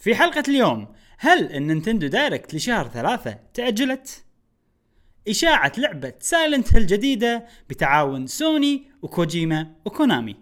[0.00, 0.88] في حلقة اليوم
[1.18, 4.24] هل ال Nintendo Direct لشهر ثلاثة تأجلت؟
[5.28, 10.36] إشاعة لعبة Silent Hill جديدة بتعاون سوني وكوجيما وكونامي.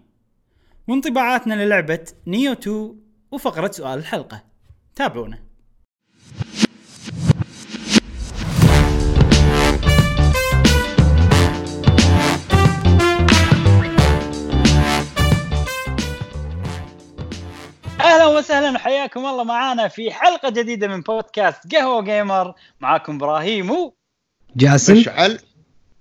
[0.87, 2.95] وانطباعاتنا للعبة Nioh 2
[3.31, 4.43] وفقرة سؤال الحلقة.
[4.95, 5.48] تابعونا.
[18.39, 22.53] وسهلا وحياكم الله معانا في حلقة جديدة من بودكاست قهوة gamer.
[22.79, 23.93] معاكم إبراهيم و
[24.55, 24.97] جاسم.
[24.97, 25.39] مشعل.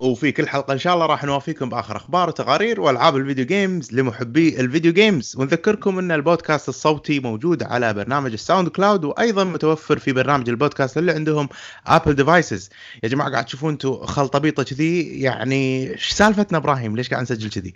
[0.01, 3.93] وفي كل حلقة إن شاء الله راح نوافيكم بآخر أخبار وتقارير وألعاب ال video games
[3.93, 9.99] لمحبي ال video games ونذكركم إن البودكاست الصوتي موجود على برنامج ال SoundCloud وأيضا متوفر
[9.99, 11.49] في برنامج البودكاست اللي عندهم
[11.87, 12.71] Apple devices
[13.03, 15.21] يا جماعة قاعد تشوفون أنتم خلطبيطة كذي.
[15.21, 17.75] يعني إيش سالفتنا إبراهيم؟ ليش قاعد نسجل كذي؟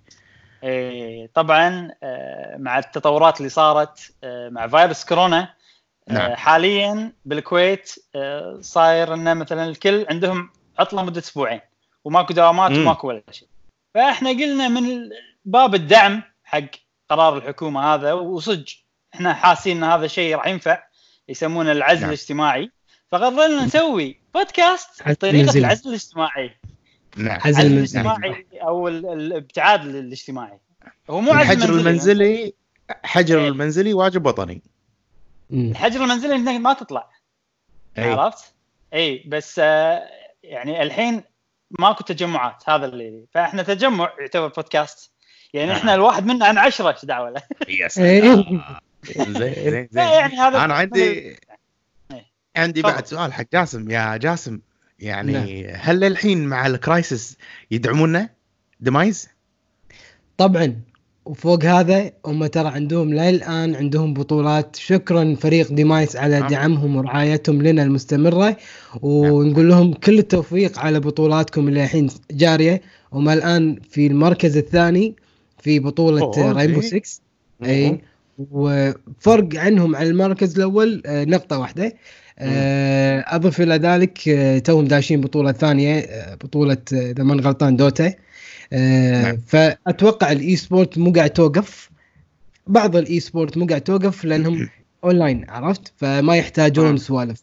[1.34, 5.54] طبعا آه، مع التطورات اللي صارت آه، مع فيروس كورونا
[6.08, 6.34] آه، نعم.
[6.34, 11.60] حاليا بالكويت آه، صاير انه مثلا الكل عندهم عطلة مدة أسبوعين
[12.04, 12.80] وماكو دوامات مم.
[12.80, 13.48] وماكو ولا شيء
[13.94, 15.10] فإحنا قلنا من
[15.44, 16.60] باب الدعم حق
[17.10, 18.64] قرار الحكومة هذا وصدق
[19.14, 20.82] إحنا حاسين إن هذا الشيء راح ينفع
[21.28, 22.08] يسمونه العزل نعم.
[22.08, 22.70] الاجتماعي
[23.08, 25.58] فقررنا نسوي بودكاست بطريقه.
[25.58, 26.56] العزل الاجتماعي
[27.16, 28.00] نعم عزل العزل المنزلي.
[28.00, 30.58] الاجتماعي أو ال- الابتعاد الاجتماعي
[31.10, 32.54] هو مو عزل الحجر منزلي المنزلي
[33.04, 33.48] حجر إيه.
[33.48, 34.62] المنزلي واجب وطني.
[35.52, 37.10] الحجر المنزلي انك ما تطلع
[37.98, 38.12] أي.
[38.12, 38.54] عرفت؟
[38.94, 40.02] اي بس آه،
[40.42, 41.22] يعني الحين
[41.78, 45.12] ماكو تجمعات هذا اللي فإحنا تجمع يعتبر بودكاست
[45.54, 45.76] يعني آه.
[45.76, 47.42] إحنا الواحد منا عن عشرة إيش دعوة له
[47.80, 48.22] يا إيه.
[49.16, 51.36] زين زين زين يعني هذا أنا عندي إيه.
[52.56, 52.82] عندي.
[52.82, 54.60] بعد سؤال حق جاسم يا جاسم
[55.02, 55.74] يعني نعم.
[55.74, 57.36] هل للحين مع ال crisis
[57.70, 58.28] يدعمونا
[58.80, 59.28] Demise؟
[60.36, 60.80] طبعا.
[61.24, 64.76] وفوق هذا هم ترى عندهم للان عندهم بطولات.
[64.76, 66.48] شكرا فريق Demise على نعم.
[66.48, 68.56] دعمهم ورعايتهم لنا المستمرة.
[69.02, 72.82] ونقول لهم كل التوفيق على بطولاتكم اللي الحين جارية.
[73.12, 75.14] هم الآن في المركز الثاني
[75.58, 77.00] في بطولة Rainbow okay.
[77.00, 77.20] 6
[77.64, 78.00] إي.
[78.50, 81.92] وفرق عنهم عن المركز الأول آه، نقطة واحدة.
[82.38, 88.14] أضف إلى ذلك آه، توهم داشين بطولة ثانية آه، بطولة آه، إذا ما غلطان Dota.
[88.72, 89.36] آه، نعم.
[89.46, 91.90] فأتوقع ال eSports مو قاعد توقف.
[92.66, 94.68] بعض ال eSports مو قاعد توقف لأنهم
[95.04, 96.96] أونلاين عرفت؟ فما يحتاجون آه.
[96.96, 97.42] سوالف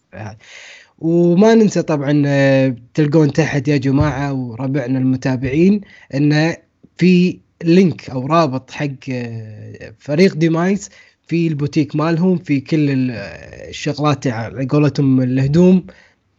[1.00, 5.82] وما ننسى طبعا آه، تلقون تحت يا جماعة وربعنا المتابعين
[6.14, 6.58] انه
[6.98, 10.90] في link أو رابط حق آه، فريق Demise
[11.30, 15.86] في البوتيك مالهم في كل ال- آه، الشغلات على قولتهم الهدوم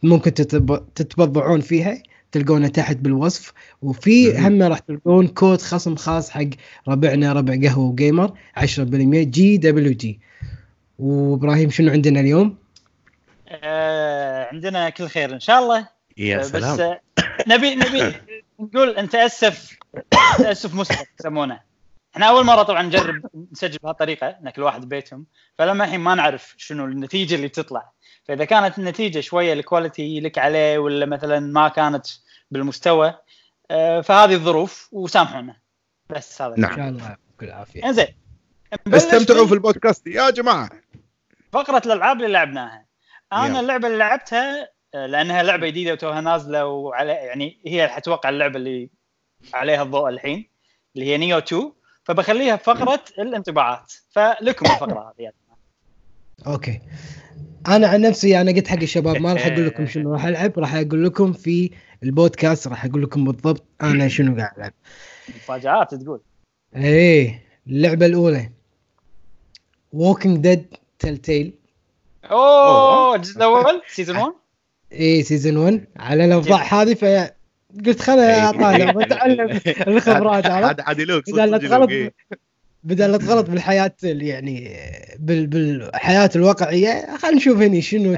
[0.03, 3.53] ممكن تتب- تتبضعون فيها تلقونه تحت بالوصف.
[3.81, 4.37] وفي.
[4.37, 6.47] هم راح تلقون كود خصم خاص حق
[6.87, 10.19] ربعنا ربع قهوة و Gamer 10% GWG.
[10.99, 12.55] وإبراهيم شنو عندنا اليوم؟
[13.49, 15.87] آه، عندنا كل خير إن شاء الله.
[16.17, 16.79] يا بس سلام.
[16.79, 16.99] آه،
[17.47, 18.13] نبي نبي
[18.59, 19.77] نقول أنت أسف
[20.37, 21.70] تاسف مسبق يسمونه.
[22.15, 25.25] إحنا أول مرة طبعا نجرب نسجل بهالطريقة إن كل واحد ببيتهم.
[25.57, 27.91] فلما الحين ما نعرف شنو النتيجة اللي تطلع.
[28.23, 32.07] فإذا كانت النتيجة شوية الكواليتي لك عليه ولا مثلا ما كانت
[32.51, 33.17] بالمستوى
[33.71, 35.55] آه، فهذه الظروف وسامحونا.
[36.09, 36.55] بس هذا.
[36.57, 36.71] نعم.
[36.71, 37.85] إن شاء الله يعطيكم العافية.
[37.85, 38.07] إنزين.
[38.87, 40.69] استمتعوا في البودكاست يا جماعة.
[41.51, 42.85] فقرة الألعاب اللي لعبناها.
[43.33, 43.59] أنا يلا.
[43.59, 48.89] اللعبة اللي لعبتها آه، لأنها لعبة جديدة وتوها نازلة وعلى يعني هي أتوقع اللعبة اللي
[49.53, 50.49] عليها الضوء الحين
[50.95, 51.73] اللي هي Nioh 2
[52.11, 53.93] فبخليها فقرة الانطباعات.
[54.09, 55.31] فلكم الفقرة هذه
[56.47, 56.81] أوكي.
[57.67, 60.75] أنا عن نفسي أنا قلت حق الشباب ما راح أقول لكم شنو راح ألعب راح
[60.75, 61.71] أقول لكم في
[62.03, 64.73] البودكاست راح أقول لكم بالضبط أنا شنو قاعد ألعب.
[65.29, 66.21] مفاجآت تقول.
[66.75, 68.49] إيه اللعبة الأولى.
[69.93, 70.65] Walking Dead
[70.99, 71.53] Telltale
[72.31, 73.15] أوه.
[73.15, 74.33] الجزء الأول سيزون 1
[74.93, 77.31] اي سيزون 1 إيه، على الأوضاع هذه ف
[77.85, 78.49] قلت خليني إيه.
[78.49, 82.13] اطالع واتعلم الخبرات عرفت عاد عاد يلوك اذا لا صدق تغلط يلوك، إيه.
[82.83, 84.77] بدل لا تغلط بالحياة ال- يعني
[85.19, 88.17] بال بالحياة الواقعية خلينا نشوف هني شنو إيه.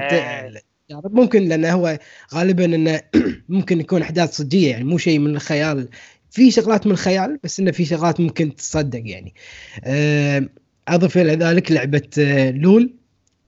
[0.88, 1.98] يعني ممكن لأنه هو
[2.34, 3.00] غالبا إنه
[3.48, 5.88] ممكن يكون أحداث صجية يعني مو شيء من الخيال
[6.30, 9.34] في شغلات من الخيال بس إنه في شغلات ممكن تصدق يعني
[9.84, 10.48] آه،
[10.88, 12.94] أضف إلى ذلك لعبة آه، LOL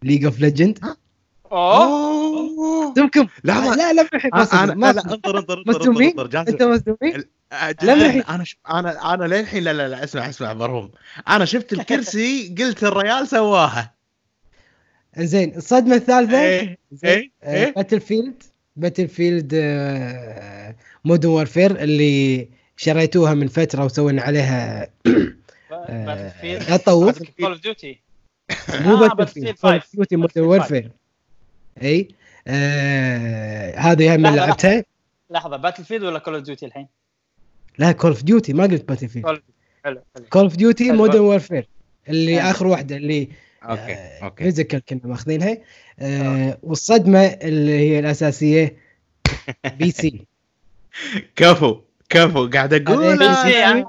[0.03, 0.79] League of Legend
[1.52, 2.94] أوه.
[2.94, 3.26] تمكم.
[3.44, 3.75] لحظة.
[3.75, 5.12] لا لا ما أنا ما لا.
[5.12, 7.75] انطر انطر مصدومين؟ أنت مصدومين؟ آه،.
[8.28, 8.56] أنا ش...
[8.70, 10.90] أنا أنا للحين لا لا لا اسمع اسمع مرهوم
[11.28, 13.94] أنا شفت الكرسي قلت الريال سواها.
[15.19, 16.40] زين الصدمة الثالثة.
[16.40, 17.75] إيه إيه إيه.
[17.75, 18.43] Battlefield
[18.76, 19.54] باتل فيلد
[21.04, 24.88] مودرن وورفير اللي شريتوها من فترة وسوينا عليها
[25.81, 28.00] باتل فيلد لا تطوف كول اوف ديوتي
[28.70, 29.88] مو آه، باتل Battlefield فيلد كول اوف 5.
[29.94, 30.90] ديوتي مودرن Battlefield وورفير
[31.82, 32.08] إي؟
[32.46, 34.84] آه هذه هم لحظة، لعبتها؟
[35.31, 36.87] لحظة باتل فيلد ولا كول اوف ديوتي الحين؟
[37.78, 39.43] لا كول اوف ديوتي ما قلت باتل فيلد كول
[39.84, 40.25] حلو حلو.
[40.31, 40.93] كول اوف ديوتي.
[40.93, 41.69] مودرن وورفير
[42.08, 42.50] اللي حلو.
[42.50, 43.28] آخر واحدة اللي
[43.62, 45.58] أوكي آه، أوكي فيزيكال كنا ماخذينها.
[45.99, 48.76] آه والصدمة اللي هي الأساسية
[49.79, 50.26] PC.
[51.37, 53.22] كفو كفو قاعد أقول
[53.52, 53.84] يعني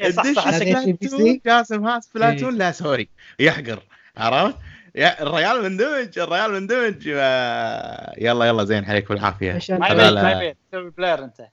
[0.00, 0.38] الدش.
[0.38, 2.58] Splatoon جاسم ها Splatoon إيه.
[2.58, 3.82] لا sorry يحقر
[4.16, 4.56] عرفت؟
[4.94, 10.22] يا الريال مندمج الريال مندمج يلا يلا زين عليك بالعافيه ما يبين لا.
[10.22, 10.54] ما يبين.
[10.72, 11.48] تسوي player انت.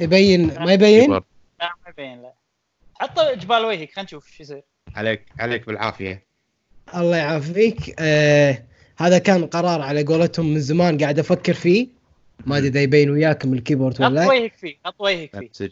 [0.00, 1.10] يبين ما يبين.
[1.10, 1.22] لا
[1.60, 2.32] ما يبين لا.
[2.94, 4.62] حط جبال وجهك خلينا نشوف شو يصير.
[4.94, 6.26] عليك عليك بالعافية.
[6.94, 8.00] الله يعافيك.
[8.00, 8.62] آه
[8.96, 11.88] هذا كان قرار على قولتهم من زمان قاعد أفكر فيه.
[12.46, 15.70] ما أدري إذا يبين وياكم ال keyboard حط ولا وجهك فيه حط وجهك فيه.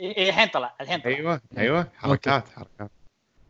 [0.00, 1.10] الحين طلع الحين طلع.
[1.10, 2.90] أيوه أيوه حركات حركات.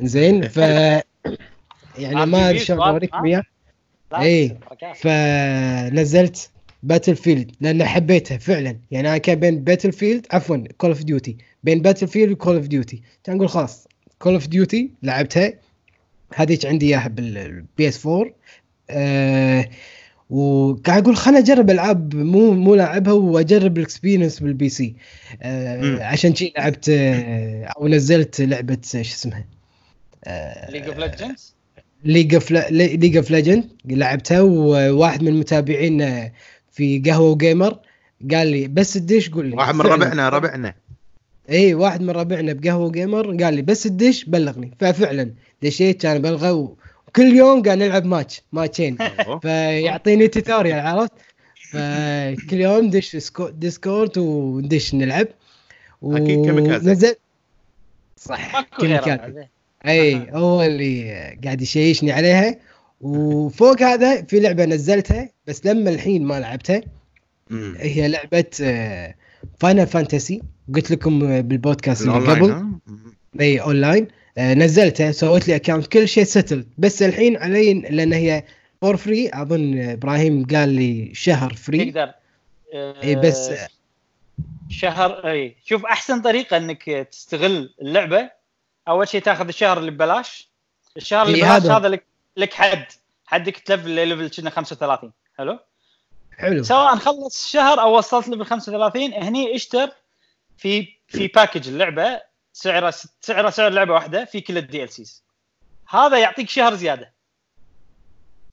[0.06, 3.42] زين ف يعني ما أدري اوريكم ها؟ اياه
[4.14, 4.58] إيه.
[4.66, 4.96] حركات.
[4.96, 6.50] فنزلت
[6.82, 8.76] Battlefield لأن حبيتها فعلا.
[8.90, 13.02] يعني أنا كان بين Battlefield عفوا Call of Duty بين Battlefield و Call of Duty
[13.24, 13.88] كان أقول خلاص
[14.18, 15.52] Call of Duty لعبتها.
[16.34, 18.30] هذيك عندي إياها بال PS 4
[18.90, 19.68] آه
[20.30, 24.94] وقاعد أقول خليني أجرب ألعاب مو مو لاعبها وأجرب ال experience بال PC
[25.44, 25.98] مم.
[26.02, 29.44] عشان شي لعبت آه أو نزلت لعبة شو اسمها؟
[30.68, 31.54] League of Legends
[32.04, 36.30] League of League of Legend لعبتها وواحد من المتابعين
[36.72, 37.78] في قهوة و Gamer
[38.30, 39.56] قال لي بس تدش قول لي.
[39.56, 39.80] واحد من.
[39.80, 40.74] ربعنا ربعنا.
[41.50, 44.70] اي واحد من ربعنا بقهوة و Gamer قال لي بس تدش بلغني.
[44.80, 45.32] ففعلا
[45.62, 46.74] دشيت كان بلغة و-
[47.08, 48.96] وكل يوم قاعد نلعب ماتش ماتشين.
[49.42, 51.12] فيعطيني tutorial عرفت؟
[51.70, 55.26] فكل يوم دش سكو- Discord وندش نلعب.
[56.02, 56.88] أكيد كيميكازي.
[56.90, 57.18] ونزلت
[58.16, 59.46] صح كيميكازي
[59.86, 61.12] أي هو اللي
[61.44, 62.58] قاعد يشيشني عليها.
[63.00, 66.80] وفوق هذا في لعبة نزلتها بس لما الحين ما لعبتها.
[67.76, 68.44] هي لعبة
[69.58, 70.42] Final Fantasy
[70.74, 72.66] قلت لكم بالبودكاست اللي قبل.
[73.40, 74.08] أي أونلاين.
[74.38, 78.44] آه، نزلتها سويت لي account كل شيء still بس الحين علي لأن هي
[78.80, 82.12] for free أظن إبراهيم قال لي شهر free تقدر
[82.74, 83.68] إي بس آه،
[84.68, 88.30] شهر أي شوف أحسن طريقة إنك تستغل اللعبة
[88.88, 90.48] أول شيء تاخذ الشهر اللي ببلاش.
[90.96, 91.88] الشهر اللي إي ببلاش هذا.
[91.88, 92.06] لك
[92.36, 92.86] لك حد.
[93.26, 95.58] حدك تلفل level كنا 35 حلو؟
[96.38, 96.62] حلو.
[96.62, 99.90] سواء خلص الشهر أو وصلت level 35 هني اشتر
[100.56, 102.20] في في package اللعبة
[102.52, 105.22] سعره سعره سعر لعبة واحدة في كل ال DLCs
[105.88, 107.12] هذا يعطيك شهر زيادة.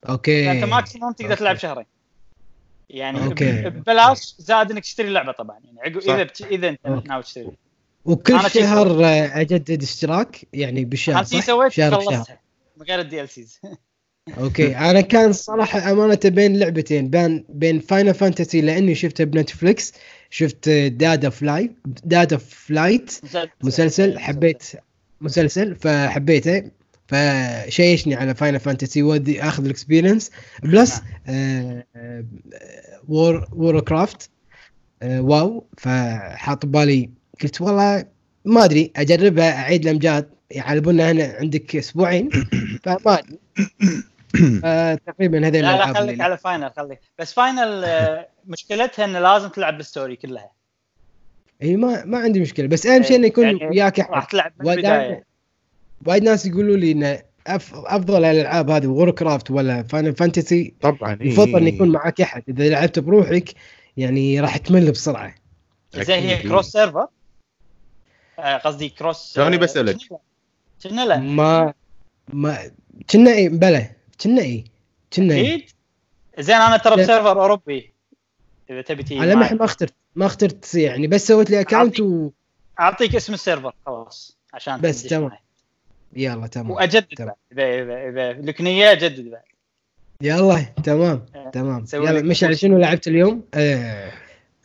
[0.09, 0.45] okay.
[0.45, 1.37] فانت maximum تقدر.
[1.37, 1.85] تلعب شهرين.
[2.89, 3.69] يعني okay.
[3.69, 5.59] ببلاش زائد إنك تشتري اللعبه طبعا.
[5.63, 5.97] يعني عقب.
[5.97, 6.41] إذا بت...
[6.41, 6.87] إذا أنت.
[7.07, 7.51] ناوي تشتري.
[8.05, 9.05] وكل شهر
[9.41, 12.13] أجدد اشتراك يعني شي صح؟ سويت؟ شهر بشهر.
[12.15, 12.39] خلصتها
[12.77, 13.59] من غير ال DLCs
[14.39, 14.77] Okay.
[14.77, 19.93] أنا كان صراحة أمانة بين لعبتين بين بين Final Fantasy لأني شفتها بنتفليكس
[20.29, 21.71] شفت Dad of Light
[22.03, 23.19] Dad of Light
[23.63, 24.19] مسلسل.
[24.19, 24.63] حبيت
[25.21, 26.71] مسلسل فحبيته.
[27.07, 30.31] فشيشني على Final Fantasy ودي آخذ ال experience
[30.63, 31.85] plus آه،
[33.07, 34.29] War Warcraft
[35.01, 35.65] آه، WoW.
[35.77, 37.09] فحاط ببالي
[37.43, 38.05] قلت والله
[38.45, 40.29] ما أدري أجربها أعيد الأمجاد.
[40.51, 42.29] يعلبونا هنا عندك أسبوعين.
[42.83, 43.39] فما أدري.
[45.07, 46.99] تقريبا هذين لا لا خليك اللي- على Final خليك.
[47.19, 50.51] بس Final آه، مشكلتها إنه لازم تلعب ال story كلها.
[51.61, 52.67] إي ما ما عندي مشكلة.
[52.67, 55.23] بس أهم شيء إنه يكون يعني وياك راح تلعب البداية.
[56.05, 57.71] وايد ناس يقولوا لي ان أف...
[57.75, 61.27] أفضل الألعاب هذه Warcraft ولا Final Fantasy طبعا إيه.
[61.27, 62.43] يفضل ان يكون معك أحد.
[62.49, 63.49] إذا لعبت بروحك
[63.97, 65.35] يعني راح تمل بسرعة.
[65.95, 66.43] زي هي.
[66.43, 67.07] كروس سيرفر
[68.39, 69.97] قصدي كروس توني آه، بسألك.
[70.83, 71.73] كنا لا ما
[72.33, 72.71] ما
[73.11, 73.89] كنا اي بلى.
[74.23, 74.63] كنا اي
[75.13, 75.69] كنا اي أكيد.
[76.39, 76.95] زين أنا ترى.
[77.03, 77.91] بسيرفر أوروبي
[78.69, 79.35] إذا تبي تيجي على.
[79.35, 82.29] ما ما أخترت ما أخترت يعني بس سويت لي اكونت و...
[82.79, 85.31] أعطيك اسم السيرفر خلاص عشان بس تمام.
[86.15, 86.71] يلا تمام.
[86.71, 87.33] وأجدد تمام.
[87.51, 89.41] بعد اذا اذا إذا لك نيه أجدد بعد.
[90.21, 91.85] يلا تمام آه، تمام.
[91.93, 94.11] يلا لك مش على شنو لعبت اليوم؟ آه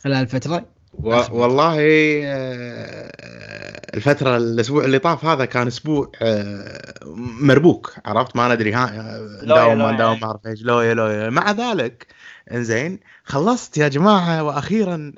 [0.04, 1.76] خلال الفترة و- والله
[2.24, 3.63] آه،
[3.94, 6.94] الفترة الأسبوع اللي طاف هذا كان أسبوع آه،
[7.40, 9.92] مربوك عرفت؟ ما ندري ها لويا نداوم ما.
[9.92, 10.62] نداوم ما أعرف إيش.
[10.62, 11.30] لويا لويا.
[11.30, 12.06] مع ذلك
[12.52, 15.12] إنزين خلصت يا جماعة وأخيرا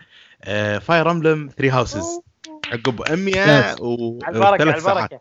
[0.80, 2.20] Fire Emblem 3 Houses
[2.72, 5.20] عقب 100 و على البركة ساعات البركة.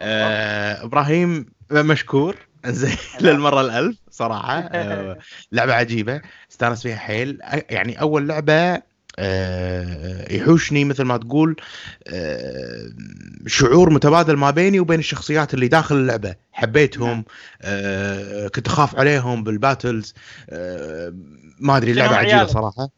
[0.00, 2.36] آه، إبراهيم مشكور.
[2.66, 4.58] إنزين للمرة الألف صراحة.
[4.72, 5.18] آه،
[5.52, 6.20] لعبة عجيبة.
[6.50, 7.38] استانس فيها حيل.
[7.70, 8.82] يعني أول لعبة آه،
[10.30, 11.56] يحوشني مثل ما تقول
[12.08, 12.88] آه،
[13.46, 16.34] شعور متبادل ما بيني وبين الشخصيات اللي داخل اللعبة.
[16.52, 17.24] حبيتهم نعم.
[17.62, 20.14] آه، كنت أخاف عليهم بال battles
[20.50, 21.12] آه،
[21.60, 22.46] ما أدري كأنهم عجيبة.
[22.46, 22.88] صراحة.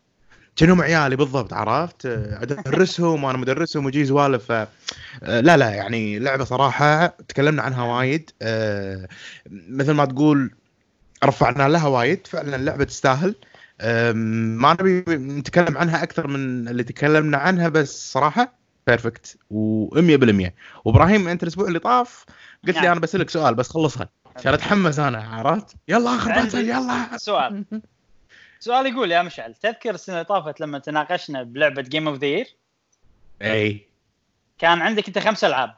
[0.56, 4.52] كأنهم عيالي بالضبط عرفت؟ آه، أدرسهم وأنا مدرسهم ويجي سوالف ف...
[4.52, 8.30] آه، لا لا يعني لعبة صراحة تكلمنا عنها وايد.
[8.42, 9.08] آه،
[9.50, 10.50] مثل ما تقول
[11.24, 12.26] رفعنا لها وايد.
[12.26, 13.34] فعلا اللعبة تستاهل.
[14.14, 18.52] ما نبي نتكلم عنها أكثر من اللي تكلمنا عنها بس صراحة
[18.86, 20.50] perfect و100%
[20.84, 22.24] وإبراهيم أنت الأسبوع اللي طاف؟
[22.66, 22.90] قلت لي نعم.
[22.90, 24.08] أنا بسالك سؤال بس خلصها.
[24.36, 27.16] عشان أتحمس أنا عرفت؟ يلا آخر battle يلا.
[27.16, 27.64] سؤال.
[28.60, 32.44] سؤال يقول يا مشعل تذكر السنة اللي طافت لما تناقشنا بلعبة game of the
[33.42, 33.88] year.
[34.58, 35.74] كان عندك أنت خمس ألعاب.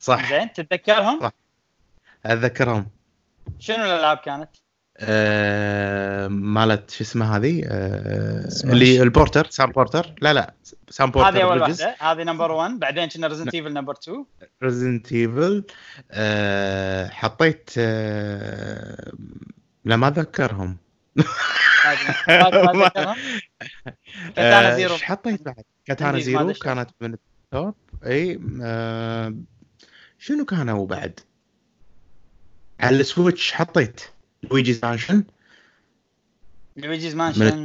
[0.00, 0.30] صح.
[0.30, 1.32] زين تتذكرهم؟ صح.
[2.26, 2.86] أتذكرهم.
[3.58, 4.50] شنو الألعاب كانت؟
[4.98, 7.60] أه مالت شو اسمها هذه؟
[8.48, 8.72] سماش.
[8.72, 9.46] اللي ال Porter.
[9.50, 10.54] Sam Porter؟ لا لا.
[10.90, 11.96] Sam Porter هذه أول واحدة.
[12.00, 14.24] هذه number 1 بعدين كنا Resident Evil number 2
[14.62, 15.64] Resident Evil
[17.10, 19.12] حطيت أه
[19.84, 20.76] لا ما اتذكرهم
[22.26, 23.16] تذكرها؟
[24.36, 24.94] Katana آه، Zero.
[24.94, 27.74] إيش حطيت بعد؟ Katana Zero كانت من ال top
[28.06, 29.34] إي آه،
[30.18, 31.20] شنو كانوا بعد؟
[32.80, 34.00] على ال Switch حطيت.
[34.50, 35.24] Luigi's Mansion
[36.76, 37.56] Luigi's Mansion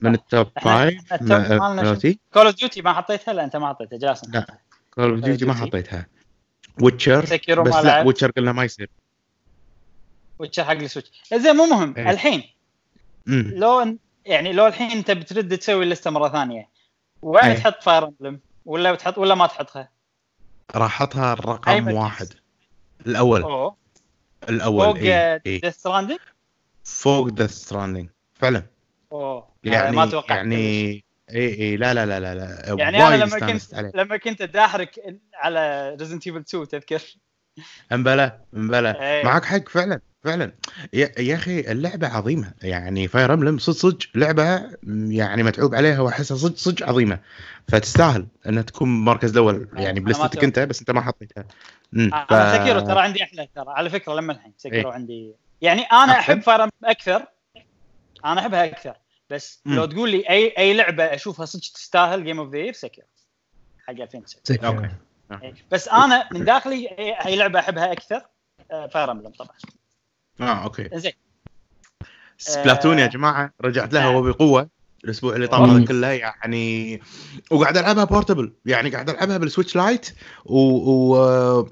[0.00, 1.14] من ال top five
[2.32, 4.46] Call of Duty ما حطيتها لا أنت ما حطيتها جاسم لا.
[4.94, 5.56] Call of Duty ما Duty.
[5.56, 6.06] حطيتها
[6.82, 7.20] Witcher
[7.62, 8.02] بس لا.
[8.06, 8.90] Witcher قلنا ما يصير
[10.38, 12.10] Witcher حق ال Switch زين مو مهم إيه.
[12.10, 12.42] الحين
[13.26, 13.52] مم.
[13.56, 16.68] لو يعني لو الحين أنت بترد تسوي اللسته مرة ثانية
[17.22, 17.54] وين أي.
[17.54, 19.88] تحط Fire Emblem ولا بتحط ولا ما تحطها؟
[20.74, 21.88] راح أحطها الرقم.
[21.92, 22.28] واحد
[23.06, 23.76] الأول أوه
[24.48, 26.18] الأول فوق اي Death Stranding
[26.84, 28.62] فوق Death Stranding فعلا
[29.12, 30.56] أوه يعني ما توقعت يعني
[31.30, 33.92] اي اي لا لا لا لا لا يعني أنا لما كنت عليه.
[33.94, 37.02] لما كنت داحرك على Resident Evil 2 تذكر؟
[37.92, 39.02] أمبلا أمبلا.
[39.02, 39.24] إيه.
[39.24, 40.52] معك حق فعلا فعلا.
[40.92, 42.52] يا, يا أخي اللعبة عظيمة.
[42.62, 43.98] يعني Fire Emblem صدق صدق.
[44.14, 44.70] لعبة
[45.08, 47.18] يعني متعوب عليها وأحسها صدق صدق عظيمة.
[47.68, 49.68] فتستاهل انها تكون مركز الأول.
[49.72, 50.44] يعني أنا ما بلستك.
[50.44, 51.44] أنت بس أنت ما حطيتها.
[51.96, 53.64] امم أنا Sekiro ترى عندي أحلى ترى.
[53.68, 55.34] على فكرة لما الحين Sekiro عندي.
[55.62, 57.26] يعني أنا؟ أحب Fire Emblem أكثر.
[58.24, 58.96] أنا أحبها أكثر.
[59.30, 59.76] بس مم.
[59.76, 63.06] لو تقول لي أي أي لعبة أشوفها صدق تستاهل game of the year Sekiro.
[63.86, 64.84] حق 2009 okay.
[64.84, 65.09] إيه.
[65.70, 66.88] بس أنا من داخلي
[67.26, 68.22] اي لعبة أحبها أكثر
[68.70, 69.56] Fire Emblem طبعا
[70.40, 71.12] آه okay زين
[72.38, 73.08] Splatoon يا آه.
[73.08, 74.14] جماعة رجعت لها نعم.
[74.14, 74.68] وبقوه
[75.04, 75.70] الأسبوع اللي طاف.
[75.70, 77.00] هذا كله يعني
[77.50, 81.68] وقاعد ألعبها portable يعني قاعد ألعبها بال Switch Lite و, و...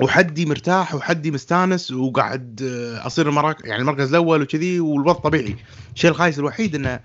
[0.00, 3.64] وحدي مرتاح وحدي مستانس وقاعد آه، أصير المراك...
[3.64, 5.56] يعني المركز الأول وكذي والوضع طبيعي
[5.94, 7.00] الشيء الخايس الوحيد إنه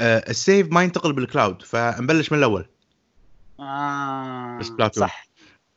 [0.00, 2.66] آه، ال save ما ينتقل بال cloud فنبلش من الأول
[3.60, 5.06] آه Splatoon.
[5.06, 5.26] صح.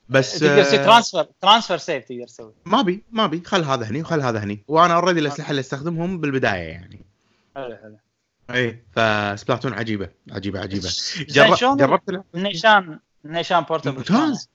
[0.09, 2.53] بس تقدر تسوي آه، transfer transfer save تقدر تسوي.
[2.65, 4.63] ما بي ما بي خل هذا هني وخل هذا هني.
[4.67, 7.05] وأنا already الأسلحة اللي أستخدمهم بالبداية يعني.
[7.55, 7.97] حلو حلو.
[8.49, 10.89] اي ف Splatoon عجيبة عجيبة عجيبة.
[11.19, 11.77] جرب...
[11.77, 14.49] جربت العب النيشان النيشان portable ممتاز.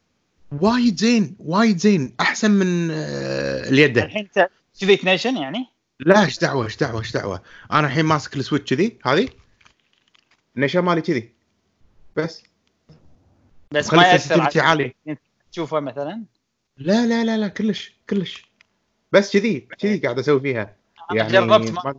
[0.52, 2.14] وايد زين وايد زين.
[2.20, 3.98] أحسن من آه، اليد.
[3.98, 4.48] الحين انت
[4.80, 5.66] كذي نيشن يعني؟
[6.00, 7.42] لا إيش دعوة إيش دعوة إيش دعوة.
[7.72, 9.28] أنا الحين ماسك ال Switch كذي هذه
[10.56, 11.32] النشان مالي كذي.
[12.16, 12.42] بس.
[13.78, 14.94] بس ما يأثر sensitivity عالي.
[15.06, 15.16] على
[15.52, 16.22] تشوفه مثلا؟
[16.76, 18.44] لا لا لا لا كلش كلش.
[19.12, 20.76] بس كذي كذي قاعد أسوي فيها.
[21.12, 21.94] يعني جربت ما,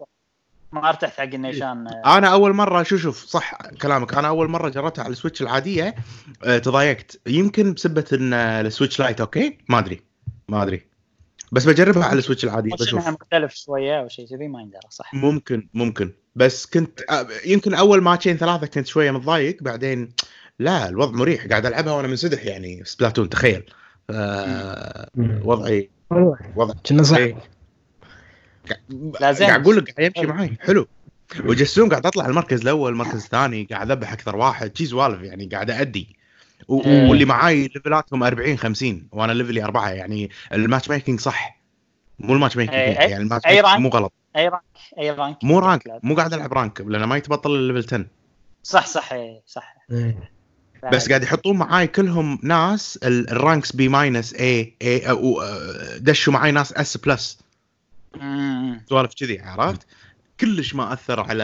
[0.72, 4.14] ما- أرتحت حق النيشان آه، أنا أول مرة شو شوف صح كلامك.
[4.14, 5.96] أنا أول مرة جربتها على السويتش العادية
[6.44, 7.20] آه، تضايقت.
[7.28, 10.02] يمكن بسبة إن السويتش لايت okay؟ ما أدري
[10.50, 10.86] ما أدري.
[11.52, 15.14] بس بجربها على السويتش العادي بشوف مختلف شوية أو شيء كذي ما يندرى صح.
[15.14, 16.12] ممكن ممكن.
[16.36, 19.64] بس كنت آه، يمكن أول matchين ثلاثة كنت شوية متضايق.
[19.64, 20.10] بعدين
[20.60, 23.64] لا الوضع مريح قاعد ألعبها وأنا منسدح يعني سبلاتون تخيل
[24.10, 25.10] آه
[25.44, 25.90] وضعي
[26.56, 27.18] وضع كنا صح.
[29.22, 29.48] لا زين.
[29.48, 30.28] قاعد أقول لك قاعد يمشي.
[30.28, 30.88] معي حلو
[31.46, 35.72] وجسوم قاعد أطلع المركز الأول المركز الثاني قاعد أذبح أكثر واحد شي سوالف يعني قاعد
[35.72, 36.16] ادي
[36.68, 37.10] و-.
[37.10, 41.62] واللي معاي levelاتهم 40 50 وأنا levelي أربعة يعني ال matchmaking صح
[42.20, 42.76] مو الماتش ميكنج.
[42.76, 44.62] يعني الماتش أي ميكنج رانك؟ مو غلط أي رانك
[45.00, 48.06] أي رانك مو رانك مو قاعد ألعب رانك لأن ما يتبطل الليفل 10
[48.64, 50.35] صح صح إيه، صح إيه.
[50.92, 55.02] بس قاعد يحطون معاي كلهم ناس ال- الرانكس بي ماينس اي اي
[56.00, 57.40] دشوا معاي ناس اس بلس.
[58.90, 59.88] سوالف كذي عرفت؟
[60.40, 61.44] كلش ما أثر على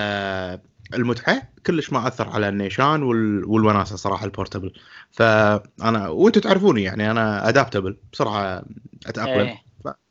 [0.94, 3.46] المتعه كلش ما أثر على النيشان وال...
[3.46, 4.74] والوناسة صراحة البورتبل
[5.12, 8.64] فانا وأنتم تعرفوني يعني أنا ادابتبل بسرعة
[9.06, 9.64] أتأقلم إيه.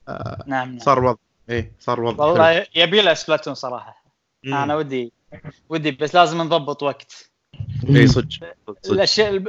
[0.09, 1.17] آه، نعم نعم صار وضع
[1.51, 2.25] إيه صار وضع.
[2.25, 4.05] والله يبي له سبلاتون صراحة
[4.45, 4.55] مم.
[4.55, 5.13] أنا ودي
[5.69, 7.30] ودي بس لازم نضبط وقت
[7.89, 8.27] اي صدق
[8.91, 9.43] الأشياء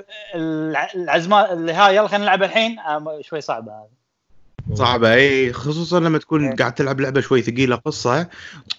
[0.95, 2.79] العزمات اللي هاي يلا خلينا نلعب الحين.
[2.79, 4.75] آه، شوي صعبة هذه.
[4.75, 6.55] صعبة اي خصوصا لما تكون إيه.
[6.55, 8.27] قاعد تلعب لعبة شوي ثقيلة قصة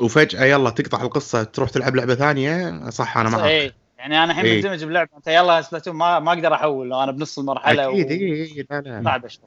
[0.01, 3.43] وفجأة يلا تقطع القصة تروح تلعب لعبة ثانية صح أنا معك.
[3.45, 4.57] اي يعني أنا الحين إيه.
[4.62, 5.09] مندمج بلعبة.
[5.17, 8.81] أنت يلا سبلاتون ما ما أقدر أحول لو أنا بنص المرحلة أكيد اي اي لا
[8.81, 9.03] لا.
[9.05, 9.45] صعبة شوي.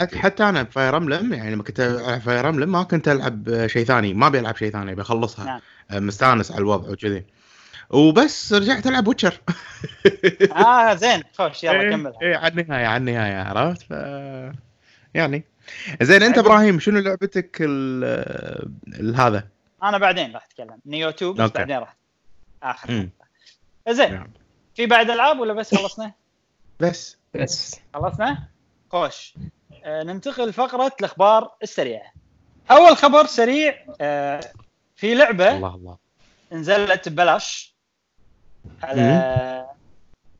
[0.00, 3.84] حت- حتى أنا بفاير إمبلم يعني لما كنت ألعب فاير إمبلم ما كنت ألعب شيء
[3.84, 5.44] ثاني ما بيلعب شيء ثاني بخلصها.
[5.44, 5.60] نعم.
[6.06, 7.24] مستانس على الوضع وكذي.
[7.90, 9.40] وبس رجعت ألعب ويتشر
[10.56, 13.90] آه زين خوش يلا كمل اي على النهاية على النهاية عرفت ف
[15.14, 15.44] يعني
[16.02, 16.46] زين أنت عجب.
[16.46, 19.48] إبراهيم شنو لعبتك ال هذا؟
[19.82, 21.58] أنا بعدين راح أتكلم نيو 2 بس أوكي.
[21.58, 21.96] بعدين راح
[22.62, 23.10] آخر مم.
[23.88, 24.30] زين نعم.
[24.74, 26.12] في بعد ألعاب ولا بس خلصنا؟
[26.80, 28.48] بس بس خلصنا؟
[28.90, 29.34] خوش
[29.84, 32.12] آه ننتقل لفقرة الأخبار السريعة.
[32.70, 34.40] أول خبر سريع آه
[34.96, 35.96] في لعبة الله الله
[36.52, 37.74] نزلت ببلاش
[38.82, 39.02] على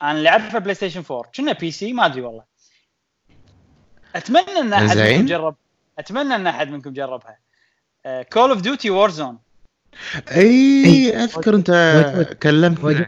[0.03, 2.45] أنا اللي أعرفه بلاي ستيشن 4 كنا PC ما أدري والله
[4.17, 4.99] أتمنى إن أحد.
[4.99, 5.57] منكم جرب
[5.99, 7.39] أتمنى إن أحد منكم جربها
[8.33, 9.39] كول اوف ديوتي وورزون.
[10.31, 11.71] أي أذكر أنت
[12.07, 12.33] موجود.
[12.35, 13.07] كلمتنا موجود.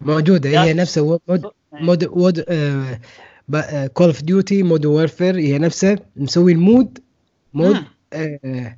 [0.00, 2.40] موجودة هي نفسها mode mode mode
[3.94, 6.98] كول اوف ديوتي مودرن وورفير هي نفسها مسوي ال mode
[7.54, 7.84] mode.
[8.12, 8.76] آه،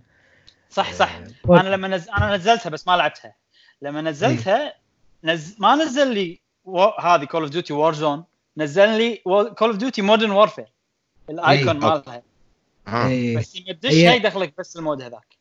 [0.71, 2.09] صح صح وور- أنا لما نز...
[2.09, 3.35] أنا نزلتها بس ما لعبتها
[3.83, 4.75] لما نزلتها
[5.25, 5.55] نز...
[5.59, 6.81] ما نزل لي و...
[7.01, 8.25] هذه كول اوف ديوتي وور زون
[8.57, 9.17] نزل لي
[9.59, 10.67] كول اوف ديوتي مودرن وورفير
[11.31, 11.77] ال icon.
[11.77, 12.23] مالها
[12.89, 13.09] آه.
[13.09, 13.37] إي.
[13.37, 15.37] بس لما تدش هي- هي يدخلك بس المود هذاك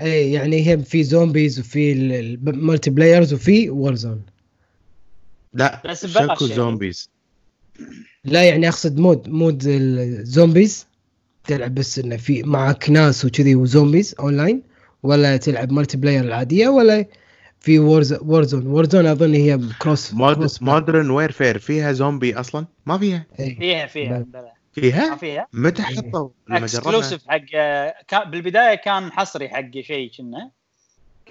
[0.00, 4.22] اي يعني هي في زومبيز وفي المالتي بلايرز وفي وورزون
[5.54, 6.54] لا بس شكو يعني.
[6.54, 7.10] زومبيز
[8.24, 10.86] لا يعني أقصد مود مود الزومبيز
[11.44, 14.62] تلعب بس إنه في معك ناس وكذي وزومبيز اونلاين
[15.02, 17.06] ولا تلعب مالتي بلاير العادية ولا
[17.60, 22.98] في وورز وورزون وورزون أظن هي كروس مود كروس مودرن ويرفير فيها زومبي أصلا؟ ما
[22.98, 23.26] فيها.
[23.40, 23.54] إي.
[23.54, 24.18] فيها فيها.
[24.18, 25.46] ما فيها؟ فيها.
[25.52, 25.96] متى إيه.
[25.96, 27.36] حطوا exclusive حق
[28.08, 30.50] كان بالبداية كان حصري حق شيء كنا.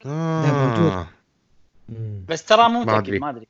[0.06, 0.92] موجود.
[0.92, 1.08] آه.
[2.28, 3.20] بس ترى مو ما متأكد أدري.
[3.20, 3.48] ما أدري.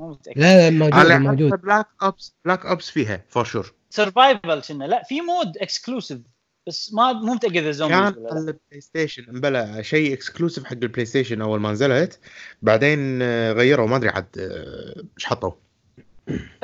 [0.00, 0.38] مو متأكد.
[0.40, 1.60] لا لا موجود على موجود.
[1.60, 4.84] بلاك اوبس بلاك اوبس فيها for sure survival كنا.
[4.84, 6.18] لا في mode exclusive
[6.66, 8.30] بس ما مو متاكد اذا zombies كان ولا.
[8.30, 12.20] على البلاي ستيشن مبلى شيء exclusive حق البلاي ستيشن أول ما نزلت.
[12.62, 15.52] بعدين آه، غيروا ما أدري عاد آه، إيش حطوا.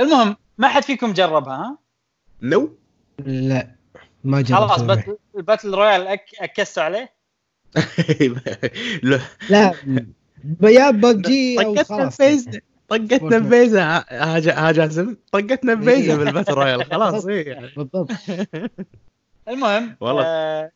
[0.00, 1.78] المهم ما حد فيكم جربها ها؟
[2.42, 2.76] نو
[3.18, 3.76] لا
[4.24, 4.82] ما جربت خلاص.
[4.82, 6.24] باتل, الباتل رويال أك...
[6.40, 7.12] اكستوا عليه.
[9.02, 9.74] لا، لا
[10.62, 12.14] يا ببجي أو طقتنا خلاص.
[12.14, 13.38] بفيزا طقتنا.
[13.38, 15.16] بفيزا ها ها جاسم.
[15.32, 16.18] طقتنا بفيزا إيه.
[16.18, 16.84] بالباتل رويال.
[16.84, 17.70] خلاص يعني.
[17.76, 18.10] بالضبط.
[19.50, 20.22] المهم والله.
[20.26, 20.70] آه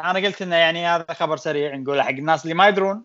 [0.00, 3.04] أنا قلت إنه يعني هذا خبر سريع نقوله حق الناس اللي ما يدرون.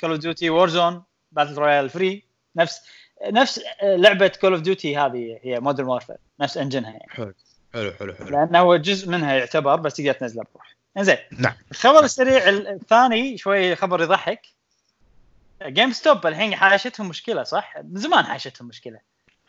[0.00, 2.24] كول اوف ديوتي وور زون باتل رويال فري
[2.56, 2.80] نفس
[3.26, 7.06] نفس آه، لعبة كول اوف ديوتي هذه هي مودرن وورفير نفس انجنها يعني.
[7.10, 7.34] حلو.
[7.74, 8.28] حلو حلو حلو.
[8.28, 11.54] لأنه هو جزء منها يعتبر بس تقدر تنزله بروح زين نعم.
[11.70, 14.46] الخبر السريع الثاني شوي خبر يضحك.
[15.62, 18.98] جيم ستوب الحين حاشتهم مشكلة صح؟ من زمان حاشتهم مشكلة.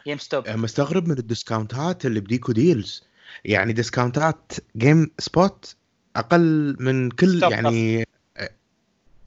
[0.07, 3.03] جيم ستوب مستغرب من الديسكاونتات اللي بديكو ديلز
[3.45, 5.75] يعني ديسكاونتات جيم سبوت
[6.15, 8.05] أقل من كل stop يعني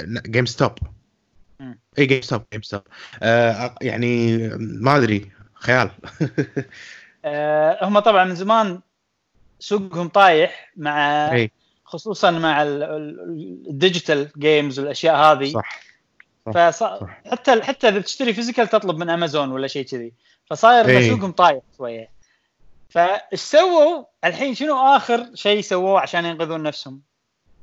[0.03, 0.73] جيم ستوب.
[1.99, 2.83] اي جيم ستوب جيم ستوب
[3.23, 5.91] آه يعني ما أدري خيال.
[7.25, 8.81] آه هم طبعا من زمان
[9.59, 11.51] سوقهم طايح مع اي
[11.85, 15.53] خصوصا مع ال- ال- ال digital games والأشياء هذه.
[15.53, 15.81] صح.
[16.55, 16.83] فص...
[17.33, 20.13] حتى حتى إذا بتشتري physical تطلب من امازون ولا شيء كذي.
[20.51, 21.11] فصاير إيه.
[21.11, 22.18] سوقهم طايح شوية.
[22.89, 27.03] فايش سووا الحين شنو آخر شيء سووه عشان ينقذون نفسهم؟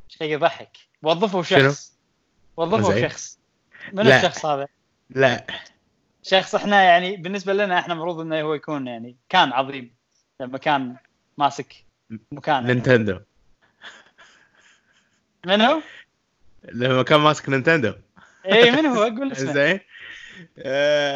[0.08, 1.98] شيء يضحك وظفوا؟ شخص
[2.58, 3.08] وظفوا.
[3.08, 3.40] شخص
[3.94, 4.18] من لا.
[4.18, 4.68] الشخص هذا؟
[5.10, 5.46] لا
[6.24, 9.96] شخص إحنا يعني بالنسبة لنا إحنا المفروض إنه هو يكون يعني كان عظيم
[10.40, 10.96] لما كان
[11.38, 11.86] ماسك
[12.32, 13.20] مكان Nintendo
[15.46, 15.82] من هو؟
[16.64, 17.94] لما كان ماسك Nintendo
[18.46, 19.80] اي من هو؟ قول اسمه زين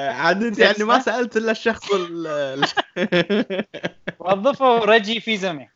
[0.09, 2.65] عاد انت يعني ما سألت إلا الشخص ال-
[4.19, 5.69] وظفوا Reggie Fils-Aimé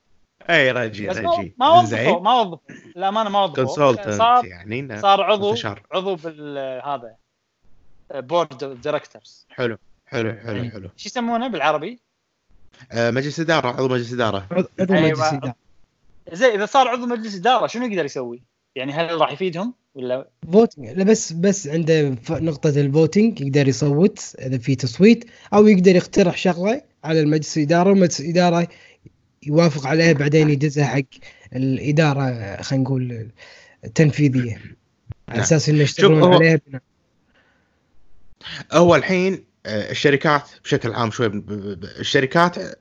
[0.50, 5.22] أي Reggie Reggie ما وظفوا زين ما وظفوا للامانه ما وظفوا consultant صار يعني صار
[5.24, 5.84] عضو مستشار.
[5.92, 7.16] عضو بال هذا
[8.14, 12.00] board directors حلو حلو حلو حلو شو يسمونه بالعربي؟
[12.92, 15.10] آه، مجلس إدارة عضو مجلس إدارة عضو عضو أيوة.
[15.10, 15.56] مجلس إدارة.
[16.32, 18.44] زي إذا صار عضو مجلس إدارة شنو يقدر يسوي؟
[18.76, 24.36] يعني هل راح يفيدهم ولا voting لا بس بس عنده نقطة ال voting يقدر يصوت
[24.40, 28.68] إذا في تصويت أو يقدر يقترح شغلة على المجلس الإدارة ومجلس الإدارة
[29.44, 31.02] يوافق عليها بعدين يدزها حق
[31.56, 33.28] الإدارة خلينا نقول
[33.86, 35.40] التنفيذية على نعم.
[35.40, 36.82] أساس إنه يشتغلون عليها بناء.
[38.72, 41.44] هو الحين الشركات بشكل عام شوي
[42.00, 42.76] الشركات آه،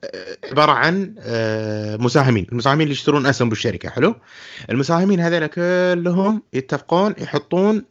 [0.51, 4.15] عبارة عن آه، مساهمين، المساهمين اللي يشترون أسهم بالشركة حلو؟
[4.71, 7.85] المساهمين هذول كلهم يتفقون يحطون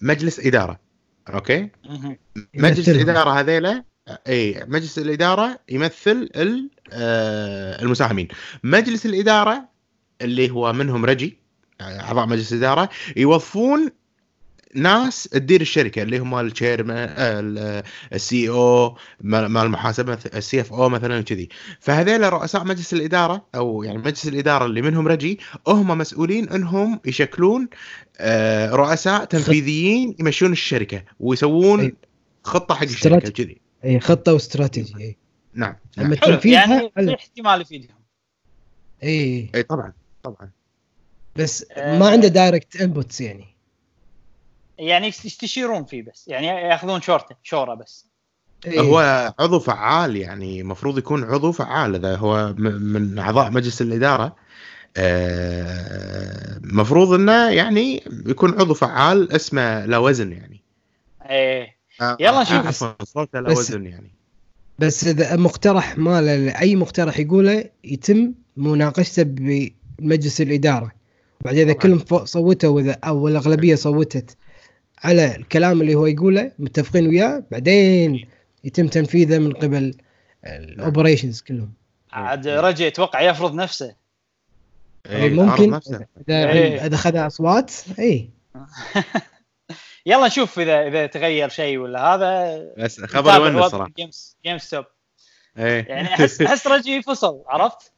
[0.00, 0.80] مجلس إدارة
[1.28, 1.68] okay؟
[2.54, 2.88] مجلس.
[2.88, 3.84] الإدارة هذيلا
[4.28, 8.28] إي مجلس الإدارة يمثل ال- آه، المساهمين
[8.64, 9.68] مجلس الإدارة
[10.22, 11.38] اللي هو منهم Reggie
[11.80, 13.88] أعضاء مجلس الإدارة يوظفون
[14.74, 17.08] ناس تدير الشركة اللي هم ال chairman
[18.12, 21.48] ال CEO مال المحاسبه ال CFO مثلا كذي
[21.80, 27.68] فهذيلا رؤساء مجلس الإدارة أو يعني مجلس الإدارة اللي منهم Reggie هم مسؤولين إنهم يشكلون
[28.18, 31.92] آه، رؤساء تنفيذيين يمشون الشركة ويسوون.
[32.44, 33.30] خطة حق الشركة.
[33.30, 35.16] كذي أي خطة واستراتيجي أي
[35.54, 36.14] نعم نعم.
[36.14, 37.14] حلو يعني في.
[37.14, 37.96] احتمال يفيدهم
[39.02, 40.50] أي أي طبعا طبعا
[41.36, 41.98] بس آه.
[41.98, 43.51] ما عنده direct inputs يعني
[44.78, 46.28] يعني يستشيرون فيه بس.
[46.28, 48.06] يعني ياخذون شورته شوره بس.
[48.66, 48.80] إيه.
[48.80, 51.94] هو عضو فعال يعني المفروض يكون عضو فعال.
[51.94, 54.36] إذا هو من أعضاء مجلس الإدارة
[54.96, 60.60] آه، مفروض إنه يعني يكون عضو فعال اسمه له وزن يعني.
[61.30, 61.76] إيه.
[62.00, 62.66] آه، يلا نشوف.
[62.66, 64.10] عفوا صوته بس- وزن يعني.
[64.78, 70.92] بس إذا مقترح ماله أي مقترح يقوله يتم مناقشته بمجلس الإدارة.
[71.40, 71.78] وبعدين إذا.
[71.78, 74.36] كلهم صوتوا واذا أو الأغلبية صوتت.
[75.02, 77.44] على الكلام اللي هو يقوله متفقين وياه.
[77.50, 78.28] بعدين
[78.64, 79.94] يتم تنفيذه من قبل
[80.44, 81.72] ال operations كلهم.
[82.12, 83.94] عاد Reggie أتوقع يفرض نفسه.
[85.06, 86.06] إيه، ممكن نفسه.
[86.28, 86.86] اذا إيه.
[86.86, 88.30] اذا خذ أصوات؟ اي
[90.06, 92.58] يلا نشوف اذا إذا تغير شيء ولا هذا.
[92.78, 93.90] بس خبر يونس صراحة.
[93.96, 94.84] Games GameStop
[95.58, 95.86] إيه.
[95.88, 97.92] يعني احس أحس Reggie فصل عرفت؟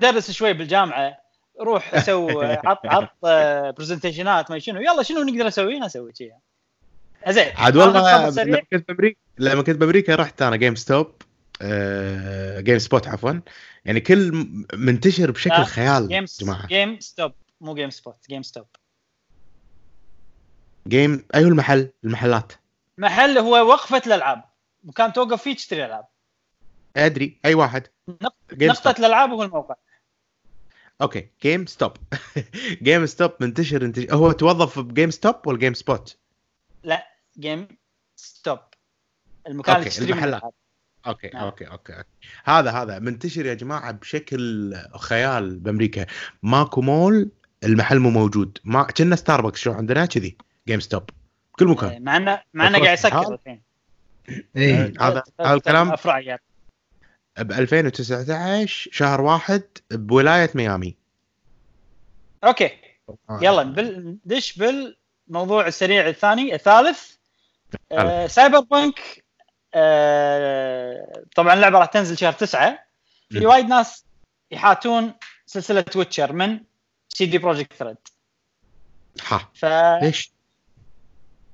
[0.00, 1.21] درس شوي بالجامعة.
[1.62, 3.16] روح سو عط عط
[3.76, 4.80] presentation ات ما شنو.
[4.80, 6.32] يلا شنو نقدر نسوي؟ نسوي شيء
[7.28, 7.52] زين.
[7.56, 8.30] عاد والله.
[8.30, 11.12] لما كنت بامريكا لما كنت بأمريكا رحت أنا GameStop
[12.58, 13.40] GameSpot عفوا.
[13.84, 16.66] يعني كل منتشر بشكل لا، خيال يا جماعة.
[16.66, 18.66] GameStop مو GameSpot GameStop
[20.88, 22.52] Game أيوه المحل المحلات.
[22.98, 24.44] محل هو وقفة الألعاب.
[24.84, 26.04] مكان توقف فيه تشتري ألعاب.
[26.96, 27.86] أدري أي واحد.
[28.52, 29.74] نقطة الألعاب هو الموقع.
[31.02, 31.92] okay GameStop
[32.82, 36.16] GameStop منتشر انتشر هو توظف ب GameStop ولا GameSpot؟
[36.84, 37.06] لا
[37.38, 38.58] GameStop
[39.48, 40.54] المكان اللي okay، تشتري منه المحلات.
[41.06, 41.44] okay نعم.
[41.44, 41.92] okay okay.
[41.92, 42.08] okay.
[42.44, 46.06] هذا هذا منتشر يا جماعة بشكل خيال بأمريكا.
[46.42, 47.30] ماكو مول
[47.64, 48.58] المحل مو موجود.
[48.64, 50.36] ما كنا ستاربكس شو عندنا؟ كذي.
[50.68, 51.10] GameStop
[51.52, 52.04] كل مكان.
[52.04, 53.34] مع إنه مع إنه قاعد يسكر.
[53.34, 53.62] الحين.
[54.56, 55.92] اي هذا هذا الكلام.
[55.92, 56.42] افرع يعني
[57.38, 60.96] ب 2019 شهر واحد بولاية ميامي.
[62.44, 62.70] okay.
[63.30, 67.12] يلا بال- ندش بالموضوع السريع الثاني الثالث.
[67.92, 69.24] آه Cyberpunk
[69.74, 72.78] آه طبعا اللعبة راح تنزل شهر تسعة.
[73.30, 73.46] في.
[73.46, 74.04] وايد ناس
[74.50, 75.14] يحاتون
[75.46, 76.60] سلسلة Witcher من
[77.08, 77.96] CD Projekt Red
[79.28, 79.48] ها.
[79.54, 79.64] ف
[80.04, 80.32] ليش؟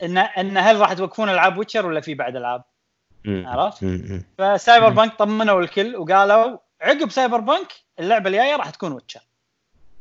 [0.03, 2.65] ان إن هل راح توقفون ألعاب Witcher ولا في بعد ألعاب.
[3.29, 3.85] عرفت؟
[4.39, 9.21] ف Cyberpunk طمنوا الكل وقالوا عقب Cyberpunk اللعبة الجاية راح تكون Witcher.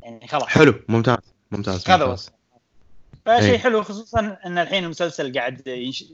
[0.02, 0.44] يعني خلاص.
[0.44, 2.30] حلو ممتاز ممتاز هذا ممتاز.
[3.26, 3.58] فشيء إيه.
[3.58, 6.04] حلو خصوصا إن الحين المسلسل قاعد ينش...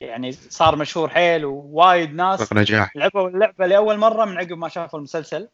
[0.00, 2.96] يعني صار مشهور حيل ووايد ناس نجاح.
[2.96, 5.48] لعبوا اللعبة لأول مرة من عقب ما شافوا المسلسل.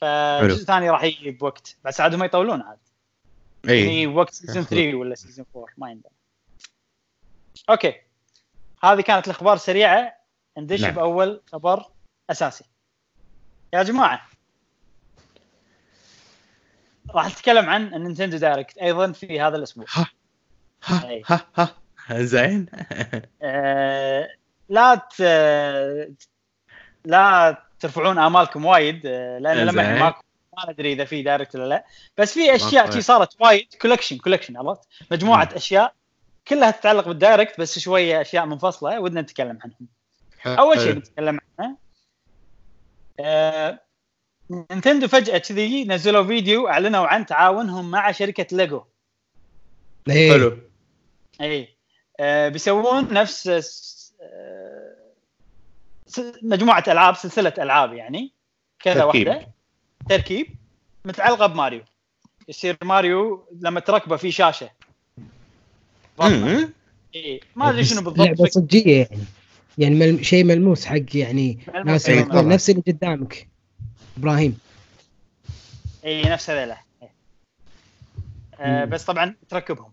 [0.00, 1.76] فالجزء الثاني راح يجي بوقت.
[1.84, 2.78] بس عاد هم يطولون عاد.
[3.68, 6.12] اي يعني وقت season 3 ولا season 4 ما يندرى
[7.70, 7.94] okay.
[8.84, 10.19] هذه كانت الأخبار السريعه
[10.58, 10.94] ندش نعم.
[10.94, 11.84] بأول خبر
[12.30, 12.64] أساسي
[13.74, 14.20] يا جماعة
[17.10, 20.06] راح نتكلم عن ال Nintendo Direct أيضا في هذا الأسبوع ها
[20.84, 21.22] ها.
[21.56, 21.70] ها
[22.06, 22.66] ها زين
[23.42, 24.28] آه،
[24.68, 25.22] لا ت...
[27.04, 30.22] لا ترفعون آمالكم وايد آه، لأن لما ماكو
[30.56, 31.84] ما ندري إذا في Direct ولا لا
[32.18, 32.90] بس في أشياء.
[32.90, 35.56] شي صارت وايد collection collection عرفت مجموعة مم.
[35.56, 35.94] أشياء
[36.48, 39.88] كلها تتعلق بال Direct بس شوية أشياء منفصلة ودنا نتكلم عنهم
[40.46, 41.76] أول شيء نتكلم عنه.
[43.20, 43.80] آه،
[44.50, 48.82] Nintendo فجأة كذي نزلوا فيديو أعلنوا عن تعاونهم مع شركة ليجو.
[50.08, 50.32] إيه.
[50.32, 50.58] حلو.
[51.40, 51.68] اي
[52.20, 53.48] آه بيسوون نفس
[54.22, 54.94] آه،
[56.06, 58.32] س- مجموعة ألعاب سلسلة ألعاب يعني
[58.78, 59.28] كذا تركيب.
[59.28, 59.48] واحدة.
[60.08, 60.46] تركيب.
[61.04, 61.82] متعلقة بماريو.
[62.48, 64.70] يصير ماريو لما تركبه في شاشة.
[66.22, 68.48] اي ما أدري شنو لعبه بالضبط.
[68.50, 69.24] صجيه يعني.
[69.80, 70.24] يعني مل...
[70.24, 72.42] شيء ملموس حق يعني ناس إيه، طبعاً.
[72.42, 73.48] نفس اللي قدامك
[74.18, 74.58] إبراهيم.
[76.04, 76.76] اي نفس هذيلا.
[77.02, 77.08] إي.
[78.60, 78.84] آه.
[78.84, 79.92] بس طبعا تركبهم.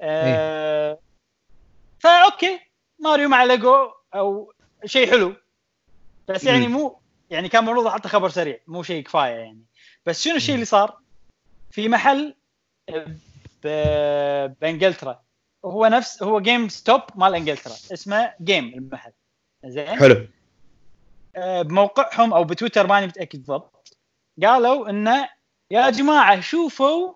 [0.00, 0.98] آه
[1.98, 2.60] فا okay
[2.98, 3.74] ماريو مع ليجو
[4.14, 4.52] أو
[4.84, 5.34] شيء حلو.
[6.28, 6.68] بس يعني.
[6.68, 6.98] مو
[7.30, 9.62] يعني كان المفروض حتى خبر سريع مو شيء كفاية يعني.
[10.06, 10.98] بس شنو الشيء اللي صار؟
[11.70, 12.34] في محل
[13.64, 15.22] ب- بإنجلترا.
[15.64, 17.72] هو نفس هو GameStop مال إنجلترا.
[17.72, 19.12] اسمه جيم المحل.
[19.64, 20.26] زين؟ حلو.
[21.36, 23.98] آه، بموقعهم أو بتويتر ماني متأكد بالضبط.
[24.42, 25.28] قالوا انه
[25.70, 27.14] يا جماعة شوفوا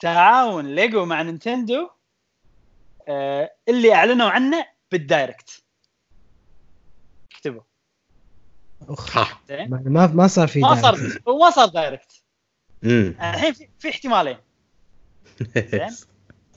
[0.00, 1.88] تعاون ليجو مع نينتندو
[3.08, 5.62] آه، اللي أعلنوا عنه بال Direct.
[7.32, 7.62] اكتبوا.
[9.48, 10.74] زين؟ ما ما صار في ما.
[10.74, 12.22] صار ما صار Direct.
[12.84, 14.36] امم الحين في, في احتمالين.
[15.56, 15.96] زين؟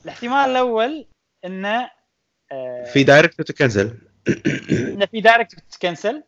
[0.06, 1.06] الاحتمال الأول
[1.46, 1.90] إنه
[2.52, 3.98] آه، في دايركت تكنسل
[4.72, 6.24] انه في دايركت تكنسل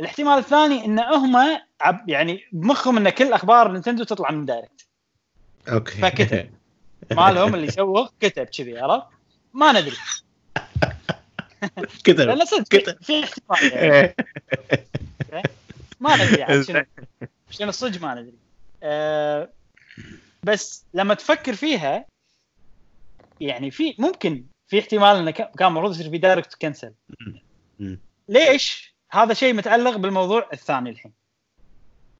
[0.00, 1.60] الاحتمال الثاني إن هم
[2.08, 4.86] يعني بمخهم إن كل أخبار نينتندو تطلع من Direct
[5.68, 6.50] okay فكتب.
[7.12, 9.06] مالهم اللي يسوق كتب كذي عرفت؟
[9.52, 9.96] ما ندري
[12.04, 13.02] كذا لأن صدق كتب.
[13.02, 14.14] في- في احتمال يعني.
[16.00, 16.84] ما ندري يعني شنو
[17.50, 18.34] شنو الصدق ما ندري
[18.82, 19.48] أه
[20.42, 22.06] بس لما تفكر فيها
[23.40, 26.94] يعني في ممكن في احتمال انه كان المفروض يصير في Direct كنسل.
[28.28, 31.12] ليش؟ هذا شيء متعلق بالموضوع الثاني الحين.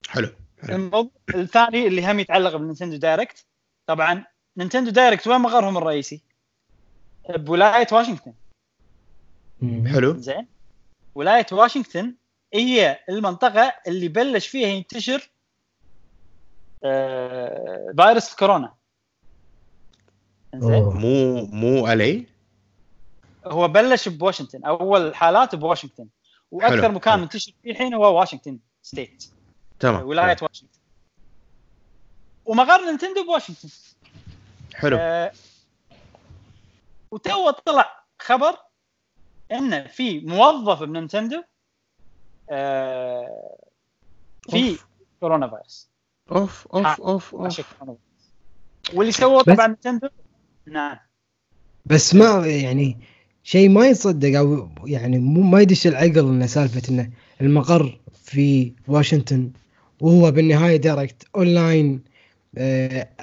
[0.08, 0.28] حلو.
[0.68, 3.46] الموضوع الثاني اللي هم يتعلق بالنينتندو Direct.
[3.86, 4.24] طبعا
[4.56, 6.22] نينتندو Direct وين مقرهم الرئيسي؟
[7.28, 8.32] بولاية واشنطن.
[9.86, 10.16] حلو.
[10.16, 10.46] زين.
[11.14, 12.14] ولاية واشنطن
[12.54, 15.30] هي المنطقة اللي بلش فيها ينتشر
[16.84, 18.74] آه، فيروس الكورونا
[20.54, 20.82] زين.
[20.82, 22.26] مو مو علي؟
[23.46, 26.08] هو بلش بواشنطن أول حالات بواشنطن
[26.50, 26.92] وأكثر حلو.
[26.92, 27.22] مكان حلو.
[27.22, 29.24] منتشر فيه الحين هو واشنطن State
[29.80, 30.78] تمام ولاية واشنطن
[32.44, 33.68] ومقر نينتندو بواشنطن
[34.74, 35.32] حلو آه،
[37.10, 38.56] وتو طلع خبر
[39.52, 41.42] إن في موظف بنينتندو
[42.50, 43.58] آه،
[44.50, 44.86] في أوف.
[45.20, 45.90] كورونا فيروس
[46.32, 47.00] أوف أوف.
[47.00, 47.98] أوف اوف.
[48.94, 50.08] واللي سووه طبعا نينتندو
[50.66, 50.98] نعم
[51.86, 52.98] بس ما يعني
[53.44, 59.50] شيء ما يصدق أو يعني مو ما يدش العقل إنه سالفة إنه المقر في واشنطن
[60.00, 62.00] وهو بالنهاية Direct online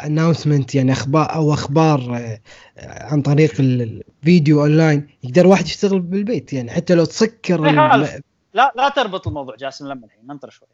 [0.06, 2.40] announcement يعني أخبار أو أخبار آه،
[2.78, 7.70] عن طريق ال- الفيديو اونلاين يقدر واحد يشتغل بالبيت يعني حتى لو تسكر.
[7.70, 8.22] الم-
[8.54, 10.68] لا لا تربط الموضوع جاسم لما الحين ننطر شوي.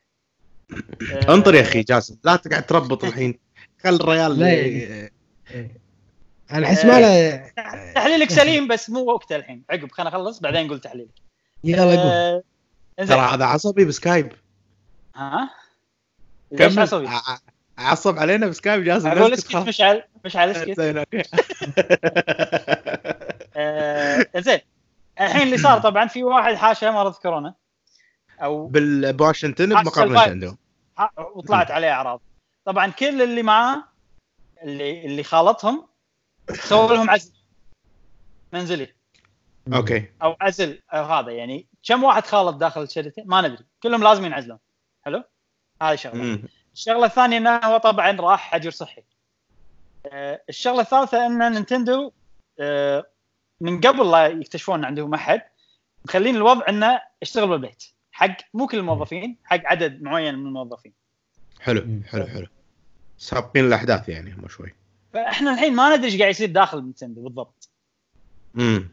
[1.29, 3.35] انطر يا أخي جاسم لا تقعد تربط الحين.
[3.83, 4.39] خل الريال
[6.51, 7.37] أنا أحس ما له
[7.95, 9.63] تحليلك سليم بس مو وقته الحين.
[9.69, 11.09] عقب خلينا نخلص بعدين نقول تحليلك
[11.63, 12.43] يلا قول.
[12.99, 13.17] إنزين.
[13.17, 14.31] ترى هذا عصبي بسكايب.
[15.15, 15.49] ها؟
[16.51, 16.79] ليش كمل.
[16.83, 17.09] عصبي؟
[17.77, 19.55] عصب علينا بسكايب جاسم أقول اسكت.
[19.55, 20.77] مشعل مشعل اسكت.
[20.81, 21.23] زين okay.
[23.57, 24.59] آه، زين
[25.21, 27.53] الحين اللي صار طبعا في واحد حاشا مرض كورونا
[28.43, 30.55] أو بال- بواشنطن عكس بمقر
[30.97, 32.21] ح- وطلعت عليه أعراض.
[32.65, 33.83] طبعا كل اللي معاه
[34.63, 35.87] اللي اللي خالطهم
[36.53, 37.31] سووا لهم عزل.
[38.53, 38.93] منزلي.
[39.73, 40.09] okay.
[40.23, 41.67] أو عزل أو هذا يعني.
[41.83, 43.65] كم واحد خالط داخل الشركة؟ ما ندري.
[43.83, 44.59] كلهم لازم ينعزلون.
[45.05, 45.23] حلو؟
[45.81, 46.23] هاي شغلة.
[46.23, 46.43] مم.
[46.73, 49.03] الشغلة الثانية إنه هو طبعا راح حجر صحي.
[50.05, 52.11] آه، الشغلة الثالثة ان نينتندو
[52.59, 53.05] آه،
[53.61, 55.41] من قبل لا يكتشفون إن عندهم أحد
[56.05, 57.83] مخلين الوضع إنه اشتغل بالبيت.
[58.11, 60.93] حق مو كل الموظفين حق عدد معين من الموظفين.
[61.61, 62.01] حلو.
[62.07, 62.47] حلو حلو.
[63.17, 64.75] سابقين الأحداث يعني هم شوي.
[65.13, 67.69] فاحنا الحين ما ندري إيش قاعد يصير داخل نينتندو بالضبط.
[68.57, 68.89] امم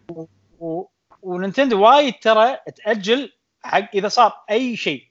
[0.60, 0.84] و...
[1.22, 5.08] ونينتندو وايد ترى تأجل حق إذا صار أي شيء.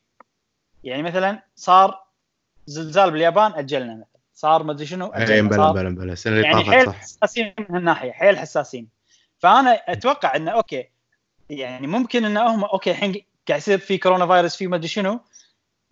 [0.84, 2.04] يعني مثلا صار
[2.66, 4.22] زلزال باليابان أجلنا مثلا.
[4.34, 5.50] صار ما أدري شنو اي أجلنا.
[5.50, 6.96] بلا بلا بلا السنة اللي يعني حيل صح.
[6.96, 8.88] حساسين من هالناحية حيل حساسين.
[9.40, 10.90] فأنا أتوقع إنه okay
[11.50, 15.20] يعني ممكن ان هم okay الحين قاعد يصير في corona virus في ما أدري شنو.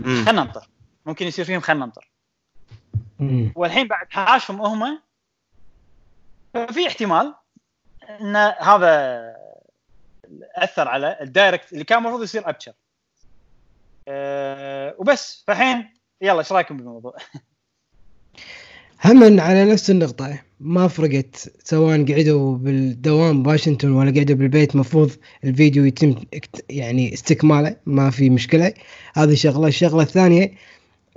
[0.02, 0.70] خلينا ننطر.
[1.06, 2.11] ممكن يصير فيهم خلينا ننطر.
[3.56, 5.02] والحين بعد حاشهم هم
[6.54, 7.34] ففي احتمال
[8.22, 9.22] إن هذا
[10.56, 12.74] أثر على ال Direct اللي كان المفروض يصير أبشر.
[14.08, 15.44] أه وبس.
[15.48, 17.16] فالحين يلا إيش رأيكم بالموضوع؟
[19.06, 25.12] هم على نفس النقطة ما فرقت سواء قعدوا بالدوام بواشنطن ولا قعدوا بالبيت مفروض
[25.44, 26.16] الفيديو يتم
[26.70, 28.74] يعني استكماله ما في مشكلة.
[29.14, 29.68] هذه شغلة.
[29.68, 30.54] الشغلة الثانية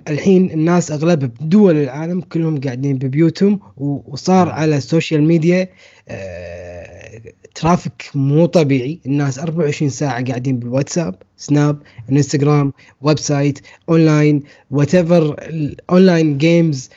[0.08, 5.68] الحين الناس اغلبها بدول العالم كلهم قاعدين ببيوتهم وصار على ال social media
[6.08, 7.20] آه،
[7.54, 11.78] traffic مو طبيعي الناس 24 ساعة قاعدين بالواتساب سناب
[12.10, 16.90] انستغرام website online whatever ال online games.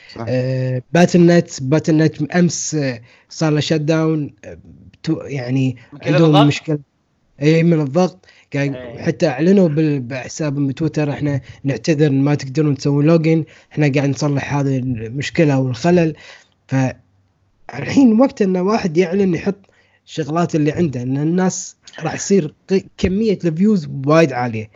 [0.92, 4.30] Battle.net Battle.net أمس آه، صار له shutdown
[5.24, 6.78] يعني عندهم الضغط؟ مشكلة
[7.42, 9.02] اي من الضغط قاعد إيه.
[9.02, 15.54] حتى أعلنوا بحسابهم بتويتر إحنا نعتذر ما تقدرون تسوون login إحنا قاعد نصلح هذه المشكلة
[15.54, 16.14] أو الخلل
[16.68, 19.54] فالحين وقت إن واحد يعلن يحط
[20.06, 22.54] الشغلات اللي عنده إن الناس راح يصير
[22.98, 24.70] كمية ال views وايد عالية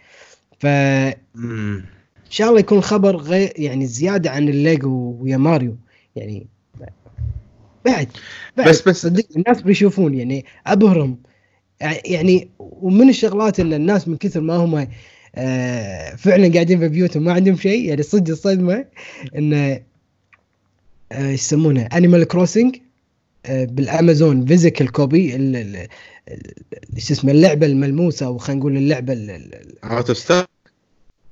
[0.60, 0.66] ف.
[0.66, 1.82] إن
[2.30, 5.76] شاء الله يكون خبر غير يعني زيادة عن الليجو ويا ماريو
[6.16, 6.46] يعني
[6.80, 6.92] بعد
[8.56, 11.18] بعد بس- بس- صدق الناس بيشوفون يعني أبهرهم
[12.04, 14.86] يعني ومن الشغلات ان الناس من كثر ما هم
[15.34, 18.84] آه، فعلا قاعدين في بيوتهم ما عندهم شيء يعني صدق الصدمه
[19.36, 19.82] إن آه،
[21.12, 22.76] إيش يسمونه؟ Animal Crossing
[23.48, 25.30] بالأمازون physical copy
[26.98, 30.46] شو اسمه؟ اللعبة الملموسة أو خلينا نقول اللعبة ال- ال- out of stock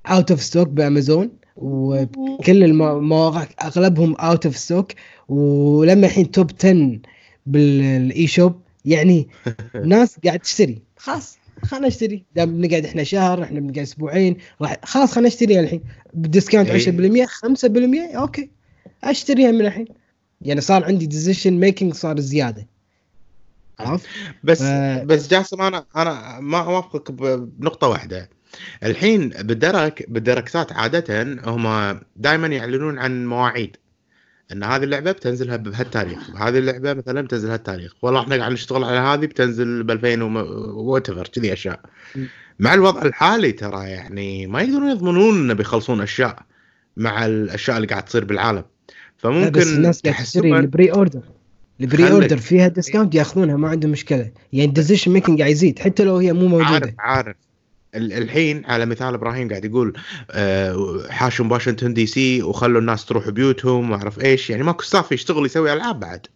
[0.07, 4.93] out of stock بأمازون وكل المواقع أغلبهم out of stock
[5.29, 6.99] ولما الحين top 10
[7.47, 9.29] بال eShop يعني
[9.85, 10.83] ناس قاعد تشتري.
[10.97, 11.39] خلاص.
[11.65, 12.25] خلنا نشتري.
[12.37, 15.81] دام نقعد إحنا شهر إحنا بنقعد أسبوعين راح خلاص خلنا نشتريها الحين.
[16.15, 16.81] ب discount إي.
[16.81, 18.51] 10% 5% okay.
[19.05, 19.87] أشتريها من الحين.
[20.43, 22.67] يعني صار عندي decision making صار زيادة.
[23.81, 24.07] عرفت؟
[24.45, 28.31] بس ف- بس جاسم أنا أنا ما أوافقك ب- بنقطة واحدة.
[28.83, 33.77] الحين بال Direct بال Direct ات عادة هم دائما يعلنون عن مواعيد.
[34.53, 36.31] إن هذه اللعبة بتنزلها بهالتاريخ.
[36.37, 37.93] هذه اللعبة مثلا بتنزل هالتاريخ.
[38.03, 40.23] والله إحنا قاعد نشتغل على هذه بتنزل ب 2000
[40.75, 41.81] whatever كذي أشياء.
[42.59, 46.43] مع الوضع الحالي ترى يعني ما يقدرون يضمنون إنه بيخلصون أشياء
[46.97, 48.65] مع الأشياء اللي قاعد تصير بالعالم.
[49.19, 51.23] فممكن بس الناس قاعد تشتري ال pre-order.
[51.81, 52.11] ال pre.
[52.11, 54.31] order فيها discount ياخذونها ما عندهم مشكلة.
[54.53, 56.95] يعني ال decision making قاعد يزيد حتى لو هي مو عارف موجودة.
[56.99, 57.50] عارف ال-
[57.95, 59.93] الحين على مثال إبراهيم قاعد يقول
[60.31, 65.47] آه، حاشوا واشنطن دي سي وخلوا الناس تروح بيوتهم واعرف إيش يعني ماكو staff يشتغل
[65.47, 66.27] يسوي ألعاب بعد.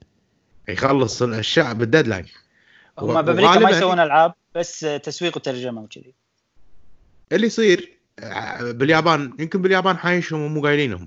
[0.69, 2.25] يخلص الأشياء بال deadline
[2.99, 6.15] هم بأمريكا ما يسوون ألعاب بس تسويق وترجمة وكذي.
[7.33, 11.07] اللي يصير آه، باليابان يمكن باليابان حايشهم ومو قايلين هم.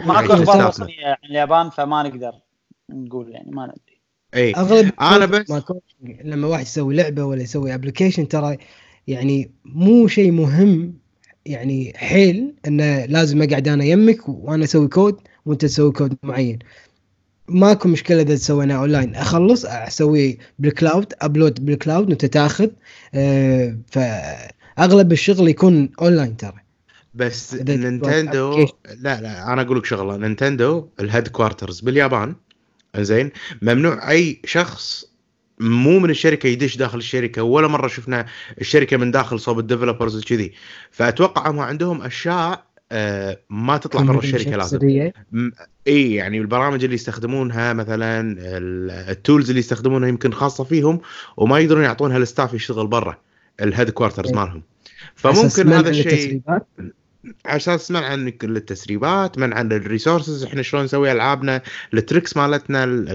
[0.00, 0.66] ماكو أخبار.
[0.68, 2.32] رسميه عن اليابان فما نقدر
[2.90, 4.00] نقول يعني ما ندري.
[4.34, 5.62] اي أغلب أنا بس-
[6.24, 8.58] لما واحد يسوي لعبة ولا يسوي application ترى
[9.10, 10.94] يعني مو شيء مهم
[11.46, 16.58] يعني حيل إنه لازم أقعد أنا يمك وأنا أسوي كود وأنت تسوي كود معين.
[17.48, 19.14] ماكو مشكلة إذا سوينا أونلاين.
[19.14, 22.68] أخلص أسوي بال cloud upload بال cloud وأنت تاخذ
[23.14, 26.60] آه فأغلب الشغل يكون أونلاين ترى.
[27.14, 28.66] بس نينتندو.
[29.00, 30.16] لا لا أنا أقول لك شغلة.
[30.16, 32.34] نينتندو ال headquarters باليابان.
[32.96, 33.30] زين
[33.62, 35.09] ممنوع أي شخص
[35.60, 38.26] مو من الشركة يدش داخل الشركة ولا مرة شفنا
[38.60, 40.52] الشركة من داخل صوب ال developers وكذي
[40.90, 44.78] فأتوقع هم عندهم أشياء آه، ما تطلع برا الشركة لازم.
[45.86, 51.00] إي يعني البرامج اللي يستخدمونها مثلا ال- ال tools اللي يستخدمونها يمكن خاصة فيهم
[51.36, 53.16] وما يقدرون يعطونها ال staff يشتغل برا
[53.60, 54.36] ال headquarters إيه.
[54.36, 54.62] مالهم
[55.26, 56.40] أساس فممكن هذا الشيء.
[57.46, 61.62] على أساس منع عن كل التسريبات منع عن ال resources إحنا شلون نسوي ألعابنا
[61.94, 63.06] ال tricks مالتنا ال-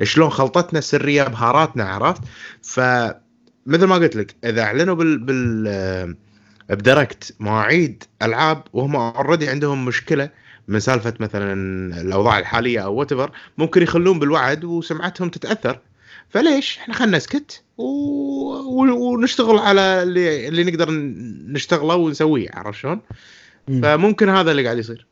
[0.00, 2.22] ال- شلون خلطتنا السرية بهاراتنا عرفت؟
[2.62, 6.16] فمثل ما قلت لك إذا أعلنوا بال بال
[6.68, 10.30] ب Direct مواعيد ألعاب وهم already عندهم مشكلة
[10.68, 11.52] من سالفة مثلا
[12.00, 15.80] الأوضاع الحالية أو what ممكن يخلون بالوعد وسمعتهم تتأثر.
[16.28, 17.62] فليش؟ إحنا خلينا نسكت.
[17.78, 20.90] ونشتغل على اللي, اللي نقدر
[21.48, 23.00] نشتغله ونسويه عرفت شلون؟
[23.68, 23.82] مم.
[23.82, 25.06] فممكن هذا اللي قاعد يصير.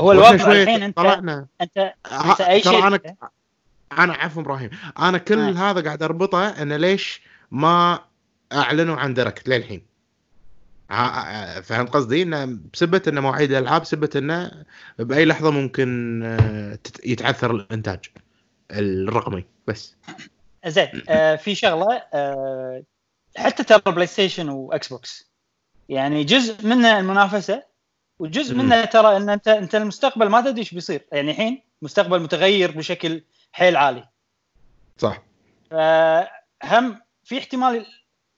[0.00, 1.46] هو الواقع الحين انت طلعنا.
[1.60, 3.00] انت أنت أي شيء أنا
[3.98, 4.70] أنا عفوا إبراهيم.
[4.98, 5.70] أنا كل آه.
[5.70, 8.00] هذا قاعد أربطه انه ليش ما
[8.52, 9.82] أعلنوا عن دايركت للحين.
[11.62, 14.64] فهمت قصدي؟ إنه بسبة ان مواعيد الألعاب سبه إنه
[14.98, 17.98] بأي لحظة ممكن آه، يتعثر الإنتاج
[18.70, 19.96] الرقمي بس.
[20.66, 22.82] زين آه في شغلة آه
[23.36, 25.30] حتى ترى PlayStation و Xbox
[25.88, 27.62] يعني جزء منه المنافسة
[28.18, 28.54] وجزء.
[28.54, 33.22] منه ترى إن أنت أنت المستقبل ما تدري إيش بيصير يعني الحين مستقبل متغير بشكل
[33.52, 34.08] حيل عالي
[34.98, 35.22] صح
[35.70, 37.86] فهم في احتمال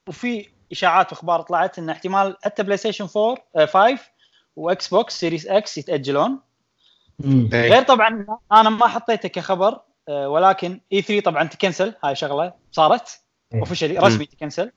[0.09, 3.99] وفي إشاعات وأخبار طلعت إن احتمال حتى PlayStation 4 آه 5
[4.57, 6.41] و Xbox Series X يتأجلون.
[7.25, 7.71] إيه.
[7.71, 13.21] غير طبعا أنا ما حطيته كخبر آه، ولكن E3 طبعا تكنسل هاي شغلة صارت.
[13.55, 14.73] officially رسمي تكنسل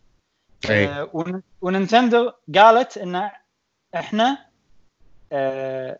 [0.69, 1.01] إيه.
[1.01, 3.29] آه، ون- ونينتندو قالت إن
[3.95, 4.45] إحنا
[5.31, 5.99] آه،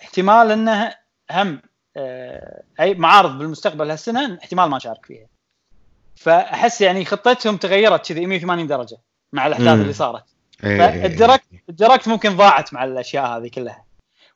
[0.00, 0.94] احتمال إنه
[1.30, 1.62] هم
[1.96, 5.26] آه، أي معارض بالمستقبل هالسنة احتمال ما نشارك فيها
[6.16, 8.98] فأحس يعني خطتهم تغيرت كذي 180 درجة
[9.32, 9.80] مع الأحداث.
[9.80, 10.24] اللي صارت
[10.64, 10.78] إيه.
[10.78, 13.84] فال Direct ال Direct ممكن ضاعت مع الأشياء هذه كلها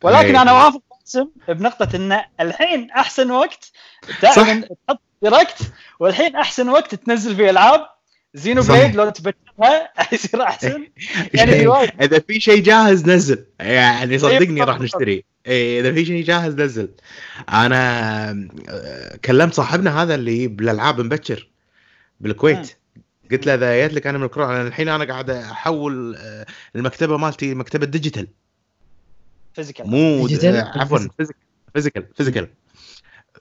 [0.02, 0.42] ولكن إيه.
[0.42, 3.72] أنا وافق جاسم بنقطة إن الحين أحسن وقت
[4.20, 5.58] تعلن تحط Direct
[6.00, 7.86] والحين أحسن وقت تنزل فيه ألعاب.
[8.34, 10.88] Xenoblade لو تنزلها يصير أحسن.
[11.34, 11.90] يعني في وايد.
[12.02, 13.44] إذا في شيء جاهز نزل.
[13.60, 14.96] يعني صدقني بالضبط، راح بالضبط.
[15.00, 15.24] نشتري.
[15.46, 16.88] إيه، إذا في شيء جاهز نزل.
[17.48, 18.30] أنا
[18.68, 21.48] آه، كلمت صاحبنا هذا اللي بالألعاب مبكر.
[22.20, 22.76] بالكويت.
[23.30, 26.46] قلت له إذا جيت لك أنا من لأن الحين أنا قاعد أحول آه،
[26.76, 28.26] المكتبة مالتي مكتبة digital
[29.54, 30.28] physical مو
[30.74, 31.36] عفوا physical
[31.74, 32.48] physical physical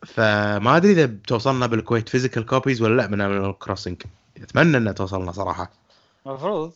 [0.06, 4.02] فما أدري إذا توصلنا بالكويت physical copies ولا لأ من Animal Crossing
[4.38, 5.72] أتمنى انها توصلنا صراحة.
[6.28, 6.74] المفروض.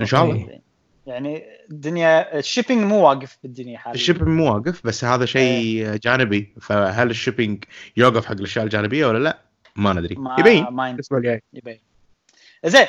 [0.00, 0.60] إن شاء الله.
[1.06, 3.94] يعني الدنيا ال shipping مو واقف بالدنيا حاليا.
[3.94, 6.54] ال shipping مو واقف بس هذا شيء جانبي.
[6.60, 7.64] فهل ال shipping
[7.96, 9.38] يوقف حق الأشياء الجانبية ولا لأ؟
[9.76, 10.14] ما ندري.
[10.14, 10.66] ما يبين.
[10.80, 11.42] الأسبوع الجاي.
[11.52, 11.80] يبين.
[12.64, 12.86] زين.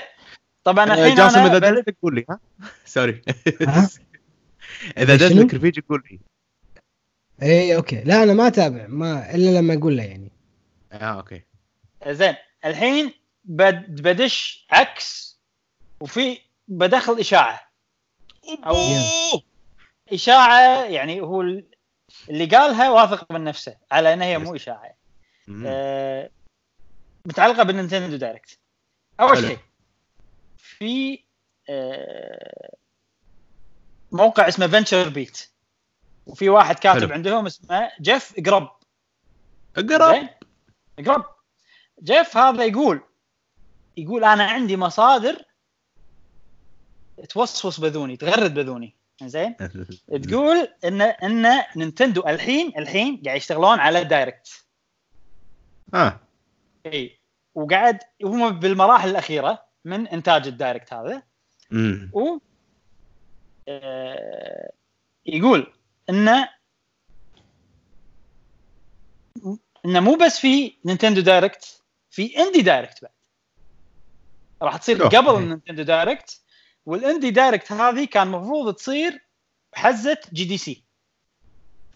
[0.63, 2.39] طبعا الحين جاسم إذا بل- دزلك قول لي ها؟
[2.85, 3.21] sorry؟
[4.97, 6.19] إذا شنو؟ دزلك رفيج قول لي
[7.41, 10.31] اي okay لا أنا ما أتابع ما إلا لما أقول له يعني
[10.91, 11.41] آه okay
[12.07, 12.35] زين
[12.65, 13.13] الحين
[13.43, 15.39] بد بدش عكس
[15.99, 16.37] وفي
[16.67, 17.71] بدخل إشاعة
[18.65, 18.75] أو.
[20.13, 21.65] إشاعة يعني هو ال-
[22.29, 24.95] اللي قالها واثق من نفسه على إنها هي مو إشاعة.
[25.65, 26.29] آه،
[27.25, 28.59] متعلقة بالنينتندو Direct
[29.19, 29.37] أول.
[29.37, 29.57] شيء
[30.57, 31.19] في
[31.69, 32.75] آه،
[34.15, 35.49] موقع اسمه VentureBeat
[36.25, 37.13] وفي واحد كاتب حلو.
[37.13, 38.69] عندهم اسمه Jeff Grubb
[39.77, 40.29] Grubb زين؟
[41.05, 41.25] Grubb
[42.03, 43.01] Jeff هذا يقول
[43.97, 45.45] يقول أنا عندي مصادر
[47.29, 48.95] توسوس بذوني تغرد بذوني.
[49.23, 49.55] زين؟
[50.29, 54.65] تقول إن إن نينتندو الحين الحين قاعد يشتغلون على direct.
[55.93, 56.19] آه.
[56.85, 57.19] إي.
[57.55, 61.23] وقاعد هم بالمراحل الأخيرة من إنتاج ال direct هذا.
[61.71, 62.11] امم
[65.25, 65.73] يقول
[66.09, 66.49] انه
[69.85, 73.11] انه مو بس في نينتندو direct في indie direct بعد.
[74.61, 75.07] راح تصير.
[75.07, 76.41] قبل النينتندو direct
[76.85, 79.25] وال indie direct هذه كان المفروض تصير
[79.73, 80.83] بحزة GDC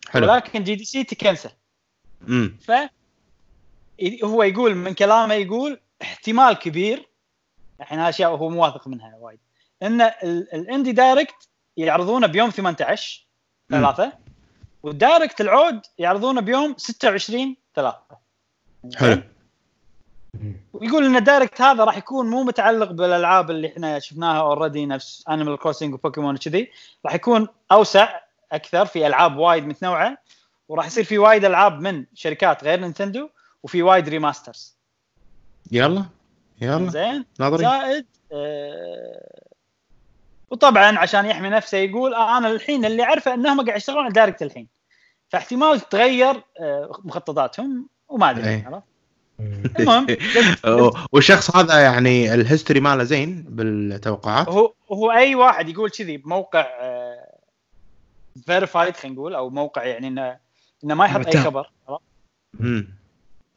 [0.09, 0.31] حلو.
[0.31, 1.49] ولكن GDC تكنسل.
[2.27, 2.71] امم ف
[4.23, 7.09] هو يقول من كلامه يقول احتمال كبير
[7.81, 9.39] الحين أشياء هو مو واثق منها وايد
[9.83, 11.49] إن ال- ال indie direct
[11.85, 13.27] يعرضونه بيوم 18
[13.69, 13.77] مم.
[13.79, 14.13] ثلاثة
[14.83, 18.17] وال direct العود يعرضونه بيوم 26 ثلاثة.
[18.95, 19.21] حلو.
[20.73, 25.23] ويقول إن ال direct هذا راح يكون مو متعلق بالألعاب اللي إحنا شفناها already نفس
[25.29, 26.71] انيمال كروسنج وبوكيمون وكذي.
[27.05, 28.19] راح يكون أوسع
[28.51, 30.17] أكثر في ألعاب وايد متنوعة
[30.67, 33.29] وراح يصير في وايد ألعاب من شركات غير نينتندو
[33.63, 34.75] وفي وايد remasters
[35.71, 36.05] يلا
[36.61, 36.89] يلا.
[36.89, 37.69] زين؟ ناظرين.
[37.69, 39.48] زائد آه
[40.51, 44.41] وطبعا عشان يحمي نفسه يقول آه أنا الحين اللي أعرفه إنهم قاعد يشتغلون على direct
[44.41, 44.67] الحين
[45.29, 48.65] فاحتمال تتغير آه مخططاتهم وما أدري إيه.
[48.65, 48.83] عرفت؟
[49.79, 50.07] المهم
[51.11, 56.67] والشخص هذا يعني ال history ماله زين بالتوقعات هو هو أي واحد يقول كذي بموقع
[58.45, 60.37] verified خلينا نقول أو موقع يعني إنه
[60.83, 61.41] إنه ما يحط أي.
[61.41, 61.69] خبر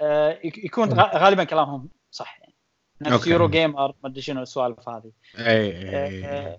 [0.01, 2.55] آه، يك- يكون غالبا كلامهم صح يعني
[3.01, 3.27] نفس.
[3.27, 5.45] يورو جيمر ما أدري شنو السوالف هذه اي
[5.89, 6.59] آه، اي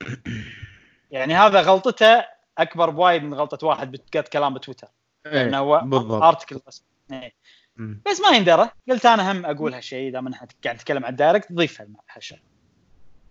[1.10, 2.24] يعني هذا غلطته
[2.58, 4.88] أكبر بوايد من غلطة واحد بتقط كلام بتويتر.
[5.24, 6.22] لأنه هو بالضبط.
[6.22, 6.84] article بس.
[7.12, 7.34] إيه.
[7.76, 8.70] بس ما يندرى.
[8.90, 12.38] قلت أنا هم أقول هالشيء إذا من قاعد نتكلم عن ال direct ضيفها مع هالشيء.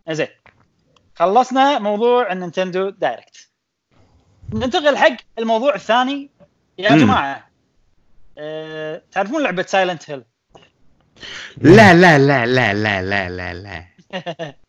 [0.09, 0.27] زين
[1.15, 3.49] خلصنا موضوع النينتندو direct
[4.53, 6.29] ننتقل حق الموضوع الثاني.
[6.77, 6.97] يا.
[6.97, 7.49] جماعة
[8.37, 10.23] أه تعرفون لعبة سايلنت هيل
[11.57, 13.85] لا لا لا لا لا لا لا لا.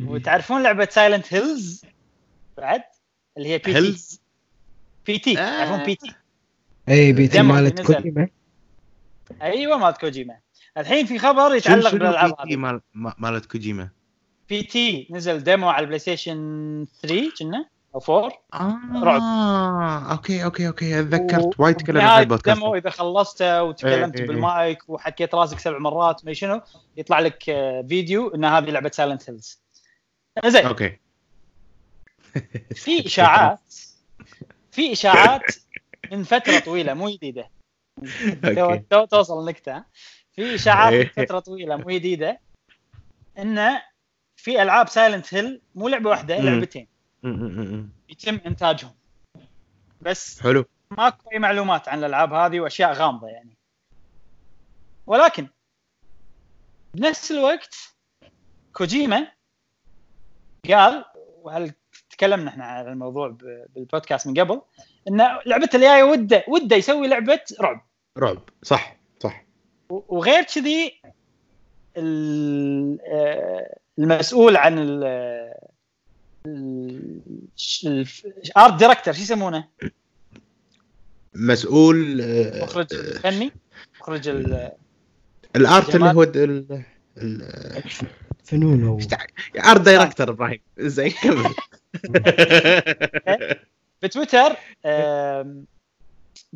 [0.00, 1.84] وتعرفون لعبة سايلنت هيلز
[2.56, 2.82] بعد؟
[3.36, 3.74] اللي هي P.T.
[3.74, 4.20] هيلز
[5.06, 5.32] P.T.
[5.32, 5.34] آه.
[5.64, 6.12] تعرفون P.T.
[6.88, 7.38] اي P.T.
[7.38, 7.80] demo مالت.
[7.80, 8.28] كوجيما.
[9.42, 10.36] أيوه مالت كوجيما.
[10.78, 12.42] الحين في خبر يتعلق بالالعاب P.T.
[12.52, 12.56] هذه.
[12.56, 13.88] مال ما- مالت كوجيما؟
[14.48, 19.20] بي تي نزل demo على البلاي ستيشن 3 كنا؟ أو 4 آه رعب.
[20.10, 20.68] okay okay.
[20.68, 22.48] okay و- تذكرت وايد نهاية عن البودكاست.
[22.58, 26.60] ال demo إذا خلصته وتكلمت إيه، إيه، بالمايك وحكيت راسك سبع مرات ما شنو
[26.96, 29.61] يطلع لك آه، فيديو إن هذه لعبة سايلنت هيلز
[30.46, 30.66] زين.
[30.66, 30.98] okay.
[32.74, 33.74] في إشاعات.
[34.70, 35.42] في إشاعات
[36.12, 37.50] من فترة طويلة مو جديدة.
[38.90, 39.84] تو توصل النكته
[40.32, 41.04] في إشاعات من.
[41.24, 42.40] فترة طويلة مو جديدة.
[43.38, 43.78] إن
[44.36, 46.38] في ألعاب سايلنت هيل مو لعبة واحدة.
[46.38, 46.88] لعبتين.
[48.08, 48.94] يتم إنتاجهم.
[50.00, 50.64] بس حلو.
[50.90, 53.56] ماكو أي معلومات عن الألعاب هذه وأشياء غامضة يعني.
[55.06, 55.48] ولكن
[56.94, 57.74] بنفس الوقت
[58.72, 59.32] كوجيما
[60.70, 61.04] قال
[61.42, 61.72] وهل
[62.10, 63.28] تكلمنا إحنا عن الموضوع
[63.74, 64.60] بالبودكاست من قبل
[65.08, 67.86] إن لعبته الجايه ودة ودة يسوي لعبة رعب
[68.18, 69.44] رعب صح صح
[69.90, 71.00] وغير كذي
[71.96, 75.04] آه، المسؤول عن ال
[78.46, 79.68] ال art director شو يسمونه؟
[81.34, 83.52] مسؤول آه، مخرج الفني
[84.00, 84.72] مخرج ال-
[85.56, 86.10] ال art اللي.
[86.10, 86.22] هو
[88.44, 89.00] فنون أو
[89.56, 90.60] art director إبراهيم.
[90.78, 91.10] زين.
[91.22, 91.54] كمل
[94.02, 94.56] بتويتر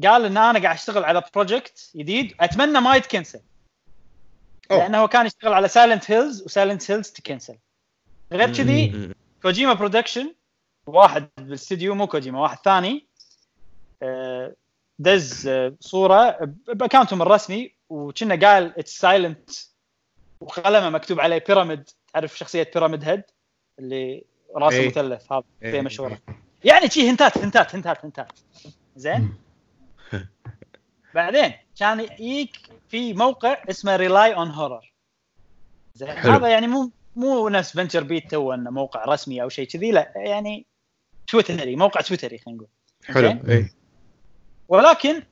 [0.04, 2.34] قال إن أنا قاعد أشتغل على project جديد.
[2.40, 3.40] أتمنى ما يتكنسل.
[4.70, 7.56] لأنه هو كان يشتغل على سايلنت هيلز وسايلنت هيلز تكنسل.
[8.32, 9.12] غير كذي.
[9.42, 10.34] كوجيما Productions
[10.86, 13.06] واحد بالاستديو مو كوجيما واحد ثاني
[14.02, 14.54] آه،
[14.98, 16.38] دز آه، صورة
[16.68, 19.50] ب account هم الرسمي وكنا قال it's silent
[20.40, 23.22] وقلمه مكتوب عليه بيراميد تعرف شخصية بيراميد هيد
[23.78, 24.24] اللي
[24.56, 24.88] راسه إيه.
[24.88, 25.42] مثلث هذا.
[25.62, 26.18] شيء مشهوره
[26.64, 28.32] يعني شي هنتات هنتات هنتات هنتات.
[28.96, 29.34] زين؟
[31.14, 32.56] بعدين كان يجيك
[32.88, 34.92] في موقع اسمه Rely on Horror
[35.94, 36.08] زين.
[36.08, 40.66] هذا يعني مو مو نفس VentureBeat تو إنه موقع رسمي أو شيء كذي لا يعني
[41.26, 42.68] تويتري موقع تويتري خلينا نقول.
[43.04, 43.70] حلو؟ اي
[44.68, 45.22] ولكن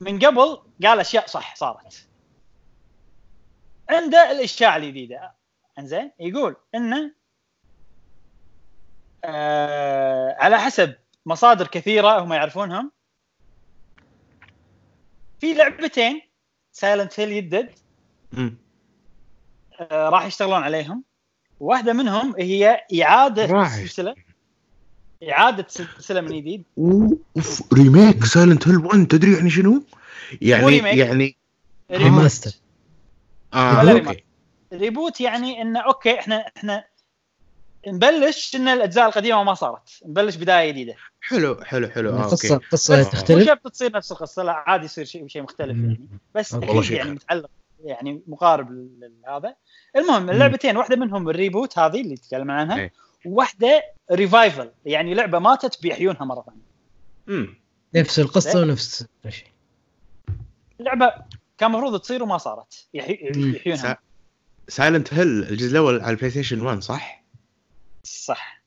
[0.00, 2.07] من قبل قال أشياء صح صارت.
[3.90, 5.32] عنده الإشاعة الجديدة
[5.78, 7.12] إنزين يقول انه
[9.24, 10.94] آه على حسب
[11.26, 12.92] مصادر كثيرة هم يعرفونهم
[15.40, 16.20] في لعبتين
[16.72, 17.70] سايلنت هيل يدد.
[19.80, 21.04] آه راح يشتغلون عليهم
[21.60, 23.68] واحدة منهم هي إعادة.
[23.68, 24.14] سلسله
[25.30, 29.82] إعادة سلسلة من جديد أوف remake سايلنت هيل 1 تدري يعني شنو؟
[30.42, 30.76] يعني.
[30.76, 31.36] يعني
[31.90, 32.50] remaster
[33.54, 34.24] آه ولا remaster.
[34.72, 36.84] reboot يعني انه okay إحنا إحنا
[37.88, 40.00] نبلش إن الأجزاء القديمة ما صارت.
[40.06, 40.94] نبلش بداية جديدة.
[41.20, 42.10] حلو حلو حلو.
[42.10, 42.64] القصة okay.
[42.66, 45.76] القصة بس مو تختلف شرط تصير نفس القصة لا عادي يصير شيء شيء مختلف.
[45.76, 46.08] يعني.
[46.34, 47.14] بس أكيد يعني حلو.
[47.14, 47.50] متعلق
[47.84, 48.88] يعني مقارب
[49.26, 49.54] لهذا.
[49.96, 52.92] المهم اللعبتين واحدة منهم ال reboot هذه اللي تكلمنا عنها إيه.
[53.26, 53.82] وواحدة
[54.12, 56.60] revival يعني لعبة ماتت بيحيونها مرة ثانية.
[57.28, 57.54] امم
[57.94, 59.48] نفس القصة ونفس كل شيء
[60.80, 61.12] لعبة
[61.58, 62.88] كان المفروض تصير وما صارت.
[62.94, 63.98] يحيونها.
[64.68, 67.24] سايلنت هيل الجزء الأول على البلاي ستيشن 1 صح؟
[68.04, 68.62] صح.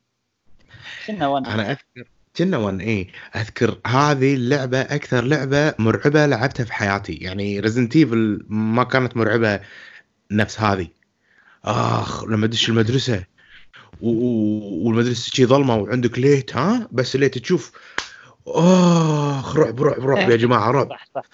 [1.08, 6.74] كنا one أنا اذكر كنا 1 اي أذكر هذه اللعبة أكثر لعبة مرعبة لعبتها في
[6.74, 7.14] حياتي.
[7.14, 9.60] يعني ريزنت ايفل ما كانت مرعبة
[10.32, 10.88] نفس هذه.
[11.66, 13.24] آخ لما تدش المدرسة
[14.02, 17.72] والمدرسة شي ظلمة وعندك light ها؟ بس light تشوف.
[18.48, 20.90] آخ رعب رعب رعب يا جماعة رعب.
[20.90, 21.26] صح صح.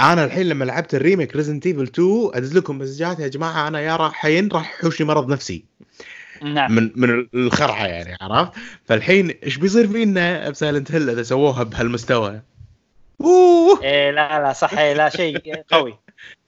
[0.00, 3.80] أنا الحين لما لعبت ال remake ريزنت ايفل 2 أدز لكم مسجات يا جماعة أنا
[3.80, 5.64] يا راح حين راح يحوشني مرض نفسي.
[6.42, 6.72] نعم.
[6.74, 8.52] من من الخرعه يعني عرفت؟
[8.84, 12.40] فالحين إيش بيصير فينا بسايلنت هيل إذا سووها بهالمستوى؟
[13.20, 13.82] أوه.
[13.82, 14.78] إيه لا لا صح.
[14.78, 15.98] إيه لا شيء قوي.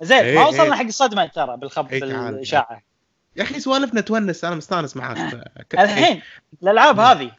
[0.01, 0.73] زين إيه، ما وصلنا إيه.
[0.73, 2.33] حق الصدمة ترى بالخبر إيه، تعال.
[2.33, 2.83] بالاشاعه
[3.37, 5.19] يا أخي سوالفنا تونس أنا مستأنس معاك.
[5.19, 6.23] ف- الحين
[6.63, 7.31] الألعاب هذه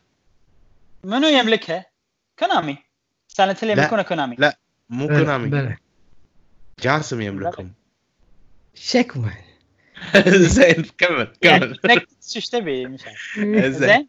[1.03, 1.85] منو يملكها؟
[2.39, 2.77] كونامي.
[3.27, 3.79] سايلنت هيل.
[3.79, 4.35] يملكونها كونامي.
[4.39, 4.57] لا.
[4.89, 5.75] مو كونامي.
[6.79, 7.73] جاسم يملكهم.
[8.75, 9.31] شكوى.
[10.55, 13.39] زين كمل يعني كمل نكت شو إيش تبي مش عارف.
[13.79, 14.07] زين.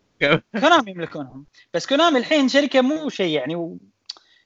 [0.60, 1.44] كونامي يملكونهم.
[1.74, 3.78] بس كونامي الحين شركة مو شيء يعني و...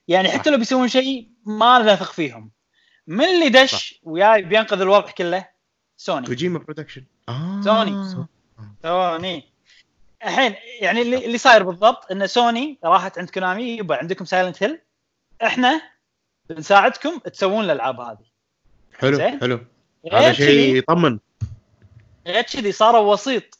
[0.07, 2.51] يعني حتى لو بيسوون شيء ما نثق فيهم.
[3.07, 5.45] من اللي دش وياي بينقذ الوضع كله؟
[5.97, 6.27] سوني.
[6.27, 7.61] كوجيما production آه.
[7.63, 8.27] سوني.
[8.83, 9.49] سوني.
[10.23, 14.79] الحين يعني اللي, اللي صاير بالضبط إن سوني راحت عند كونامي يبا عندكم سايلنت هيل
[15.43, 15.81] إحنا
[16.49, 18.25] بنساعدكم تسوون الألعاب هذه.
[18.99, 19.39] حلو زين.
[19.39, 19.59] حلو.
[20.13, 21.19] هذا شيء يطمن.
[22.27, 23.59] غير كذي صاروا وسيط.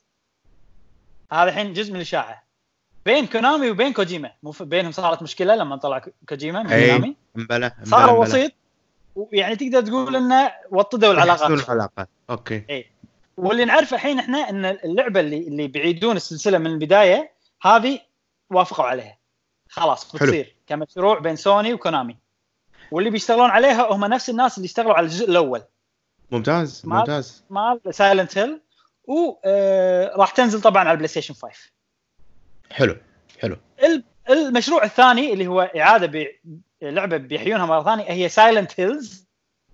[1.32, 2.44] هذا الحين جزء من الإشاعة.
[3.06, 4.32] بين كونامي وبين كوجيما.
[4.44, 6.86] مو بينهم صارت مشكلة لما طلع كو- كوجيما من أي.
[6.86, 7.16] كونامي.
[7.36, 8.52] مبلى صاروا وسيط.
[9.32, 11.70] يعني تقدر تقول إنه وطدوا العلاقات.
[11.70, 12.10] العلاقات.
[12.30, 12.86] okay.
[13.38, 17.32] واللي نعرفه الحين إحنا إن اللعبة اللي اللي بيعيدون السلسلة من البداية
[17.62, 18.00] هذه
[18.50, 19.18] وافقوا عليها.
[19.70, 20.28] خلاص حلو.
[20.28, 22.18] بتصير كمشروع بين سوني وكونامي.
[22.92, 25.62] واللي بيشتغلون عليها هم نفس الناس اللي اشتغلوا على الجزء الأول.
[26.32, 27.44] ممتاز ممتاز.
[27.50, 28.62] مال سايلنت هيل
[29.04, 31.72] وراح تنزل طبعا على البلاي ستيشن 5
[32.72, 32.98] حلو
[33.40, 33.58] حلو.
[33.84, 36.40] ال- المشروع الثاني اللي هو إعادة بي...
[36.82, 39.26] لعبة بيحيونها مرة ثانية هي سايلنت هيلز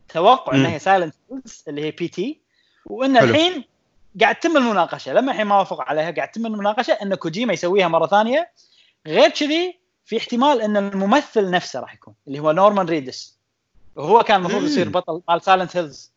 [0.09, 0.53] توقع.
[0.55, 2.41] إنها هي سايلنت هيلز اللي هي P.T.
[2.85, 3.29] وإن حلو.
[3.29, 3.63] الحين
[4.21, 5.13] قاعد تتم المناقشة.
[5.13, 8.51] لما الحين ما وافق عليها قاعد تتم المناقشة إن كوجيما يسويها مرة ثانية.
[9.07, 13.37] غير كذي في احتمال إن الممثل نفسه راح يكون اللي هو نورمان ريدس
[13.95, 14.63] وهو كان المفروض.
[14.63, 16.11] يصير بطل مال سايلنت هيلز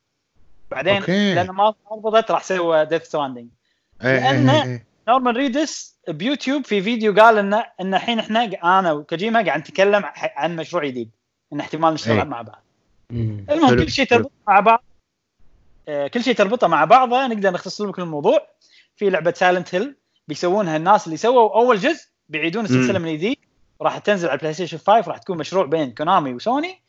[0.70, 1.34] بعدين okay.
[1.34, 3.48] لأنه ما ما ضبطت راح سوى ديث ستراندنج
[4.04, 4.86] إيه، لأن- إيه، إيه.
[5.08, 8.44] نورمان ريدس بيوتيوب في فيديو قال إن إن الحين إحنا
[8.78, 11.10] أنا وكوجيما قاعد نتكلم عن مشروع جديد
[11.52, 12.24] إن احتمال نشتغل إيه.
[12.24, 12.62] مع بعض.
[13.10, 14.18] المهم كل شيء حلو.
[14.18, 14.84] تربط مع بعض
[15.88, 18.46] آه، كل شيء تربطه مع بعضه نقدر نختصر لكم الموضوع
[18.96, 19.96] في لعبة سايلنت هيل
[20.28, 22.98] بيسوونها الناس اللي سووا أول جزء بيعيدون السلسلة.
[22.98, 23.36] من جديد
[23.80, 26.82] راح تنزل على البلاي ستيشن 5 راح تكون مشروع بين كونامي وسوني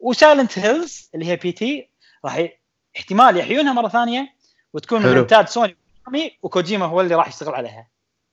[0.00, 1.88] وسايلنت هيلز اللي هي P.T.
[2.24, 2.48] راح.
[2.96, 4.34] احتمال يحيونها مرة ثانية
[4.72, 5.18] وتكون من.
[5.18, 7.88] إنتاج سوني وكونامي وكوجيما هو اللي راح يشتغل عليها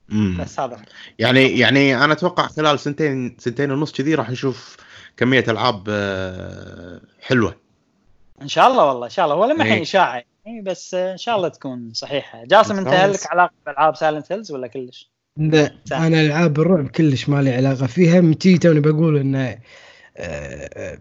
[0.09, 0.37] مم.
[0.39, 0.81] بس هذا
[1.19, 4.77] يعني يعني أنا أتوقع خلال سنتين سنتين ونص كذي راح نشوف
[5.17, 7.55] كمية ألعاب آه، حلوة
[8.41, 9.63] إن شاء الله والله إن شاء الله هو لما.
[9.63, 13.95] الحين إشاعة يعني بس آه، إن شاء الله تكون صحيحة جاسم أنت لك علاقة بألعاب
[13.95, 15.75] سايلنت هيلز ولا كلش؟ لا.
[15.91, 18.21] أنا ألعاب الرعب كلش ما لي علاقة فيها.
[18.21, 19.59] مثل توني بقول انه آه،
[20.17, 20.99] آه،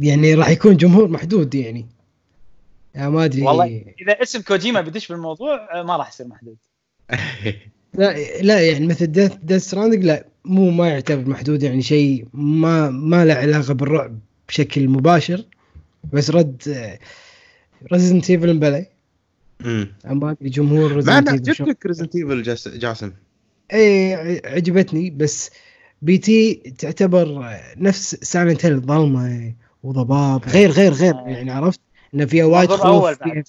[0.00, 1.86] يعني راح يكون جمهور محدود يعني.
[2.94, 3.42] يعني ما أدري.
[3.42, 6.56] والله إذا اسم كوجيما بدش بالموضوع آه، ما راح يصير محدود.
[7.94, 12.90] لا لا يعني مثل ديث ديث ستراندنج لا مو ما يعتبر محدود يعني شيء ما
[12.90, 14.18] ما له علاقة بالرعب
[14.48, 15.44] بشكل مباشر.
[16.12, 16.62] بس رد
[17.92, 18.86] ريزنت ايفل بلاي
[19.60, 19.94] مم.
[20.04, 22.42] ما أدري جمهور ما ريزنت ايفل عجبتك ريزنت ايفل
[22.78, 23.12] جاسم.
[23.74, 25.50] اي ع- عجبتني بس
[26.02, 26.54] P.T.
[26.78, 27.44] تعتبر
[27.76, 31.28] نفس سايلنت هيل ظلمة وضباب غير غير غير آه.
[31.28, 31.80] يعني عرفت
[32.14, 33.44] ان فيها وايد خوف فيها,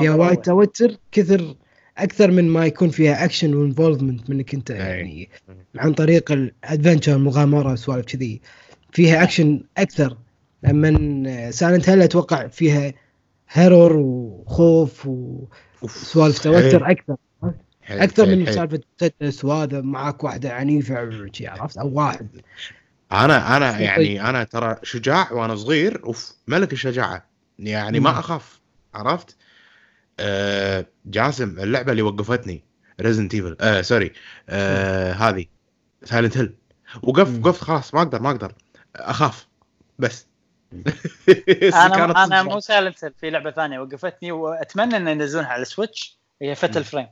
[0.00, 0.36] فيها وايد.
[0.40, 1.54] توتر كثر
[1.98, 4.76] أكثر من ما يكون فيها action و involvement منك أنت أي.
[4.78, 5.28] يعني
[5.76, 8.40] عن طريق ال adventure المغامره وسوالف كذي
[8.92, 10.16] فيها اكشن أكثر
[10.62, 12.92] لما سايلنت هيل أتوقع فيها
[13.50, 15.08] horror وخوف.
[15.82, 17.16] وسوالف توتر أكثر
[17.82, 18.54] حيل- أكثر حيل- من حيل.
[18.54, 20.96] سالفة مسدس وهذا معك واحدة عنيفة
[21.40, 22.28] عرفت؟ أو واحد.
[23.12, 23.80] أنا أنا طيب.
[23.80, 27.26] يعني أنا ترى شجاع وأنا صغير أوف ملك الشجاعة.
[27.58, 28.10] يعني ما.
[28.10, 28.60] أخاف
[28.94, 29.36] عرفت؟
[30.20, 32.64] آه جاسم اللعبة اللي وقفتني
[33.00, 34.12] ريزنت ايفل آه sorry
[34.48, 35.46] آه هذه
[36.04, 36.54] سايلنت هيل
[37.02, 37.38] وقف.
[37.38, 38.52] وقفت خلاص ما أقدر ما أقدر.
[38.96, 39.46] أخاف
[39.98, 40.26] بس.
[41.74, 46.54] أنا أنا مو سايلنت هيل في لعبة ثانية وقفتني وأتمنى ان ينزلونها على السويتش هي
[46.54, 47.06] فتل فريم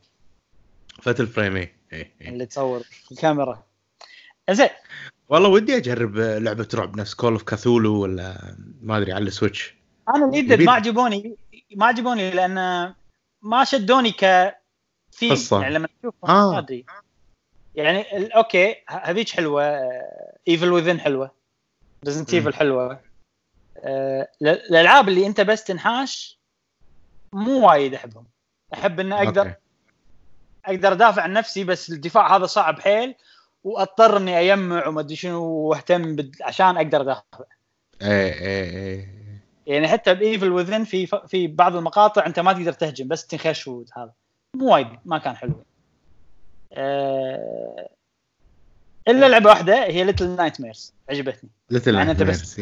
[1.03, 2.29] فتل فريم إيه إيه، إيه.
[2.29, 2.83] اللي تصور
[3.13, 3.67] الكاميرا
[4.51, 4.69] زين
[5.29, 9.75] والله ودي أجرب لعبة رعب نفس Call of Cthulhu ولا ما أدري على السويتش
[10.15, 10.63] أنا يبيد.
[10.63, 11.37] ما عجبوني
[11.77, 12.55] ما عجبوني لأن
[13.43, 14.55] ما شدوني ك
[15.31, 15.63] قصة.
[15.63, 16.53] يعني لما تشوف آه.
[16.53, 16.87] ما أدري
[17.75, 19.63] يعني okay هذيك حلوة
[20.49, 21.31] Evil Within حلوة
[22.05, 22.35] Resident.
[22.35, 23.01] Evil حلوة
[23.85, 26.41] آه، ال- الألعاب اللي أنت بس تنحاش
[27.33, 28.27] مو وايد أحبهم
[28.75, 29.55] أحب ان أقدر okay.
[30.67, 33.15] أقدر أدافع عن نفسي بس الدفاع هذا صعب حيل
[33.65, 36.37] واضطر اني اجمع وما أدري شنو وأهتم بد...
[36.43, 37.23] عشان أقدر أدافع.
[38.03, 39.09] إيه إيه إيه.
[39.67, 43.69] يعني حتى ب Evil Within في في بعض المقاطع أنت ما تقدر تهجم بس تنخش
[43.69, 44.13] هذا.
[44.55, 45.65] مو وايد ما كان حلو.
[46.73, 47.89] أه...
[49.09, 52.61] إلا لعبة واحدة هي Little Nightmares عجبتني Little أنت بس-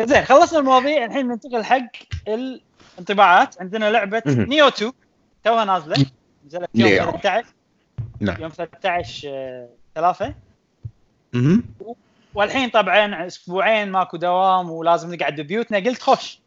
[0.00, 1.04] زين خلصنا المواضيع.
[1.04, 1.90] الحين ننتقل حق
[2.28, 4.22] الانطباعات عندنا لعبة.
[4.26, 4.92] Nioh 2
[5.44, 6.06] توها نازلة.
[6.46, 7.04] نزلت يوم Nioh.
[7.04, 7.46] 13
[8.20, 8.42] نعم.
[8.42, 10.34] يوم 13 آه، ثلاثة.
[11.32, 11.64] مهم.
[12.34, 15.78] والحين طبعا أسبوعين ماكو دوام ولازم نقعد ببيوتنا.
[15.78, 16.40] قلت خوش.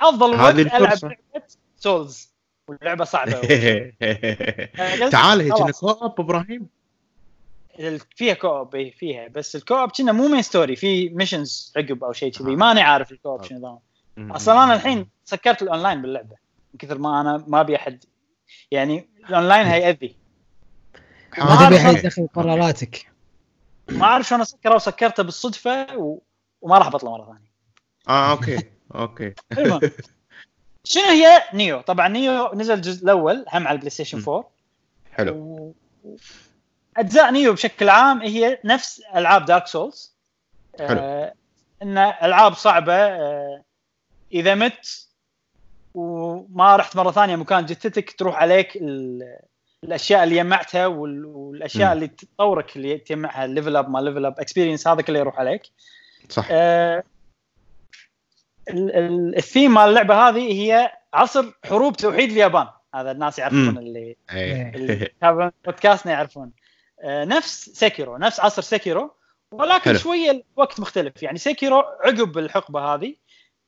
[0.00, 0.98] أفضل وقت ألعب.
[1.02, 1.46] لعبة
[1.76, 2.30] Souls
[2.68, 3.32] واللعبة صعبة
[5.12, 5.60] تعال خلاص.
[5.60, 6.66] إنك co-op إبراهيم.
[8.16, 9.28] فيها co-op إيه، فيها.
[9.28, 12.56] بس ال co-op كنا مو main story في missions عقب أو شيء كذي.
[12.56, 13.78] ماني عارف ال co-op شنو نظام
[14.32, 16.36] أصلا أنا الحين سكرت الاونلاين باللعبة.
[16.72, 18.04] من كثر ما أنا ما أبي أحد.
[18.70, 20.16] يعني الأونلاين هيأذي
[21.38, 23.12] ما ما تبي احد يدخل قراراتك.
[23.88, 26.18] ما أعرف شلون اسكره وسكرته بالصدفة و...
[26.60, 27.50] وما راح بطله مرة ثانية.
[28.08, 28.58] آه okay
[28.94, 29.34] okay.
[30.84, 34.50] شنو هي Nioh؟ طبعا Nioh نزل الجزء الأول هم على ال PlayStation 4
[35.12, 35.34] حلو.
[35.34, 35.72] و...
[36.96, 40.14] أجزاء Nioh بشكل عام هي نفس ألعاب Dark Souls
[40.80, 41.34] آه
[41.82, 43.62] إن ألعاب صعبة آه
[44.32, 45.09] إذا مت
[45.94, 49.20] وما رحت مرة ثانية مكان جثتك تروح عليك ال...
[49.84, 51.24] الأشياء اللي جمعتها وال...
[51.24, 51.92] والأشياء مم.
[51.92, 55.62] اللي تطورك اللي تجمعها ال level up ما level up experience هذا كله يروح عليك
[56.28, 57.02] صح آه،
[58.68, 63.78] ال- ال- الثيم مال اللعبة هذه هي عصر حروب توحيد اليابان هذا الناس يعرفون.
[63.78, 64.74] اللي إيه.
[64.74, 66.50] اللي يتابعون بودكاستنا يعرفون
[67.02, 69.14] آه، نفس سيكيرو نفس عصر سيكيرو
[69.52, 69.98] ولكن حلو.
[69.98, 73.14] شوية الوقت مختلف يعني Sekiro عقب الحقبة هذه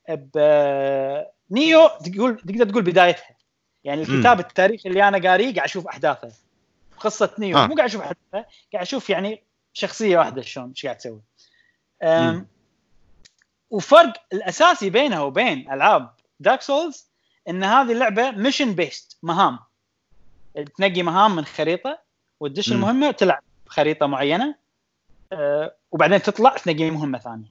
[0.09, 3.35] ب- Nioh تقول تقدر تقول بدايتها
[3.83, 6.31] يعني الكتاب التاريخي اللي أنا قاريه قاعد أشوف أحداثه
[6.97, 7.67] قصة Nioh آه.
[7.67, 9.43] مو قاعد أشوف أحداثه قاعد أشوف يعني
[9.73, 11.21] شخصية واحدة شلون إيش قاعد تسوي.
[13.69, 17.07] وفرق الأساسي بينها وبين ألعاب Dark Souls
[17.49, 19.59] إن هذه اللعبة mission based مهام
[20.77, 21.99] تنقي مهام من خريطة
[22.39, 22.71] وتدش.
[22.71, 24.55] المهمة تلعب خريطه معينة
[25.33, 27.49] أه وبعدين تطلع تنقي مهمة ثانية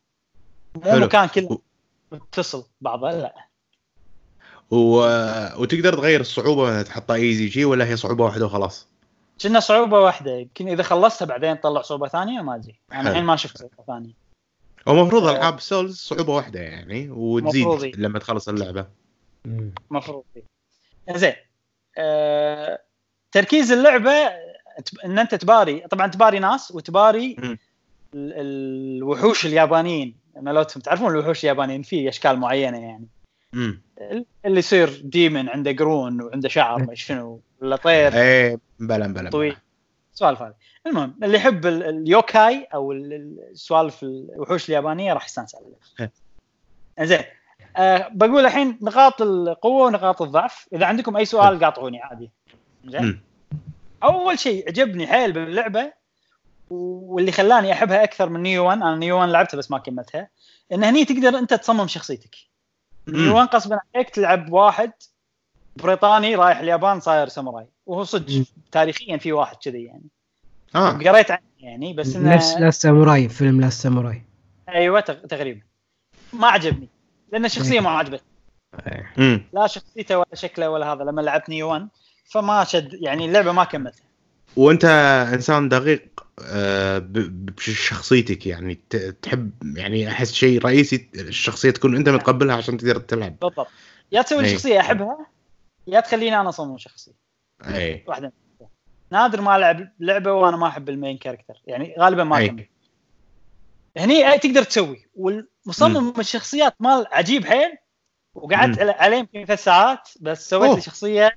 [0.75, 0.97] مو.
[0.97, 1.59] مكان كله
[2.13, 3.52] متصل بعضه لا
[4.71, 4.97] و...
[5.63, 8.89] وتقدر تغير الصعوبة تحطها easy جي ولا هي صعوبة واحدة وخلاص؟
[9.43, 10.31] كنا صعوبة واحدة.
[10.31, 12.75] يمكن إذا خلصتها بعدين تطلع صعوبة ثانية ما أدري.
[12.93, 13.11] أنا.
[13.11, 14.13] الحين ما شفت صعوبة ثانية.
[14.89, 15.31] هو المفروض آه.
[15.31, 17.97] ألعاب Souls صعوبة واحدة يعني وتزيد إيه.
[17.97, 18.87] لما تخلص اللعبة.
[19.91, 20.25] مفروض.
[21.11, 21.35] زين.
[21.99, 22.79] آه...
[23.33, 24.13] تركيز اللعبة
[25.05, 27.37] إن أنت تباري طبعا تباري ناس وتباري
[28.15, 30.17] الوحوش اليابانيين.
[30.37, 33.09] مالتهم تعرفون الوحوش اليابانيين؟ في أشكال معينة يعني.
[33.55, 38.15] اللي يصير ديمن عنده قرون وعنده شعر ما شنو ولا طير.
[38.15, 39.57] إيه بلا بلا طويل.
[40.15, 40.55] سوالف هذه
[40.87, 46.13] المهم اللي يحب ال- اليوكاي أو ال- ال- السوالف الوحوش اليابانية راح يستانس عليها إيه.
[47.07, 47.25] زين
[47.77, 50.69] أه بقول الحين نقاط القوة ونقاط الضعف.
[50.73, 52.31] إذا عندكم أي سؤال قاطعوني عادي.
[52.87, 53.21] زين.
[54.05, 55.93] أول شيء عجبني حيل باللعبة
[56.71, 60.29] واللي خلاني أحبها أكثر من نيو 1 أنا نيو 1 لعبتها بس ما كملتها.
[60.73, 62.37] إن هني تقدر أنت تصمم شخصيتك.
[63.09, 63.33] نيو مم.
[63.33, 64.93] 1 غصبا عليك تلعب واحد
[65.77, 67.67] بريطاني رايح اليابان صاير ساموراي.
[67.87, 68.45] وهو صدق.
[68.73, 70.05] تاريخيا في واحد كذي يعني.
[70.75, 70.91] آه.
[70.91, 74.23] قريت عنه يعني بس إنه نفس لا ساموراي فيلم لا ساموراي.
[74.69, 75.61] أيوه تق- تقريبا.
[76.33, 76.89] ما عجبني.
[77.33, 78.23] لأن الشخصيه ما عجبت
[79.53, 81.89] لا شخصيته ولا شكله ولا هذا لما لعبت نيو 1
[82.25, 84.05] فما شد يعني اللعبة ما كملتها.
[84.57, 84.85] وانت
[85.35, 86.03] انسان دقيق
[86.47, 88.75] آه، بشخصيتك يعني
[89.23, 93.39] تحب يعني أحس شيء رئيسي الشخصية تكون أنت متقبلها عشان تقدر تلعب.
[93.39, 93.69] بالضبط.
[94.13, 94.53] يا تسوي لي أي.
[94.53, 95.27] شخصية أحبها
[95.87, 97.13] يا تخليني أنا أصمم شخصية.
[97.65, 98.33] اي واحدة.
[99.11, 102.47] نادر ما ألعب لعبة وأنا ما أحب ال main character يعني غالبا ما أي.
[102.47, 102.67] أكمل.
[103.97, 107.77] هني أي تقدر تسوي؟ والمصمم الشخصيات مال عجيب حيل
[108.35, 110.75] وقعدت عليه يمكن ثلاث ساعات بس سويت.
[110.75, 111.31] لي شخصية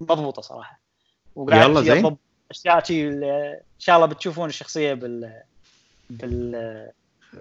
[0.00, 0.87] مضبوطة صراحة.
[1.38, 2.16] يلا زين.
[2.50, 5.42] أشياء إن شاء الله بتشوفون الشخصية بال
[6.10, 6.90] بال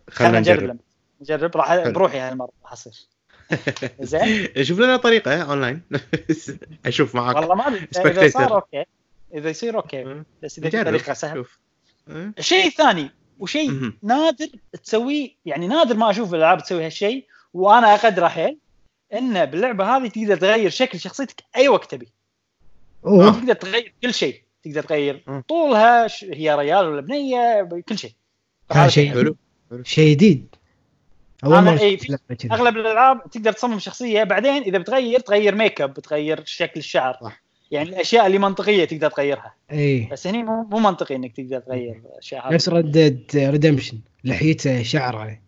[0.10, 0.78] خلينا نجرب.
[1.22, 1.58] نجرب.
[1.58, 1.88] راح.
[1.88, 2.94] بروحي هالمره راح أصير.
[4.00, 5.82] زين؟ شوف لنا طريقة أونلاين.
[6.86, 7.36] أشوف معاك.
[7.36, 7.88] والله ما أدري.
[7.98, 8.30] إذا.
[8.30, 8.86] صار okay.
[9.34, 10.24] إذا يصير okay.
[10.44, 10.84] بس إذا في.
[10.84, 11.46] طريقه سهله؟
[12.10, 13.92] الشيء الثاني وشيء.
[14.04, 14.48] نادر
[14.84, 18.58] تسويه يعني نادر ما أشوف الألعاب تسوي هالشيء وأنا اقدره حيل
[19.14, 22.17] انه باللعبة هذه تقدر تغير شكل شخصيتك أي وقت تبي.
[23.08, 23.32] أوه.
[23.40, 24.42] تقدر تغير كل شيء.
[24.64, 25.42] تقدر تغير مم.
[25.48, 28.12] طولها ش- هي ريال ولا بنية كل شيء.
[28.72, 29.36] هذا شيء حلو.
[29.84, 30.56] شيء جديد.
[31.44, 31.98] أول أنا مرة إيه،.
[32.52, 37.18] أغلب الألعاب تقدر تصمم شخصية بعدين إذا بتغير تغير ميك اب تغير شكل الشعر.
[37.22, 37.42] صح.
[37.72, 39.56] يعني الأشياء اللي منطقية تقدر تغيرها.
[39.72, 44.00] اي بس هني مو مو منطقي إنك تقدر تغير اشياء نفس هذه Red Dead Redemption
[44.24, 45.47] لحيته شعر عليه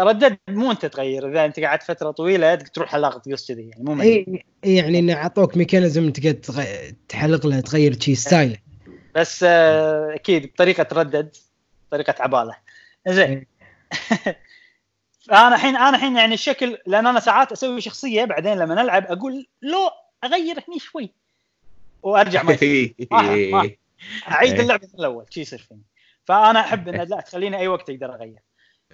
[0.00, 1.30] Red Dead مو أنت تغير.
[1.30, 4.08] إذا أنت قعدت فترة طويلة تروح حلاق تقص كذي يعني مو منطقي.
[4.08, 8.58] اي إي يعني انه أعطوك mechanism تقدر تغ- تحلق له تغير شي style
[9.14, 11.36] بس آه، أكيد بطريقة تردد
[11.90, 12.56] طريقة عبالة.
[13.08, 13.46] زين
[15.20, 19.46] فانا الحين أنا الحين يعني الشكل لأن أنا ساعات أسوي شخصية بعدين لما نلعب أقول
[19.62, 19.78] لو
[20.24, 21.12] أغير هني شوي.
[22.02, 22.58] وأرجع ما.
[23.10, 23.70] ما- ما-
[24.28, 24.60] أعيد إيه.
[24.60, 25.82] اللعبة من الأول شي يصير فيني.
[26.24, 28.38] فأنا أحب إن لا تخليني أي وقت أقدر أغير.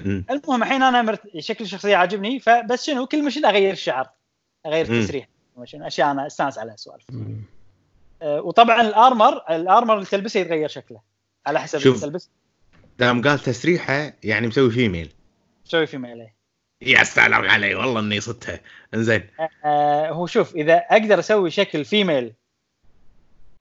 [0.01, 1.20] المهم الحين أنا مرت...
[1.38, 4.11] شكل الشخصيه عاجبني فبس شنو كل مشين أغير الشعر
[4.66, 4.86] أغير.
[4.86, 5.28] التسريح
[5.64, 7.05] شنو أشياء أنا أستانس عليها سوالف.
[8.22, 11.01] أه وطبعا الارمر الأرمر اللي تلبسه يتغير شكله
[11.47, 12.03] على حسب اللي شوف.
[12.03, 12.30] تلبس
[12.99, 15.12] دام قال تسريحه يعني مسوي فيميل
[15.64, 16.34] تسوي في عليه
[16.82, 18.61] يا سلام علي والله إني صدتها
[18.95, 19.26] إنزين.
[19.64, 22.32] أه هو شوف إذا أقدر أسوي شكل فيميل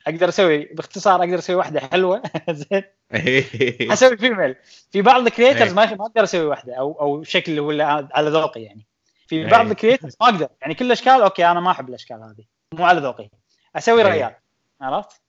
[0.07, 2.83] أقدر أسوي باختصار أقدر أسوي واحدة حلوة زين
[3.93, 4.55] أسوي فيميل
[4.91, 5.73] في بعض الكريترز.
[5.73, 8.85] ما ما أقدر أسوي واحدة أو أو شكل ولا على ذوقي يعني
[9.27, 9.71] في بعض إيه.
[9.71, 13.29] الكريترز ما أقدر يعني كل الأشكال أوكي أنا ما أحب الأشكال هذه مو على ذوقي
[13.75, 14.11] أسوي إيه.
[14.11, 14.35] ريال
[14.81, 15.21] عرفت؟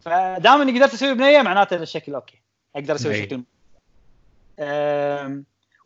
[0.00, 2.42] فدام إني قدرت أسوي بنية معناته الشكل okay
[2.76, 3.24] أقدر أسوي إيه.
[3.24, 3.42] شكل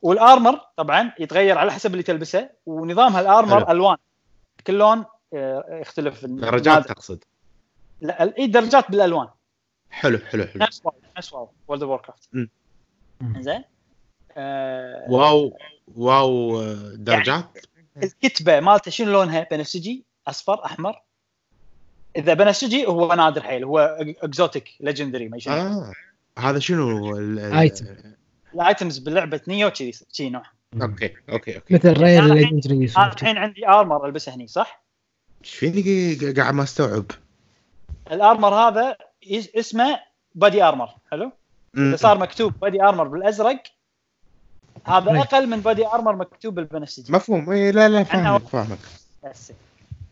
[0.03, 3.70] وال armor طبعا يتغير على حسب اللي تلبسه ونظامها ال armor حلو.
[3.70, 3.97] ألوان
[4.66, 5.05] كل لون
[5.35, 6.89] آه، يختلف درجات.
[6.89, 7.24] تقصد
[8.01, 9.29] لا اي درجات بالألوان.
[9.91, 10.63] حلو حلو حلو.
[10.63, 12.29] نفس WoW نفس WoW World of Warcraft.
[13.39, 13.65] زين؟
[14.37, 15.59] آه، WoW
[15.97, 17.45] wow آه، درجات.
[18.03, 21.03] الكتبة مالته شنو لونها؟ بنفسجي أصفر أحمر.
[22.17, 23.79] إذا بنفسجي هو نادر حيل هو
[24.23, 25.93] exotic legendary ما شنو آه
[26.39, 27.87] هذا شنو؟ ال- ال- item.
[28.55, 30.43] ال items بلعبه Nioh كذي كذي نوع.
[30.83, 31.75] okay okay okay.
[31.75, 34.85] مثل rare legendary أنا الحين عندي armor ألبسه هني صح؟
[35.45, 37.05] إيش فيني؟ ق- قاعد ما أستوعب.
[38.11, 38.97] ال armor هذا
[39.33, 40.01] اسمه؟
[40.35, 40.89] body armor.
[41.11, 41.33] حلو؟
[41.77, 43.63] إذا صار مكتوب body armor بالأزرق
[44.87, 45.19] هذا أي.
[45.19, 47.13] أقل من body armor مكتوب بالبنفسجي.
[47.13, 47.51] مفهوم.
[47.51, 48.79] اي لا لا فاهمك فاهمك.
[49.25, 49.53] بس.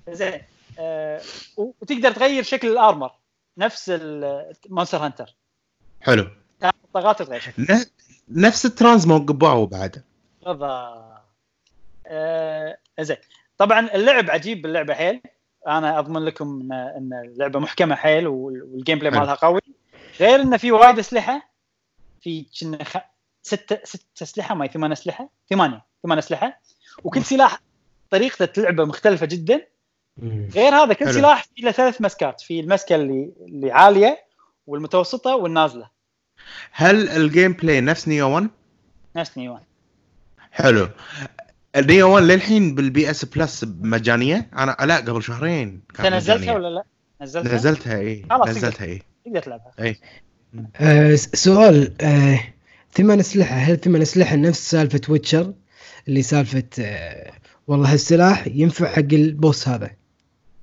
[0.09, 0.41] زين.
[0.79, 1.21] آه
[1.57, 3.11] وتقدر تغير شكل ال armor.
[3.59, 5.35] نفس ال Monster Hunter.
[6.01, 6.27] حلو.
[6.95, 7.63] طاقات تغير شكل.
[7.63, 7.87] ن-
[8.29, 10.03] نفس ال transmog ب WoW بعد.
[10.47, 10.63] بالضبط.
[12.07, 13.17] آه زين.
[13.59, 15.21] طبعا اللعب عجيب باللعبة حيل.
[15.67, 19.11] أنا أضمن لكم ان إن اللعبة محكمة حيل وال- وال gameplay.
[19.11, 19.61] مالها قوي.
[20.21, 21.51] غير انه في وايد أسلحة.
[22.21, 22.97] في كنا خ...
[23.43, 25.29] ستة ست أسلحة ما ثمان أسلحة.
[25.51, 25.85] ثمانية.
[26.03, 26.61] ثمان أسلحة.
[27.05, 27.61] وكل سلاح
[28.11, 29.67] طريقة لعبه مختلفة جدا.
[30.55, 31.15] غير هذا كل حلو.
[31.15, 32.41] سلاح في له ثلاث مسكات.
[32.41, 34.25] في المسكة اللي اللي عالية
[34.67, 35.91] والمتوسطة والنازلة.
[36.73, 38.49] هل ال gameplay نفس Nioh 1
[39.17, 39.61] نفس Nioh one
[40.51, 40.89] حلو.
[41.79, 46.55] ال Nioh 1 للحين بال PS Plus مجانيه أنا لا قبل شهرين أنت كانت نزلتها.
[46.55, 46.85] ولا لا؟
[47.23, 49.95] نزلتها؟ نزلتها اي خلاص، نزلتها اي تقدر تلعبها.
[50.77, 52.41] آه س- سؤال آه
[52.93, 53.55] ثمان أسلحة.
[53.57, 55.55] هل ثمان أسلحة نفس سالفة Witcher
[56.09, 57.33] اللي سالفة آه
[57.67, 59.91] والله هالسلاح ينفع حق ال boss هذا؟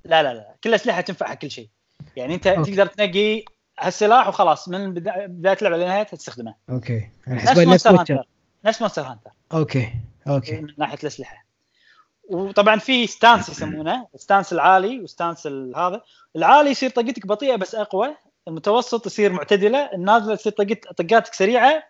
[0.06, 1.70] لا لا لا كل أسلحة تنفع حق كل شيء.
[2.16, 2.72] يعني أنت okay.
[2.72, 3.44] تقدر تنقي
[3.80, 6.56] هالسلاح وخلاص من بدا- بداية اللعبه لنهايتها تستخدمه.
[6.70, 7.10] okay.
[7.28, 8.28] أنا نفس حسبت نفس Monster Hunter
[8.66, 9.90] نفس Monster Hunter okay.
[10.28, 10.62] okay.
[10.62, 11.46] من ناحية الأسلحة.
[12.30, 16.02] وطبعا في stance يسمونه stance العالي و stance هذا.
[16.36, 18.16] العالي يصير طقتك بطيئة بس أقوى
[18.48, 21.84] المتوسط يصير معتدلة النازلة تصير طقت طقاتك سريعة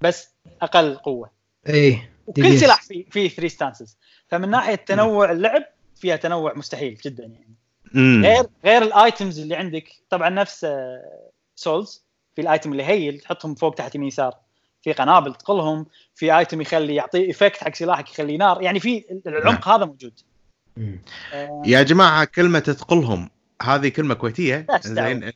[0.00, 0.28] بس
[0.62, 1.30] أقل قوة.
[1.66, 2.58] إيه وكل.
[2.58, 3.98] سلاح فيه فيه 3 stances
[4.28, 5.62] فمن ناحية تنوع اللعب
[5.96, 7.54] فيها تنوع مستحيل جدا يعني.
[7.94, 10.66] امم غير غير ال items اللي عندك طبعا نفس
[11.56, 12.04] Souls.
[12.34, 14.36] في ال item اللي هيل تحطهم فوق تحت يمين يسار.
[14.84, 19.68] في قنابل تقلهم في item يخلي يعطي effect حق سلاحك يخليه نار يعني في العمق
[19.68, 20.12] هذا موجود.
[21.32, 23.30] آه، يا جماعة كلمة تقلهم
[23.62, 24.66] هذه كلمة كويتية.
[24.80, 25.30] زين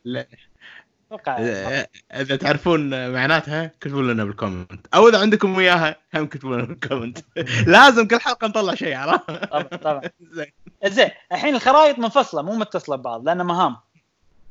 [2.15, 4.87] إذا تعرفون معناتها كتبوا لنا بال comment.
[4.95, 7.19] أو إذا عندكم اياها هم كتبوا لنا بال comment.
[7.67, 10.03] لازم كل حلقة نطلع شيء عرفت؟ طبعا طبعا.
[10.37, 10.53] زين.
[10.85, 13.77] زين الحين الخرائط منفصلة مو متصلة ببعض لانها مهام.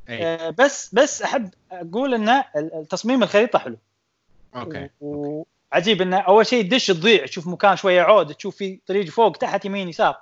[0.09, 0.25] أي.
[0.25, 2.43] آه، بس بس أحب أقول إن
[2.89, 3.77] تصميم الخريطة حلو.
[4.55, 9.37] okay وعجيب إنه أول شيء تدش تضيع تشوف مكان شوية عود تشوف في طريق فوق
[9.37, 10.15] تحت يمين يسار.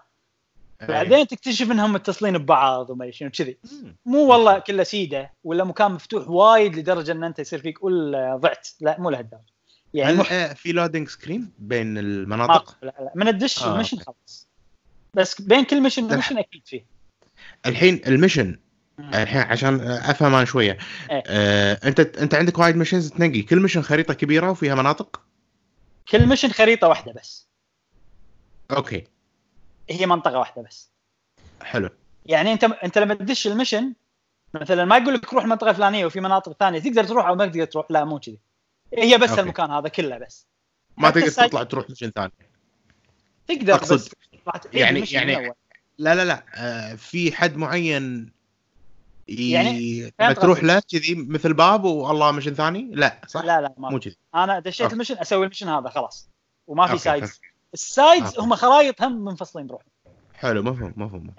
[0.82, 0.88] أي.
[0.88, 3.58] بعدين تكتشف إنهم متصلين ببعض وما شنو كذي.
[4.06, 8.36] مو والله كله سيدة ولا مكان مفتوح وايد لدرجة إن أنت يصير فيك قول آه،
[8.36, 8.68] ضعت.
[8.82, 9.44] لا مو لهالدرجة.
[9.94, 10.32] يعني هل مح...
[10.32, 13.12] آه، في loading screen بين المناطق؟ لا لا.
[13.16, 14.48] من الدش آه، ال mission خلاص.
[15.14, 16.86] بس بين كل mission و mission أكيد فيه.
[17.66, 18.60] الحين ال mission
[19.00, 20.78] الحين عشان أفهم أنا شوية.
[21.12, 21.24] إيه.
[21.28, 23.42] آه، أنت أنت عندك وايد missions تنقي.
[23.42, 25.22] كل mission خريطة كبيرة وفيها مناطق؟
[26.12, 27.48] كل mission خريطة واحدة بس.
[28.72, 29.04] okay.
[29.90, 30.90] هي منطقة واحدة بس.
[31.62, 31.90] حلو.
[32.26, 33.94] يعني أنت أنت لما تدش ال mission
[34.54, 36.80] مثلا ما يقول لك روح المنطقة الفلانيه وفي مناطق ثانية.
[36.80, 37.86] تقدر تروح أو ما تقدر تروح.
[37.90, 38.40] لا مو كذي.
[38.98, 39.42] هي بس okay.
[39.42, 40.46] المكان هذا كله بس.
[40.98, 42.32] ما تقدر ال side- تطلع تروح mission ثاني
[43.48, 44.12] تقدر أقصد بس
[44.74, 45.52] يعني- يعني.
[45.98, 46.44] لا لا لا.
[46.56, 48.32] آه، في حد معين.
[49.28, 50.64] يعني لما تروح.
[50.64, 54.00] له كذي مثل باب والله mission ثاني؟ لا صح؟ لا لا ما مو.
[54.00, 54.18] كذي.
[54.36, 54.94] أنا دشيت.
[54.94, 56.30] ال mission أسوي ال mission هذا خلاص
[56.68, 57.42] وما في sides.
[57.74, 58.40] ال sides.
[58.40, 59.90] هم خرايط هم منفصلين بروحهم.
[60.34, 61.34] حلو مفهوم مفهوم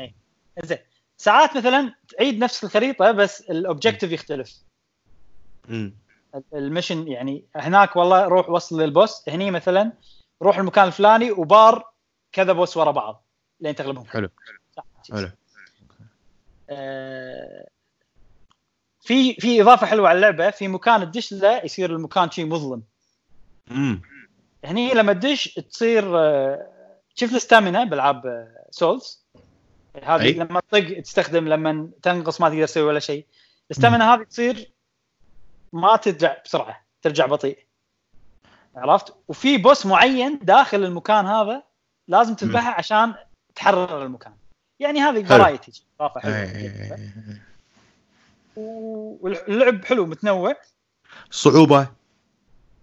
[0.64, 0.78] زين.
[1.16, 4.54] ساعات مثلا تعيد نفس الخريطة بس ال objective يختلف.
[5.70, 5.94] امم
[6.54, 9.92] ال mission يعني هناك والله روح وصل لل boss هني مثلا
[10.42, 11.92] روح المكان الفلاني وبار
[12.32, 13.24] كذا boss ورا بعض
[13.60, 14.04] لين تغلبهم.
[14.04, 14.28] حلو.
[14.76, 14.84] صح.
[15.12, 15.30] حلو.
[16.70, 17.68] آه،
[19.06, 22.82] في في إضافة حلوة على اللعبة في مكان تدش له يصير المكان شيء مظلم.
[23.70, 24.02] امم
[24.64, 26.66] هني لما تدش تصير آه،
[27.14, 29.26] شوف ال stamina بألعاب Souls
[30.02, 30.32] هذه أي.
[30.32, 33.26] لما تطق تستخدم لما تنقص ما تقدر تسوي ولا شيء.
[33.70, 34.72] ال stamina هذه تصير
[35.72, 37.58] ما ترجع بسرعة ترجع بطيء.
[38.76, 41.62] عرفت؟ وفي boss معين داخل المكان هذا
[42.08, 43.14] لازم تذبحه عشان
[43.54, 44.32] تحرر المكان.
[44.80, 45.24] يعني هذه.
[45.24, 47.16] variety إضافة حلوة.
[48.56, 50.56] واللعب حلو متنوع.
[51.30, 51.88] صعوبة.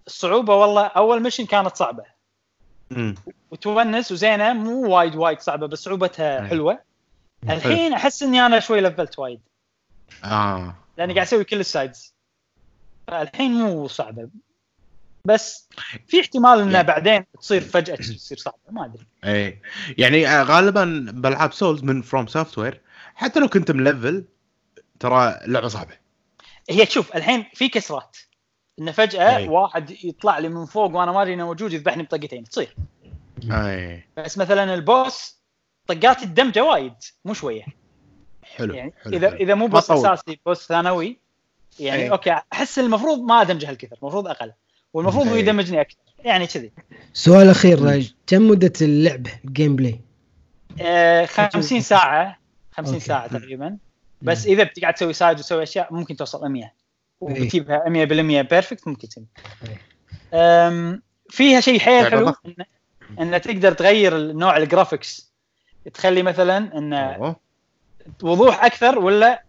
[0.06, 0.86] الصعوبه والله.
[0.86, 2.04] أول mission كانت صعبة.
[3.50, 6.46] وتونس وزينة مو وايد وايد صعبة بس صعوبتها.
[6.46, 6.78] حلوة.
[7.50, 9.40] الحين أحس إني أنا شوي لفلت وايد.
[10.24, 10.74] آه.
[10.98, 12.14] لأني قاعد أسوي كل ال sides
[13.08, 14.28] الحين مو صعبة.
[15.24, 15.68] بس
[16.06, 19.06] في احتمال إنه يعني- بعدين تصير فجأة تصير صعبة ما أدري.
[19.24, 19.58] اي
[19.98, 22.80] يعني آه، غالبا بالعاب Souls من FromSoftware
[23.14, 24.24] حتى لو كنت ملفل
[25.00, 25.94] ترى لعبه صعبة
[26.70, 28.16] هي شوف الحين في كسرات
[28.78, 29.48] انه فجأة أي.
[29.48, 32.76] واحد يطلع لي من فوق وأنا ما أدري إنه موجود يذبحني بطقتين تصير
[33.50, 35.36] اي بس مثلا البوس
[35.86, 37.64] طقات الدمجه وايد مو شوية
[38.42, 39.36] حلو يعني حلو إذا حلو.
[39.38, 39.90] إذا مو بوس.
[39.90, 41.18] أساسي بوس ثانوي
[41.80, 42.10] يعني أي.
[42.10, 44.52] أوكي أحس المفروض ما أدمجه هالكثر المفروض أقل
[44.92, 45.40] والمفروض هو أي.
[45.40, 46.72] يدمجني أكثر يعني كذي
[47.12, 50.00] سؤال أخير كم مدة اللعبه ال game play؟
[50.80, 52.38] آه 50 ساعة
[52.72, 53.06] 50 أوكي.
[53.06, 53.76] ساعة تقريبا
[54.24, 56.72] بس إذا بتقعد تسوي side وتسوي أشياء ممكن توصل 100 إيه.
[57.20, 59.24] وبتجيبها 100% perfect ممكن تسوي
[59.68, 59.80] إيه.
[60.68, 62.28] أم، فيها شيء حيل حلو.
[62.46, 62.64] انه
[63.20, 65.32] إنه تقدر تغير نوع ال graphics
[65.94, 66.92] تخلي مثلا إن.
[68.22, 69.42] وضوح أكثر ولا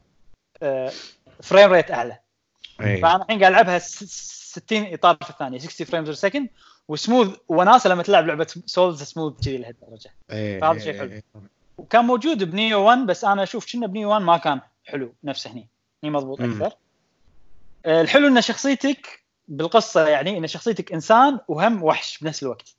[1.41, 2.19] frame rate أعلى
[2.81, 3.01] إيه.
[3.01, 6.49] فأنا الحين قاعد ألعبها س- 60 إطار في الثانية 60 frames per second
[6.87, 10.11] و smooth وناسة لما تلعب لعبة souls smooth كذي لهالدرجة.
[10.61, 11.21] فهذا شيء حلو.
[11.77, 15.69] وكان موجود بنيو 1 بس أنا أشوف كنا بنيو 1 ما كان حلو نفسه هني
[16.03, 16.41] هني مضبوط.
[16.41, 16.77] أكثر.
[17.85, 22.75] آه، الحلو إن شخصيتك بالقصة يعني إن شخصيتك إنسان وهم وحش بنفس الوقت.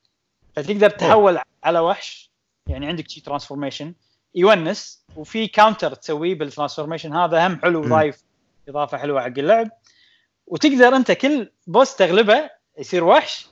[0.56, 2.30] فتقدر تتحول على وحش
[2.66, 3.94] يعني عندك شي transformation
[4.34, 7.88] يونس وفي counter تسويه بال transformation هذا هم حلو.
[7.88, 8.22] ضايف
[8.68, 9.70] إضافة حلوة حق اللعب.
[10.46, 13.46] وتقدر أنت كل boss تغلبه يصير وحش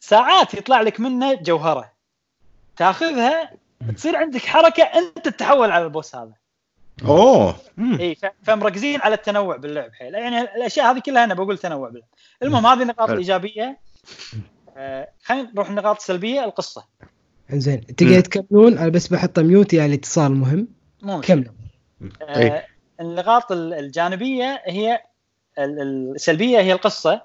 [0.00, 1.92] ساعات يطلع لك منه جوهرة.
[2.76, 3.52] تاخذها
[3.96, 6.32] تصير عندك حركة أنت تتحول على ال boss هذا.
[7.04, 7.56] أوه.
[8.00, 10.14] إي فمركزين على التنوع باللعب حيل.
[10.14, 12.08] يعني الأشياء هذه كلها أنا بقول تنوع باللعب.
[12.42, 13.10] المهم هذه النقاط.
[13.10, 13.78] الايجابيه
[14.76, 16.84] آه خلينا نروح النقاط السلبيه القصة.
[17.52, 18.20] انزين تقدر.
[18.20, 20.68] تكملون؟ أنا بس بحط mute يعني اتصال مهم.
[21.02, 21.36] مو مشكلة.
[21.36, 21.52] كملوا.
[22.22, 22.64] آه
[23.00, 25.02] النقاط ال- الجانبية هي
[25.58, 27.22] ال- ال- السلبية هي القصة.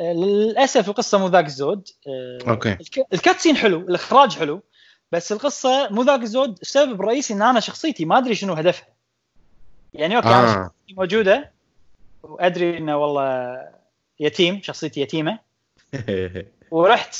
[0.00, 1.88] آه للأسف القصة مو ذاك الزود.
[2.08, 2.72] آه أوكي.
[2.72, 4.62] الك- ال cutscene حلو الإخراج حلو.
[5.14, 8.88] بس القصة مو ذاك الزود السبب الرئيسي إن أنا شخصيتي ما أدري شنو هدفها.
[9.94, 10.64] يعني أوكي أنا آه.
[10.64, 11.52] شخصيتي موجودة
[12.22, 13.58] وأدري إنه والله
[14.20, 15.38] يتيم شخصيتي يتيمة.
[16.70, 17.16] ورحت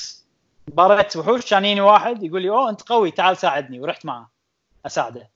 [0.68, 3.80] part وحوش كان يجيني واحد يقول لي أوه أنت قوي تعال ساعدني.
[3.80, 4.30] ورحت معه
[4.86, 5.30] أساعده.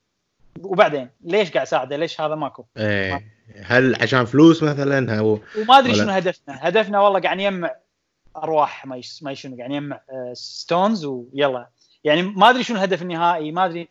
[0.63, 3.25] وبعدين ليش قاعد أساعده؟ ليش هذا ماكو؟ إيه.
[3.65, 6.69] هل عشان فلوس مثلا؟ أو وما أدري شنو هدفنا.
[6.69, 7.75] هدفنا والله قاعد نجمع
[8.37, 10.01] أرواح ما ما شنو قاعد نجمع
[10.33, 11.69] ستونز ويلا.
[12.05, 13.89] يعني ما أدري شنو الهدف النهائي ما أدري.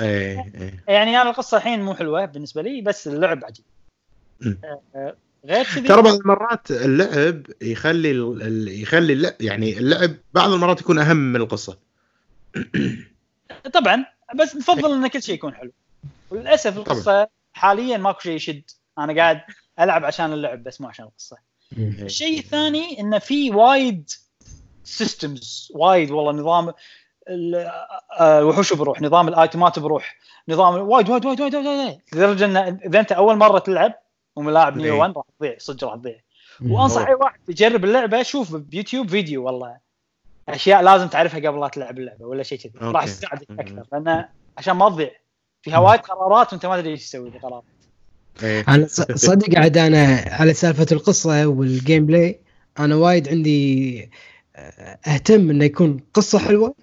[0.00, 0.84] إيه إيه.
[0.88, 3.64] يعني أنا القصة الحين مو حلوة بالنسبة لي بس اللعب عجيب.
[4.46, 10.50] آه، آه، غير كذي ترى بعض المرات اللعب يخلي ال- يخلي اللعب يعني اللعب بعض
[10.50, 11.78] المرات يكون أهم من القصة.
[13.72, 14.04] طبعا
[14.34, 15.72] بس نفضل إن كل شيء يكون حلو.
[16.30, 18.62] وللاسف القصة حاليا ماكو شيء يشد.
[18.98, 19.40] أنا قاعد
[19.80, 21.36] ألعب عشان اللعب بس مو عشان القصة.
[21.78, 24.10] الشيء الثاني انه في وايد
[24.84, 26.72] systems وايد والله نظام
[28.20, 30.16] الوحوش بروح نظام الآيتمات بروح.
[30.48, 31.98] نظام وايد وايد وايد وايد وايد.
[32.12, 33.94] لدرجة إن إذا أنت أول مرة تلعب
[34.36, 34.82] وما لاعب إيه.
[34.82, 36.16] نيو 1 راح تضيع صدق راح تضيع.
[36.66, 39.76] وأنصح أي واحد يجرب اللعبة شوف بيوتيوب فيديو والله.
[40.48, 42.72] أشياء لازم تعرفها قبل لا تلعب اللعبة ولا شيء كذي.
[42.82, 43.60] راح مم.
[43.60, 44.24] أكثر لأن
[44.58, 45.10] عشان ما تضيع.
[45.62, 47.62] فيها وايد قرارات وأنت ما تدري إيش تسوي بالقرار.
[48.42, 48.64] إيه.
[48.68, 52.40] أنا صدق عاد أنا على سالفة القصة وال game play
[52.78, 54.10] أنا وايد عندي
[54.56, 56.74] آه، أهتم إنه يكون قصة حلوة.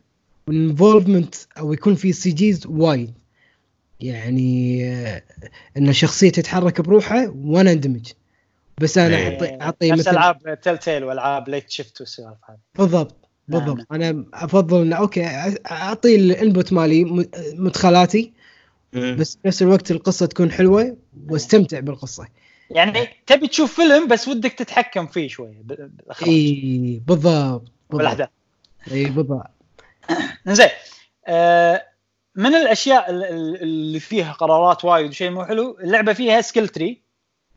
[0.47, 3.13] وال involvement أو يكون في CGs وايد.
[3.99, 5.23] يعني آه،
[5.77, 8.11] إن الشخصيه تتحرك بروحها وأنا اندمج.
[8.81, 9.33] بس أنا إيه.
[9.33, 12.57] اعطي أعطي نفس مثل ألعاب تيل تيل وألعاب لايف شيفت والسوالف هذه.
[12.75, 13.15] بالضبط
[13.47, 13.85] نعم، بالضبط.
[13.91, 15.25] أنا أفضل انه أوكي
[15.71, 18.33] أعطي ال input مالي مدخلاتي.
[18.93, 20.97] بس في نفس الوقت القصة تكون حلوة
[21.29, 22.27] واستمتع بالقصة.
[22.69, 25.63] يعني تبي تشوف فيلم بس ودك تتحكم فيه شوية
[26.27, 27.71] اي بالضبط بالضبط.
[27.89, 28.29] والاحداث
[28.91, 29.54] اي بالضبط.
[30.47, 30.69] زين
[31.27, 31.85] آه
[32.35, 37.01] من الأشياء ال- ال- اللي فيها قرارات وايد وشيء مو حلو اللعبة فيها skill tree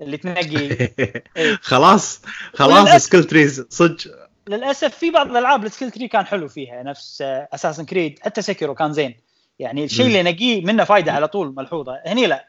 [0.01, 0.88] اللي تنقي.
[1.62, 2.22] خلاص
[2.55, 4.28] خلاص وللأسف- skill trees صدق.
[4.49, 8.74] للأسف في بعض الألعاب ال skill tree كان حلو فيها نفس Assassin's Creed حتى Sekiro
[8.74, 9.16] كان زين.
[9.59, 10.07] يعني الشيء.
[10.07, 12.01] اللي نقيه منه فايدة على طول ملحوظة.
[12.07, 12.49] هني لا.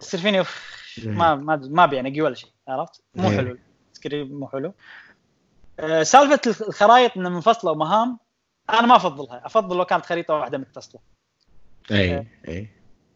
[0.00, 0.44] تصير فيني
[1.04, 3.36] ما ما ما ابي انقي ولا شيء عرفت؟ مو إيه.
[3.36, 3.58] حلو.
[3.92, 4.74] سكريب مو حلو.
[5.80, 8.18] آه، سالفة الخرائط انها منفصلة ومهام
[8.70, 11.00] أنا ما افضلها افضل لو كانت خريطة واحدة متصله
[11.90, 12.68] اي اي.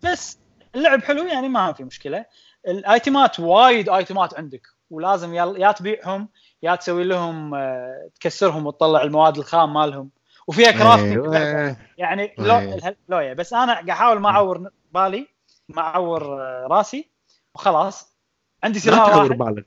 [0.03, 0.38] بس
[0.74, 2.24] اللعب حلو يعني ما في مشكلة.
[2.68, 6.28] الايتمات وايد ايتمات عندك ولازم يا تبيعهم
[6.62, 10.11] يا تسوي لهم آه، تكسرهم وتطلع المواد الخام مالهم.
[10.47, 11.76] وفيها crafting أيوة.
[11.99, 12.74] يعني لو أيوة.
[12.74, 13.34] اله- لويا.
[13.34, 15.28] بس أنا قاعد احاول ما اعور بالي
[15.68, 17.11] ما اعور آه، راسي
[17.55, 18.16] وخلاص.
[18.64, 19.28] عندي لا سلاح واحد.
[19.30, 19.66] بالك.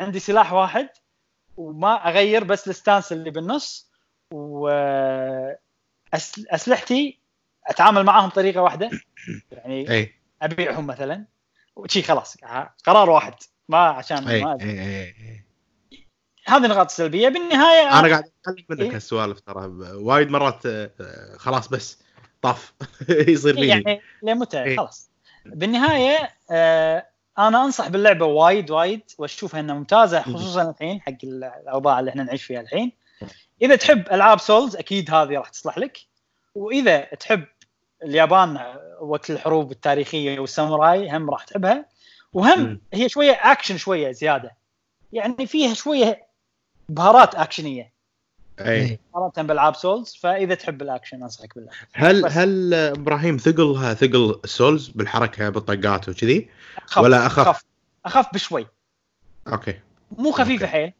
[0.00, 0.88] عندي سلاح واحد
[1.56, 3.89] وما اغير بس ال stance اللي بالنص.
[6.12, 7.20] وأسلحتي
[7.66, 8.90] أتعامل معاهم بطريقة واحدة.
[9.52, 10.14] يعني أي.
[10.42, 11.24] أبيعهم مثلا.
[11.76, 12.36] وشي خلاص
[12.84, 13.34] قرار واحد.
[13.68, 15.44] ما عشان أي ما أي أي
[16.46, 17.28] هذه النقاط السلبية.
[17.28, 19.66] بالنهاية أنا قاعد أتكلم منك إيه؟ هالسوالف ترى.
[19.94, 20.90] وايد مرات آه،
[21.36, 22.02] خلاص بس
[22.42, 22.74] طاف.
[23.28, 24.76] يصير فيني يعني لمتى إيه.
[24.76, 25.10] خلاص.
[25.46, 27.06] بالنهاية آه
[27.38, 32.44] أنا أنصح باللعبة وايد وايد وأشوفها إنها ممتازة خصوصا الحين حق الأوضاع اللي إحنا نعيش
[32.44, 32.92] فيها الحين.
[33.62, 35.98] إذا تحب ألعاب souls أكيد هذه راح تصلح لك.
[36.54, 37.44] وإذا تحب
[38.02, 41.86] اليابان وقت الحروب التاريخية والساموراي هم راح تحبها.
[42.32, 42.80] وهم.
[42.92, 44.56] هي شوية اكشن شوية زيادة.
[45.12, 46.26] يعني فيها شوية
[46.88, 47.92] بهارات اكشنيه
[48.60, 48.98] أي.
[49.14, 52.32] مقارنه بالعاب souls فإذا تحب الأكشن أنصحك بالله هل بس.
[52.32, 56.50] هل إبراهيم ثقلها ثقل souls بالحركة بالطقات وكذي؟
[56.96, 57.64] ولا أخف؟ أخف.
[58.06, 58.66] أخف بشوي.
[59.48, 59.80] أوكي.
[60.18, 60.72] مو خفيفه أوكي.
[60.72, 60.92] حيل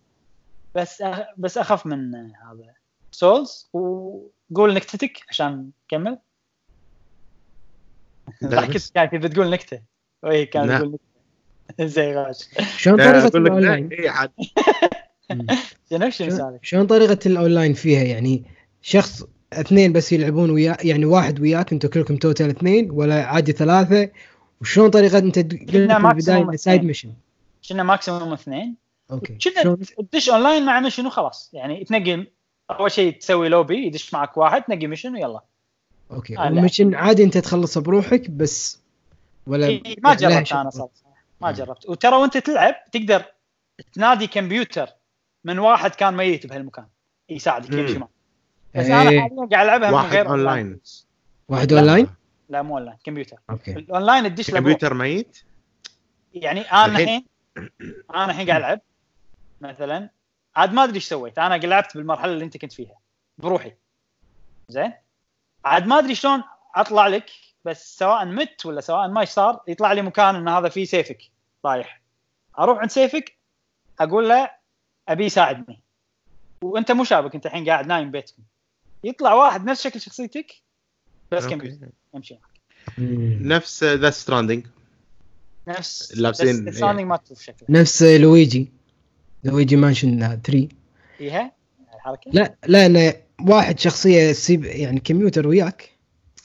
[0.75, 1.21] بس أخ...
[1.39, 2.75] بس أخف من هذا
[3.13, 6.19] سولز وقول نكتتك عشان نكمل
[8.45, 8.91] ضحكت.
[8.95, 9.81] كانت تبي تقول نكتة
[10.23, 10.73] وهي كانت.
[10.73, 14.31] تقول نكتة زي غاش شلون طريقة الأونلاين؟ إي عاد.
[15.29, 15.47] شنو
[15.91, 18.45] شنو شلون- سالك؟ شلون طريقة الأونلاين فيها يعني
[18.83, 24.11] شخص اثنين بس يلعبون ويا يعني واحد وياك أنتم كلكم توتال اثنين ولا عادي ثلاثة
[24.61, 26.85] وشلون طريقة أنت قلت في maximum البدايه side.
[26.85, 27.13] mission
[27.69, 28.77] كنا maximum اثنين
[29.13, 29.39] okay.
[30.13, 31.51] تدش أونلاين مع mission وخلاص.
[31.53, 32.27] يعني تنقي
[32.71, 35.41] أول شيء تسوي لوبي يدش معك واحد تنقي mission ويلا.
[36.11, 36.39] okay.
[36.39, 36.59] آه، لا.
[36.59, 38.81] و mission عادي أنت تخلصه بروحك بس
[39.47, 40.91] ولا إيه، ما جربت؟ أنا صراحة.
[41.41, 41.89] ما جربت.
[41.89, 43.25] وترى وأنت تلعب تقدر
[43.93, 44.89] تنادي كمبيوتر
[45.45, 46.87] من واحد كان ميت بهالمكان.
[47.29, 47.73] يساعدك.
[47.73, 48.09] يمشي معك.
[48.75, 49.21] بس أنا إيه.
[49.21, 50.81] حاليا قاعد ألعبها من واحد غير أونلاين.
[51.49, 51.79] واحد لا.
[51.81, 52.07] أونلاين؟
[52.49, 53.37] لا مو أونلاين كمبيوتر.
[53.51, 53.73] okay.
[53.73, 54.51] ال online تدش.
[54.51, 55.39] كمبيوتر ميت؟
[56.35, 57.25] يعني أنا الحين-
[57.57, 58.81] الحين أنا الحين قاعد ألعب.
[59.61, 60.11] مثلا.
[60.57, 61.39] عاد ما أدري إيش سويت.
[61.39, 62.99] أنا لعبت بالمرحلة اللي أنت كنت فيها.
[63.39, 63.73] بروحي.
[64.69, 64.93] زين؟
[65.65, 66.43] عاد ما أدري شلون
[66.75, 67.31] أطلع لك
[67.65, 71.31] بس سواء مت ولا سواء ما إيش صار يطلع لي مكان إن هذا فيه سيفك.
[71.65, 72.01] رايح.
[72.59, 73.37] أروح عند سيفك
[74.01, 74.51] أقول له
[75.09, 75.81] أبي يساعدني.
[76.63, 78.43] وأنت مو شابك أنت الحين قاعد نايم بيتكم.
[79.05, 80.53] يطلع واحد نفس شكل شخصيتك
[81.33, 81.47] بس.
[81.47, 82.61] كمبيوتر يمشي معك.
[83.43, 84.67] نفس ذا ستراندنج
[85.69, 87.69] نفس لابسين- بس الساوندينج ما تشوف شكله.
[87.69, 88.73] نفس لويجي.
[89.45, 90.69] لويجي مانشن 3
[91.19, 91.53] فيها
[91.95, 95.91] الحركة؟ لا لا انه واحد شخصية سيب يعني كمبيوتر وياك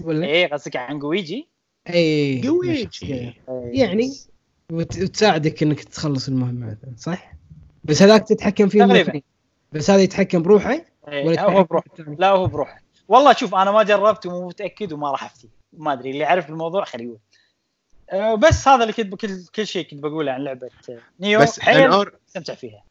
[0.01, 1.47] ولا؟ إيه قصدك عن جويجي؟
[1.89, 2.89] اي قويجي.
[3.03, 3.33] إيه.
[3.81, 4.11] يعني
[4.71, 7.33] وت- وتساعدك إنك تخلص المهمة مثلا صح؟
[7.83, 9.21] بس هذاك تتحكم فيه تقريباً.
[9.71, 11.85] بس هذا يتحكم بروحه إيه، ولا هو بروحه؟
[12.19, 12.79] لا هو بروحه.
[13.07, 15.49] والله شوف أنا ما جربت ومو متأكد وما راح أفتي.
[15.73, 17.17] ما أدري اللي يعرف الموضوع خليه يقول.
[18.13, 22.11] بس هذا اللي كنت كل كل شيء كنت بقوله عن لعبة آه، Nioh بس حيل
[22.27, 22.83] استمتع فيها.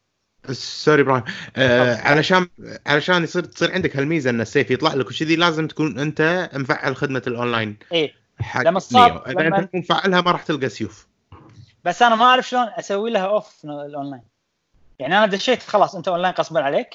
[0.53, 1.25] sorry إبراهيم.
[1.57, 2.49] آه علشان
[2.87, 7.23] علشان يصير تصير عندك هالميزة إن السيف يطلع لك وكذي لازم تكون أنت مفعل خدمة
[7.27, 7.77] الأونلاين.
[7.93, 8.15] إيه.
[8.41, 9.05] حق لما Nioh.
[9.05, 11.07] إذا لما- انت مفعلها ما راح تلقى سيوف.
[11.85, 14.23] بس أنا ما أعرف شلون أسوي لها off ال online.
[14.99, 16.95] يعني أنا دشيت خلاص أنت أونلاين غصبا عليك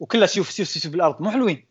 [0.00, 1.66] وكلها سيوف سيوف سيوف بالأرض مو حلوين.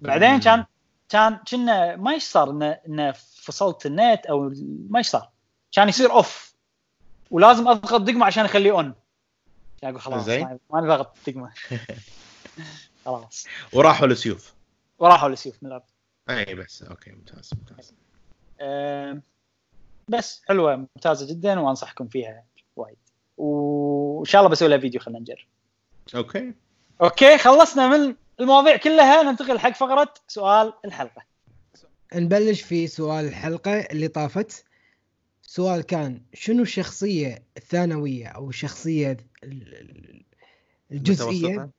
[0.00, 0.64] بعدين كان
[1.08, 4.52] كان كنا ما إيش صار انه انه فصلت النت أو
[4.90, 5.30] ما إيش صار.
[5.72, 6.54] كان يصير off
[7.30, 8.94] ولازم أضغط دقمة عشان أخليه on
[9.82, 10.28] أقول خلاص.
[10.28, 11.52] ما نضغط دقمة.
[13.04, 13.46] خلاص.
[13.72, 14.54] وراحوا للسيوف
[14.98, 15.82] وراحوا السيوف من الأرض.
[16.30, 17.94] اي بس okay ممتاز ممتاز.
[18.60, 19.22] أم،
[20.08, 22.44] بس حلوة ممتازة جدا وأنصحكم فيها
[22.76, 22.96] وايد.
[23.36, 25.46] وإن شاء الله بسوي لها فيديو خلينا نجرب.
[26.14, 26.54] okay.
[27.02, 31.22] okay خلصنا من المواضيع كلها ننتقل حق فقرة سؤال الحلقة.
[32.14, 34.64] نبلش في سؤال الحلقة اللي طافت.
[35.42, 40.22] سؤال كان شنو الشخصية الثانوية أو الشخصية ال- ال-
[40.92, 41.70] الجزئية؟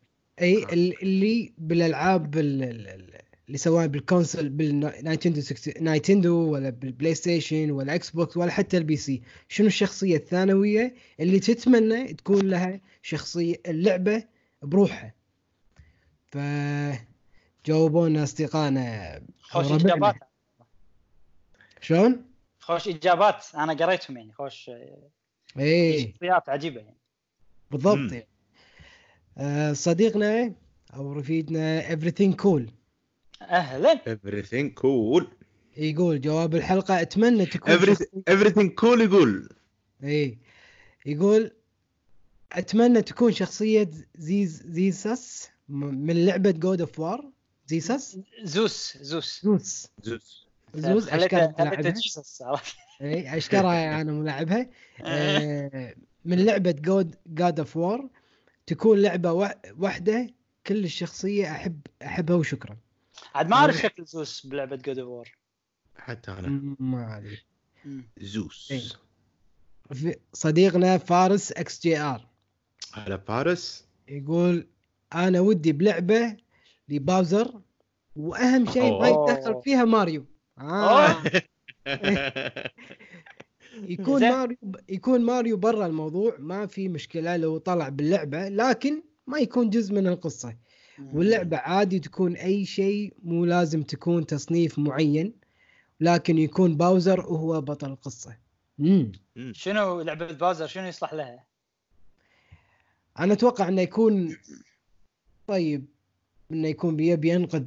[0.41, 5.41] إي ال- اللي بالألعاب ال- ال- ال- اللي سواء بالكونسول بال Nintendo
[5.81, 9.21] Nintendo ولا بال PlayStation ولا Xbox ولا حتى ال PC.
[9.47, 14.23] شنو الشخصية الثانوية اللي تتمنى تكون لها شخصية اللعبة
[14.61, 15.13] بروحها؟
[16.31, 16.37] ف
[17.65, 19.21] جاوبونا أصدقائنا.
[19.41, 19.71] خوش.
[19.71, 20.15] إجابات.
[21.81, 22.25] شلون؟
[22.59, 23.45] خوش إجابات.
[23.55, 24.33] أنا قريتهم يعني.
[24.33, 24.71] خوش
[25.57, 26.11] إيه.
[26.13, 26.97] شخصيات عجيبة يعني.
[27.71, 28.11] بالضبط.
[28.11, 28.27] يعني.
[29.37, 30.53] آه صديقنا
[30.93, 32.71] أو رفيقنا everything cool.
[33.41, 34.01] أهلا.
[34.07, 35.23] Everything cool.
[35.77, 39.49] يقول جواب الحلقة أتمنى تكون Everything, everything cool يقول.
[40.03, 40.37] إيه.
[41.05, 41.51] يقول
[42.51, 47.31] أتمنى تكون شخصية زيز زيسس من لعبة God of War
[47.67, 49.41] زيسس زوس زوس.
[49.43, 49.87] زوس.
[50.03, 51.93] زوز زوس خليته اشكره ما لاعبها؟
[53.01, 54.69] إي اشكره أنا ما لاعبها.
[55.01, 58.09] آه، من لعبة God God of War
[58.67, 60.33] تكون لعبة وا- واحدة
[60.67, 62.77] كل الشخصية احب أحبها وشكرا.
[63.35, 65.29] عاد ما أعرف شكل زوس بلعبة God of War
[65.95, 66.75] حتى أنا.
[66.79, 67.39] ما أدري.
[68.17, 68.73] زوس.
[70.33, 72.27] صديقنا فارس XGR.
[72.93, 73.85] على فارس.
[74.07, 74.67] يقول
[75.13, 76.37] أنا ودي بلعبة
[76.89, 77.61] لباوزر
[78.15, 79.07] وأهم شيء ما.
[79.07, 80.25] يتدخل فيها ماريو
[80.59, 81.23] آه.
[83.93, 84.29] يكون.
[84.29, 84.57] ماريو
[84.89, 90.07] يكون ماريو برا الموضوع ما في مشكلة لو طلع باللعبة لكن ما يكون جزء من
[90.07, 90.55] القصة
[91.13, 95.33] واللعبة عادي تكون أي شيء مو لازم تكون تصنيف معين
[95.99, 98.37] لكن يكون باوزر وهو بطل القصة
[98.79, 99.11] امم
[99.51, 101.43] شنو لعبة باوزر شنو يصلح لها؟
[103.19, 104.37] أنا أتوقع إنه يكون
[105.49, 105.85] طيب
[106.51, 107.63] إنه يكون يبي ينقذ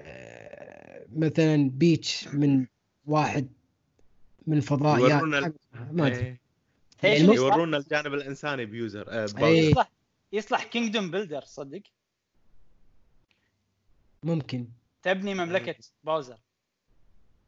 [0.00, 2.66] آه، مثلا بيتش من
[3.06, 3.48] واحد
[4.46, 5.52] من الفضاء يورونا
[5.90, 6.16] ما أدري.
[6.26, 6.40] إيه.
[7.20, 9.68] يعني يورونا الجانب الإنساني لباوزر آه، إيه.
[9.70, 9.90] يصلح
[10.32, 11.82] يصلح kingdom builder صدق؟
[14.22, 14.68] ممكن.
[15.02, 15.74] تبني مملكة
[16.04, 16.38] باوزر.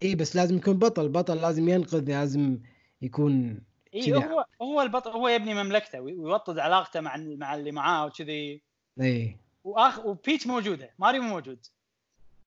[0.03, 2.59] إي بس لازم يكون بطل بطل لازم ينقذ لازم
[3.03, 3.61] يكون
[3.95, 4.15] إي.
[4.15, 8.63] هو هو البطل هو يبني مملكته وي- ويوطد علاقته مع مع اللي معاه وكذي.
[9.01, 9.37] إي.
[9.65, 10.95] واخ وبيتش موجودة.
[10.99, 11.67] ماريو مو موجود.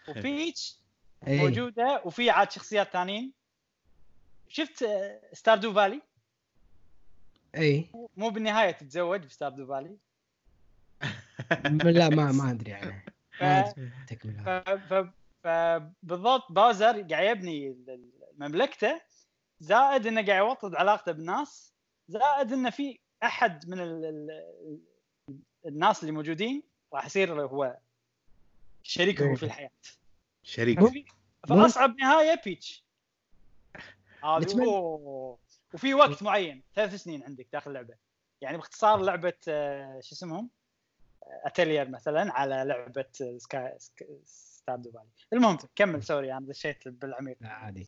[0.07, 0.80] وبيتش
[1.27, 3.34] اي موجودة وفي عاد شخصيات ثانيين
[4.48, 4.85] شفت
[5.34, 6.02] Stardew Valley
[7.56, 9.98] اي مو بالنهاية تتزوج ب Stardew Valley
[11.84, 13.44] لا ما ما أدري عنه ف...
[13.44, 13.91] ما أدري.
[14.07, 14.39] تكمل.
[14.39, 14.49] ف...
[14.69, 15.10] ف...
[15.44, 17.77] فبالضبط باوزر قاعد يبني
[18.38, 19.02] مملكته.
[19.60, 21.73] زائد إنه قاعد يوطد علاقته بالناس.
[22.07, 24.06] زائد إنه في أحد من ال...
[24.06, 24.80] ال...
[25.65, 27.77] الناس اللي موجودين راح يصير هو
[28.84, 29.72] شريكه في الحياة.
[30.43, 30.80] شريك.
[31.47, 32.84] فأصعب نهاية بيتش
[34.23, 34.65] هذه.
[35.73, 37.93] وفي وقت معين ثلاث سنين عندك داخل اللعبة.
[38.41, 40.49] يعني باختصار لعبة آه، شو اسمهم؟
[41.45, 43.77] اتلير مثلا على لعبة آه، سكاي
[44.26, 47.38] Stardew Valley المهم كمل سوري أنا دشيت بالعميق.
[47.41, 47.88] عادي.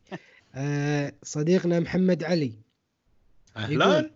[0.54, 2.54] آه صديقنا محمد علي.
[3.56, 4.10] أهلا.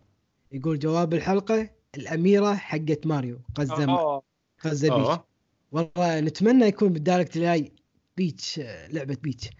[0.52, 3.40] يقول جواب الحلقة الأميرة حقت ماريو.
[3.54, 4.22] قصده
[4.66, 5.08] قصده Peach.
[5.08, 5.24] أوه.
[5.72, 7.72] والله نتمنى يكون بال Direct الجاي
[8.16, 9.50] Peach آه، لعبة Peach.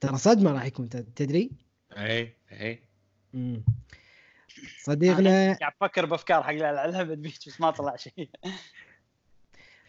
[0.00, 1.50] ترى صدمة راح يكون ت- تدري؟
[1.96, 2.82] إي إي.
[3.34, 3.62] مم.
[4.82, 8.30] صديقنا قاعد أفكر بأفكار حق لعبة Peach بس ما طلع شيء.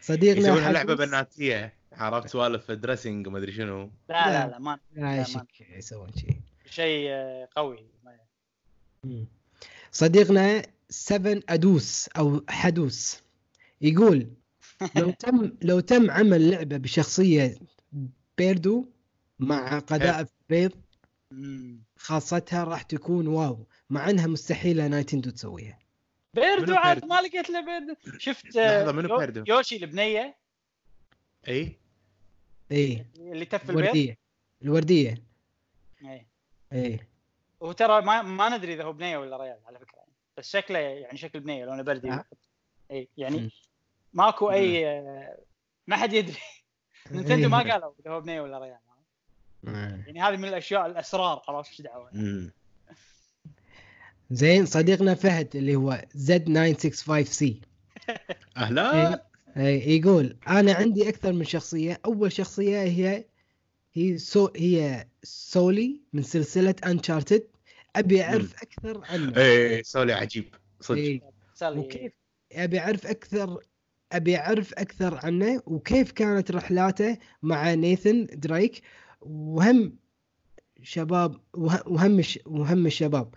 [0.00, 1.74] صديقنا يسوونها لعبة بناتية.
[1.92, 3.90] عرفت سوالف dressing ما أدري شنو.
[4.08, 4.50] لا لا.
[4.50, 6.40] لا ما لا لا، يشك يسوون شيء.
[6.70, 7.86] شيء آه، قوي.
[9.92, 13.22] صديقنا 7 أدوس أو حدوس.
[13.80, 14.30] يقول
[14.96, 17.58] لو تم لو تم عمل لعبة بشخصية
[18.38, 18.88] Birdo
[19.38, 20.72] مع قذائف بيض.
[21.96, 25.78] خاصتها راح تكون wow مع إنها مستحيلة Nintendo تسويها
[26.34, 30.36] Birdo عاد؟ ما لقيت له Birdo شفت لحظة، منو Birdo؟ Yoshi البنية
[31.48, 31.76] إي
[32.70, 34.18] إيه اللي تف البيض الوردية
[34.62, 35.22] الوردية
[36.02, 36.26] إيه.
[36.72, 37.08] إيه
[37.60, 40.00] وترى ما ما ندري إذا هو بنية ولا ريال على فكرة.
[40.38, 42.24] بس شكله يعني شكل بنية لونه وردي آه.
[42.90, 43.50] إي يعني.
[44.12, 45.38] ماكو أي آه،
[45.86, 46.36] ما حد يدري.
[47.10, 47.72] Nintendo ما إيه.
[47.72, 48.78] قالوا إذا هو بنيه ولا ريال.
[49.68, 50.04] آه.
[50.06, 52.10] يعني هذه من الأشياء الأسرار عرفت إيش دعوة.
[54.30, 57.60] زين صديقنا فهد اللي هو Z 965 C
[58.56, 59.24] أهلا.
[59.56, 62.00] إيه، يقول أنا عندي أكثر من شخصية.
[62.04, 63.24] أول شخصية هي
[63.94, 67.46] هي سو هي Sully من سلسلة Uncharted
[67.96, 70.98] أبي أعرف أكثر عنه اي Sully عجيب صدق.
[70.98, 71.22] إيه،
[71.62, 72.12] وكيف؟
[72.52, 73.62] أبي أعرف أكثر
[74.12, 78.82] أبي أعرف أكثر عنه وكيف كانت رحلاته مع Nathan Drake
[79.20, 79.96] وهم
[80.82, 83.34] شباب وه- وهم وهم الشباب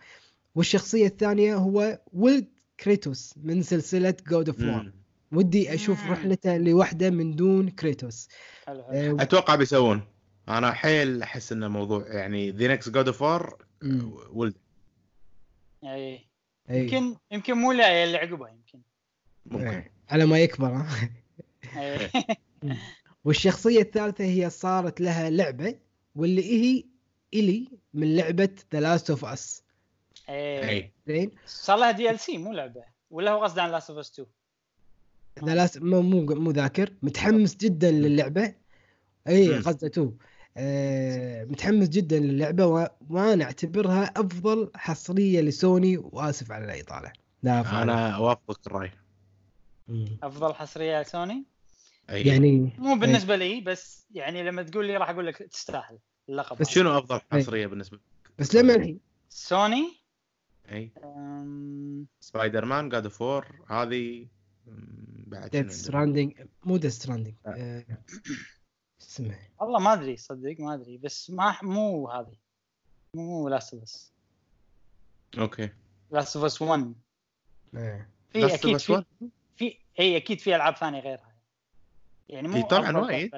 [0.56, 2.48] والشخصية الثانية هو ولد
[2.80, 4.92] Kratos من سلسلة God of War.
[5.32, 6.12] ودي أشوف مم.
[6.12, 8.28] رحلته لوحده من دون Kratos
[8.68, 9.20] حلو حلو.
[9.20, 10.02] آه، أتوقع بيسوون
[10.50, 13.58] أنا حيل أحس انه موضوع يعني the next God of War.
[14.32, 14.54] ولد
[15.84, 15.90] اي
[16.70, 16.82] إيه.
[16.84, 18.80] يمكن يمكن مو لا اللي عقبها يمكن
[19.46, 19.92] ممكن إيه.
[20.14, 21.10] على ما يكبر ها؟
[21.78, 22.10] إي.
[23.26, 25.76] والشخصية الثالثة هي صارت لها لعبة
[26.16, 26.84] واللي هي
[27.34, 29.64] Ellie من لعبة The Last of Us.
[30.30, 30.92] أي.
[31.08, 32.84] زين؟ صار لها DLC مو لعبة.
[33.12, 34.28] ولا هو قصده عن Last of Us 2
[35.46, 36.94] The Last مو مو مو ذاكر.
[37.04, 38.54] متحمس جدا للعبة.
[39.28, 39.58] إي.
[39.58, 40.12] قصده two.
[40.58, 42.90] آه متحمس جدا للعبة و...
[43.10, 47.12] وأنا أعتبرها أفضل حصرية لسوني وآسف على الإطالة.
[47.44, 47.84] لا.
[47.84, 48.92] أنا أوافقك الرأي.
[50.24, 51.46] أفضل حصرية سوني.
[52.10, 56.00] يعني مو بالنسبة لي بس يعني لما تقول لي راح أقول لك تستاهل
[56.30, 56.58] اللقب.
[56.58, 56.70] بس.
[56.70, 58.00] شنو أفضل حصرية بالنسبة
[58.40, 59.00] بس لما الحين
[59.30, 59.94] سوني.
[60.72, 60.92] أي.
[61.04, 64.28] أم، Spider-Man God of War هذه
[65.28, 67.54] بعد Death؟ Stranding مو Death Stranding لا.
[67.58, 67.98] آه
[69.02, 72.36] اسمه؟ والله ما أدري صدق ما أدري بس ما مو هذه.
[73.16, 74.14] مو Last of Us
[75.38, 75.70] أوكي.
[76.12, 76.94] Last of Us 1
[77.76, 78.08] آه.
[78.30, 79.30] في Last of أكيد Us في
[79.94, 81.34] 1 في اي أكيد في العاب ثانية غيرها.
[82.30, 83.32] يعني مو طبعاً وايد.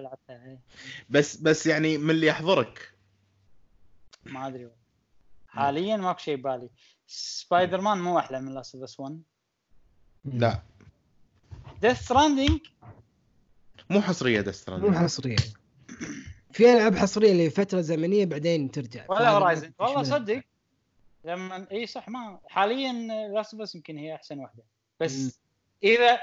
[1.10, 2.94] بس بس يعني من اللي يحضرك.
[4.26, 4.78] ما أدري والله.
[5.48, 6.70] حاليا ماكو شيء ببالي.
[7.08, 9.22] سبايدر مان مو أحلى من Last of Us 1
[10.26, 10.62] لا.
[11.82, 12.60] Death Stranding
[13.90, 15.36] مو حصرية مو Death Stran حصرية.
[16.52, 19.06] في ألعاب حصرية لفترة زمنية بعدين ترجع.
[19.10, 20.44] ولا Horizon والله صدق.
[21.24, 22.94] لما إي صح ما حاليا
[23.34, 24.64] Last of Us يمكن هي أحسن واحدة.
[25.00, 25.40] بس
[25.84, 26.20] إذا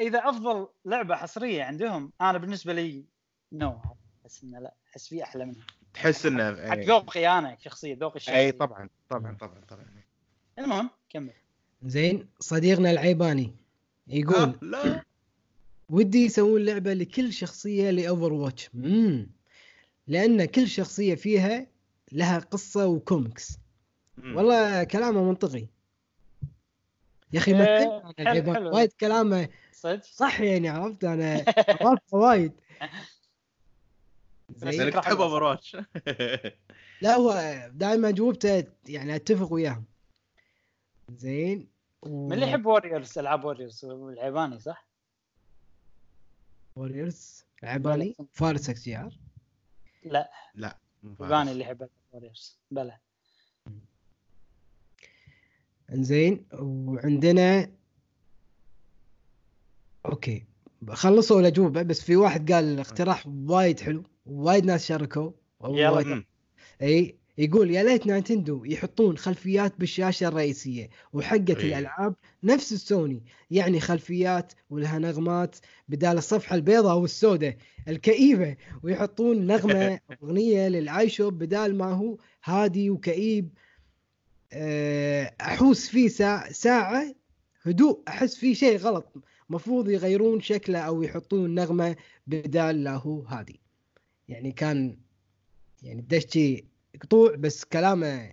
[0.00, 3.04] إذا أفضل لعبة حصرية عندهم أنا بالنسبة لي
[3.52, 3.80] no
[4.22, 5.66] احس إنه لا أحس في أحلى منها.
[5.94, 9.86] تحس إنه حق اي, ذوقي أنا شخصيه ذوقي الشخصي أي طبعا طبعا طبعا طبعا
[10.58, 11.32] المهم كمل.
[11.82, 13.52] زين صديقنا العيباني
[14.08, 15.02] يقول آه، لا.
[15.88, 19.30] ودي يسوون لعبة لكل شخصية ل Overwatch امم
[20.06, 21.66] لأن كل شخصية فيها
[22.12, 23.58] لها قصة وكوميكس.
[24.18, 25.66] والله كلامه منطقي.
[27.34, 28.66] يا أخي آه، مثل عن.
[28.66, 31.44] وايد كلامه صدق؟ صح يعني عرفت؟ أنا
[31.82, 32.52] اوافقه وايد.
[34.48, 34.80] بس زين.
[34.80, 35.76] لانك تحب Overwatch
[37.00, 37.32] لا هو
[37.72, 39.84] دائما جوبته يعني أتفق وياهم.
[41.16, 41.68] زين
[42.02, 42.28] و...
[42.28, 44.88] من اللي يحب Warriors ألعاب Warriors والعيباني صح؟
[46.76, 49.18] Warriors العيباني فارس XGR؟
[50.04, 50.30] لا.
[50.54, 50.78] لا
[51.20, 52.98] عيباني اللي يحب Warriors بلى
[55.92, 56.44] انزين.
[56.52, 57.70] وعندنا
[60.06, 60.44] okay
[60.88, 65.30] خلصوا الاجوبه بس في واحد قال اقتراح وايد حلو وايد ناس شاركوا
[65.64, 66.24] يلا.
[66.82, 71.68] اي يقول يا ليت Nintendo يحطون خلفيات بالشاشة الرئيسية وحقة إي.
[71.68, 75.56] الألعاب نفس السوني يعني خلفيات ولها نغمات
[75.88, 77.56] بدال الصفحة البيضاء والسوداء
[77.88, 83.48] الكئيبة ويحطون نغمة أغنية للاي شوب بدال ما هو هادي وكئيب.
[85.40, 87.14] أحوس فيه ساعه ساعة
[87.62, 89.12] هدوء أحس فيه شيء غلط.
[89.50, 93.60] مفروض يغيرون شكله أو يحطون نغمة بدال لا هو هادي.
[94.28, 94.98] يعني كان
[95.82, 96.64] يعني دشتي
[97.02, 98.32] قطوع بس كلامه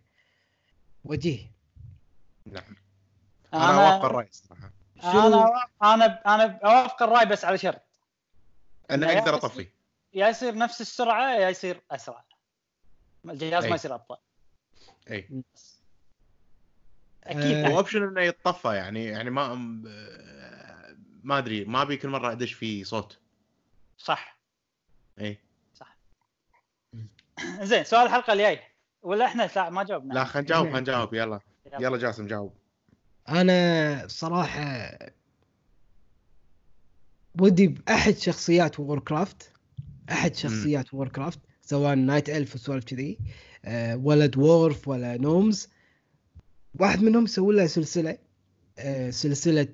[1.03, 1.51] وجيه.
[2.45, 2.75] نعم.
[3.53, 4.71] أنا أوافق الرأي صراحة
[5.03, 7.81] أنا أنا أنا أوافق الرأي بس على شرط.
[8.91, 9.67] أنا أقدر أطفي.
[10.13, 12.23] يا يصير نفس السرعة يا يصير أسرع.
[13.25, 13.69] الجهاز أي.
[13.69, 14.17] ما يصير أبطأ.
[15.11, 15.29] أي.
[17.23, 17.41] أكيد.
[17.41, 17.71] آه، أحد.
[17.73, 19.55] وأوبشن إنه يتطفى يعني يعني ما
[21.23, 23.19] ما أدري ما أبي كل مرة أدش فيه صوت.
[23.97, 24.39] صح.
[25.19, 25.37] إي.
[27.61, 28.59] زين سؤال الحلقة الجاي.
[29.01, 30.13] ولا إحنا؟ ساعة ما جاوبنا.
[30.13, 31.13] لا خلينا نجاوب خلينا نجاوب.
[31.13, 31.39] يلا.
[31.79, 31.97] يلا.
[31.97, 32.53] جاسم جاوب.
[33.29, 34.97] أنا صراحة
[37.39, 39.53] ودي بأحد شخصيات Warcraft
[40.11, 43.19] احد شخصيات Warcraft سواء Night Elf وسوالف كذي
[43.65, 45.69] أه ولا dwarf ولا gnomes
[46.79, 48.17] واحد منهم سووا له سلسلة
[48.79, 49.67] أه سلسلة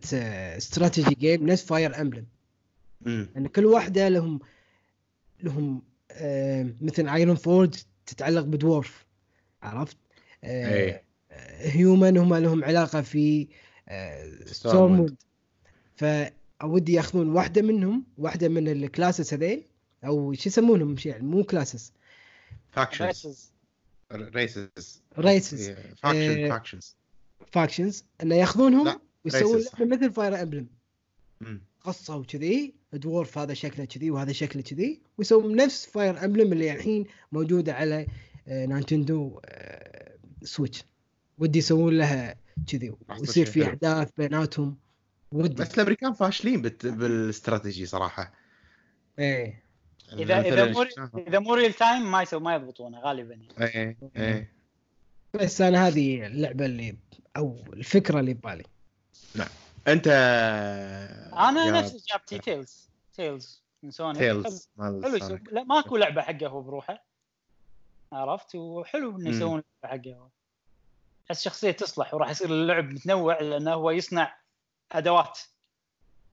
[0.58, 2.26] strategy game نفس Fire Emblem
[3.08, 4.40] إن كل واحدة لهم
[5.44, 7.76] لهم آه مثل Ironforge
[8.06, 9.06] تتعلق ب dwarf
[9.62, 9.98] عرفت؟
[10.44, 11.02] آه اي
[11.60, 13.48] human هم لهم علاقة في
[13.88, 15.16] آه Stormwind
[15.96, 19.64] فودي يأخذون واحدة منهم واحدة من ال classes هذيل
[20.06, 21.94] أو شو يسمونهم شيء مو classes
[22.72, 23.52] factions
[24.12, 25.02] races.
[25.20, 26.96] races faction آه، factions
[27.52, 30.68] factions إنه ياخذونهم ويسوون مثل Fire Emblem.
[31.82, 37.06] قصة وكذي dwarf هذا شكله كذي وهذا شكله كذي ويسوون نفس Fire Emblem اللي الحين
[37.32, 38.08] موجودة على
[38.48, 40.84] آه، Nintendo آه، Switch
[41.38, 42.36] ودي يسوون لها
[42.72, 43.64] كذي ويصير في.
[43.64, 44.78] أحداث بيناتهم.
[45.32, 45.64] ودي.
[45.64, 48.34] بس الأمريكان فاشلين بالاستراتيجي صراحة.
[49.20, 49.67] إيه.
[50.14, 50.86] اذا إذا.
[51.18, 53.76] إذا مو real time ما يسوي ما يضبطونه غالبا يعني.
[53.76, 54.54] إيه إيه.
[55.34, 56.98] بس أنا هذه اللعبة اللي
[57.38, 58.64] أو الفكرة اللي ببالي.
[59.88, 60.08] أنت
[61.34, 62.90] أنا نفس اجابتي Tails.
[63.14, 63.64] Tails.
[63.84, 64.20] من Sonic.
[64.20, 64.70] Tails.
[64.80, 65.40] حلو.
[65.52, 67.06] لا ماكو لعبة حقه هو بروحه.
[68.12, 69.30] عرفت؟ وحلو إنه.
[69.30, 70.28] يسوون لعبة حقه هو.
[71.32, 74.38] احس شخصية تصلح وراح يصير اللعب متنوع لأنه هو يصنع
[74.92, 75.40] أدوات.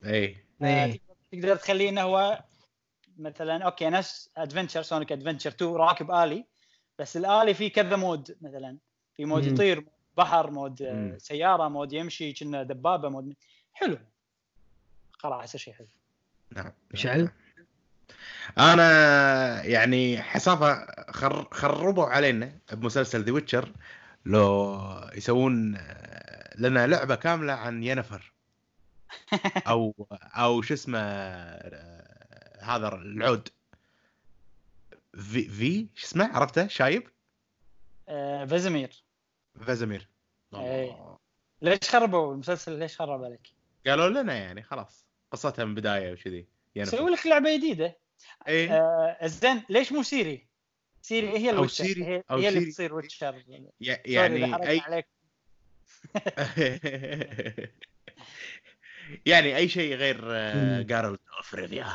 [0.05, 0.45] إيه.
[1.33, 2.45] تقدر تخليه إنه هو
[3.19, 6.45] مثلا أوكي نفس Adventure Sonic Adventure 2 راكب آلي
[6.99, 8.79] بس الآلي فيه كذا mode مثلا
[9.17, 9.45] في mode.
[9.45, 9.85] يطير
[10.17, 11.19] بحر مود آه، مم.
[11.19, 13.35] سيارة mode يمشي كنا دبابة mode
[13.73, 13.99] حلو
[15.13, 15.87] خلاص شيء حلو
[16.51, 17.31] نعم مشعل؟
[18.59, 21.49] أنا يعني حسافة خر...
[21.51, 23.73] خربوا علينا بمسلسل The Witcher
[24.27, 24.81] لو
[25.15, 28.33] يسوون آه، لنا لعبة كاملة عن Yennefer
[29.69, 32.04] أو أو شو اسمه آه،
[32.65, 33.49] هذا العود.
[35.15, 37.09] في في شو اسمه؟ عرفته؟ شايب؟
[38.09, 39.03] آه Vesemir
[39.67, 40.09] Vesemir
[40.55, 41.19] إيه.
[41.63, 43.53] ليش خربوا المسلسل؟ ليش خرب عليك؟
[43.87, 45.05] قالوا لنا يعني خلاص.
[45.31, 46.47] قصتها من بداية وكذي.
[46.75, 47.97] سووا Yennefer لك لعبة جديدة.
[48.49, 48.77] إيه.
[48.77, 49.63] آه زين.
[49.69, 50.47] ليش مو Ciri؟
[51.03, 51.85] Ciri هي أو ال witcher.
[51.85, 52.71] Ciri- هي, أو هي اللي.
[52.71, 53.43] تصير witcher.
[53.81, 55.07] يعني حرقنا اي عليك.
[59.27, 60.83] يعني أي شيء غير مم.
[60.87, 61.87] Geralt of Rivia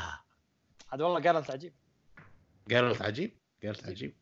[0.92, 1.72] عاد والله قالت عجيب.
[2.68, 3.30] Geralt عجيب
[3.62, 4.12] Geralt عجيب.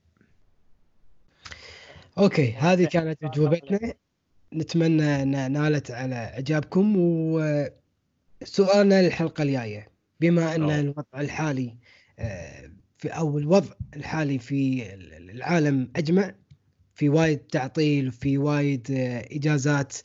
[2.19, 3.95] أوكي هذه كانت أجوبتنا.
[4.55, 6.95] نتمنى أن نالت على إعجابكم.
[6.97, 7.65] و
[8.45, 9.89] سؤالنا للحلقة الجاية.
[10.21, 10.81] بما أن أوه.
[10.81, 11.77] الوضع الحالي
[12.19, 14.95] آه، في أو الوضع الحالي في
[15.31, 16.35] العالم أجمع
[16.95, 19.97] في وايد تعطيل وفي وايد آه، إجازات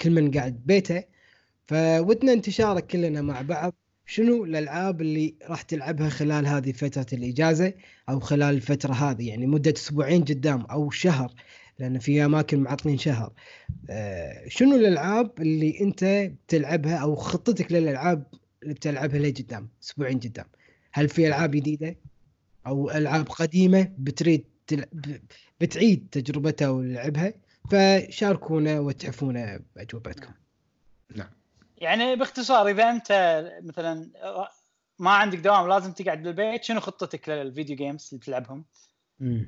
[0.00, 1.04] كل من قاعد بيته.
[1.66, 3.74] فودنا نتشارك كلنا مع بعض.
[4.10, 7.72] شنو الألعاب اللي راح تلعبها خلال هذه فترة الإجازة
[8.08, 11.32] أو خلال الفترة هذه؟ يعني مدة أسبوعين قدام أو شهر
[11.78, 13.32] لأن في أماكن معطلين شهر.
[13.90, 16.04] آه، شنو الألعاب اللي أنت
[16.46, 18.26] بتلعبها أو خطتك للألعاب
[18.62, 20.46] اللي بتلعبها لقدام أسبوعين قدام.
[20.92, 21.96] هل في ألعاب جديدة؟
[22.66, 24.84] أو ألعاب قديمة بتريد تلع...
[24.92, 25.16] ب-
[25.60, 27.32] بتعيد تجربتها ولعبها؟
[27.70, 30.32] فشاركونا وتحفونا بأجوبتكم.
[31.80, 33.10] يعني باختصار إذا أنت
[33.62, 34.10] مثلا
[34.98, 38.64] ما عندك دوام لازم تقعد بالبيت شنو خطتك للفيديو جيمز اللي تلعبهم؟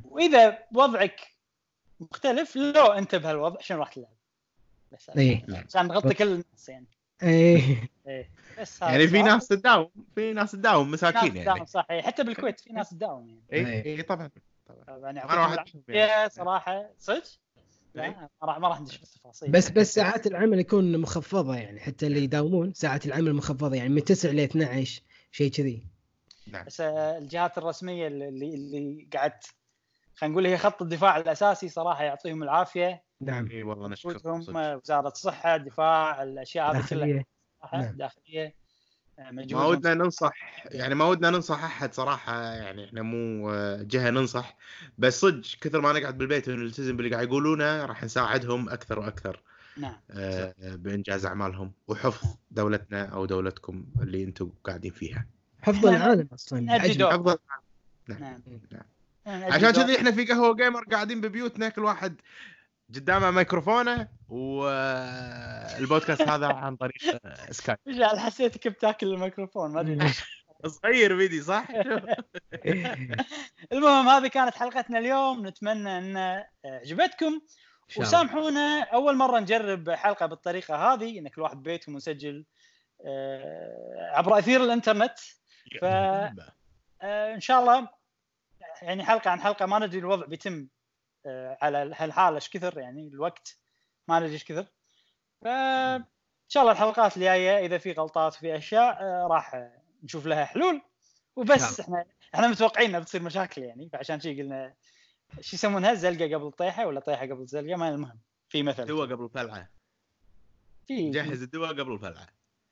[0.05, 1.21] وإذا وضعك
[2.01, 4.17] مختلف لو أنت بهالوضع شنو راح تلعب؟
[4.93, 5.11] بس.
[5.11, 5.47] إيه.
[5.69, 6.87] عشان نغطي كل الناس يعني.
[7.23, 7.91] إيه.
[8.07, 8.31] إيه.
[8.61, 9.23] بس يعني في.
[9.23, 11.67] ناس تداوم في ناس تداوم مساكين يعني.
[11.67, 12.03] صح إيه.
[12.03, 13.43] حتى بالكويت في ناس تداوم يعني.
[13.53, 14.31] اي اي طبعا.
[14.89, 16.31] يعني أنا واحد يعني.
[16.31, 16.91] صراحة.
[16.99, 17.23] صدق؟ إيه.
[17.95, 19.51] ما راح ما راح ندش في التفاصيل.
[19.51, 24.05] بس بس ساعات العمل يكون مخفضة يعني حتى اللي يداومون ساعات العمل مخفضة يعني من
[24.05, 25.03] 9 ل 12
[25.33, 25.87] شيء كذي.
[26.47, 26.65] نعم.
[26.65, 29.55] بس آه، الجهات الرسمية اللي اللي قعدت
[30.15, 33.03] خلينا نقول هي خط الدفاع الأساسي صراحة يعطيهم العافية.
[33.21, 33.49] نعم.
[33.51, 34.57] إي والله نشكرهم.
[34.57, 37.93] آه، وزارة الصحة الدفاع الأشياء هذه كلها.
[37.93, 38.60] داخلية.
[39.31, 40.33] ما ودنا ننصح
[40.65, 43.51] يعني ما ودنا ننصح أحد صراحة يعني إحنا مو
[43.83, 44.57] جهة ننصح
[44.99, 49.43] بس صدق كثر ما نقعد بالبيت ونلتزم باللي قاعد يقولونه راح نساعدهم أكثر وأكثر
[49.77, 55.27] نعم آه، بإنجاز أعمالهم وحفظ دولتنا أو دولتكم اللي أنتم قاعدين فيها
[55.63, 56.89] حفظ العالم أصلا.
[56.95, 57.15] دور.
[57.15, 57.37] افضل
[58.09, 58.43] نعم نعم.
[59.27, 59.53] نعم.
[59.53, 62.21] عشان كذي إحنا في قهوة جيمر قاعدين ببيوتنا كل واحد
[62.95, 66.97] قدامه ميكروفونه والبودكاست هذا عن طريق
[67.51, 70.23] سكايب مشعل حسيتك بتاكل الميكروفون ما أدري ليش.
[70.67, 71.69] صغير فيدي صح؟
[73.73, 75.47] المهم هذه كانت حلقتنا اليوم.
[75.47, 77.41] نتمنى أن عجبتكم.
[77.97, 82.45] وسامحونا أول مرة نجرب حلقة بالطريقة هذه إن كل واحد بيتهم مسجل
[83.07, 85.19] آه، عبر أثير الإنترنت.
[85.81, 86.35] ف آه،
[87.35, 87.89] إن شاء الله
[88.83, 90.67] يعني حلقة عن حلقة ما ندري الوضع بيتم
[91.63, 93.59] على هالحالة إيش كثر يعني الوقت
[94.09, 94.67] ما ندري إيش كثر.
[95.43, 100.27] ف إن شاء الله الحلقات الجاية إذا في غلطات وفي أشياء آه، راح آه، نشوف
[100.27, 100.83] لها حلول.
[101.37, 103.89] وبس شاء إحنا إحنا متوقعين انها بتصير مشاكل يعني.
[103.93, 104.75] فعشان شي قلنا
[105.41, 108.21] شو يسمونها زلقة قبل طيحة ولا طيحة قبل زلقة ما المهم.
[108.49, 108.85] في مثل.
[108.85, 109.69] دواء قبل الفلعة.
[110.87, 112.27] في جهز الدواء قبل الفلعة.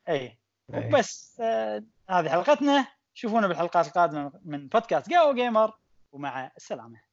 [0.09, 0.39] اي إيه.
[0.69, 2.87] وبس آه هذه حلقتنا.
[3.15, 5.79] شوفونا بالحلقات القادمة من بودكاست جو جيمر
[6.13, 7.08] ومع السلامة.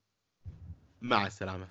[1.10, 1.66] مع السلامة.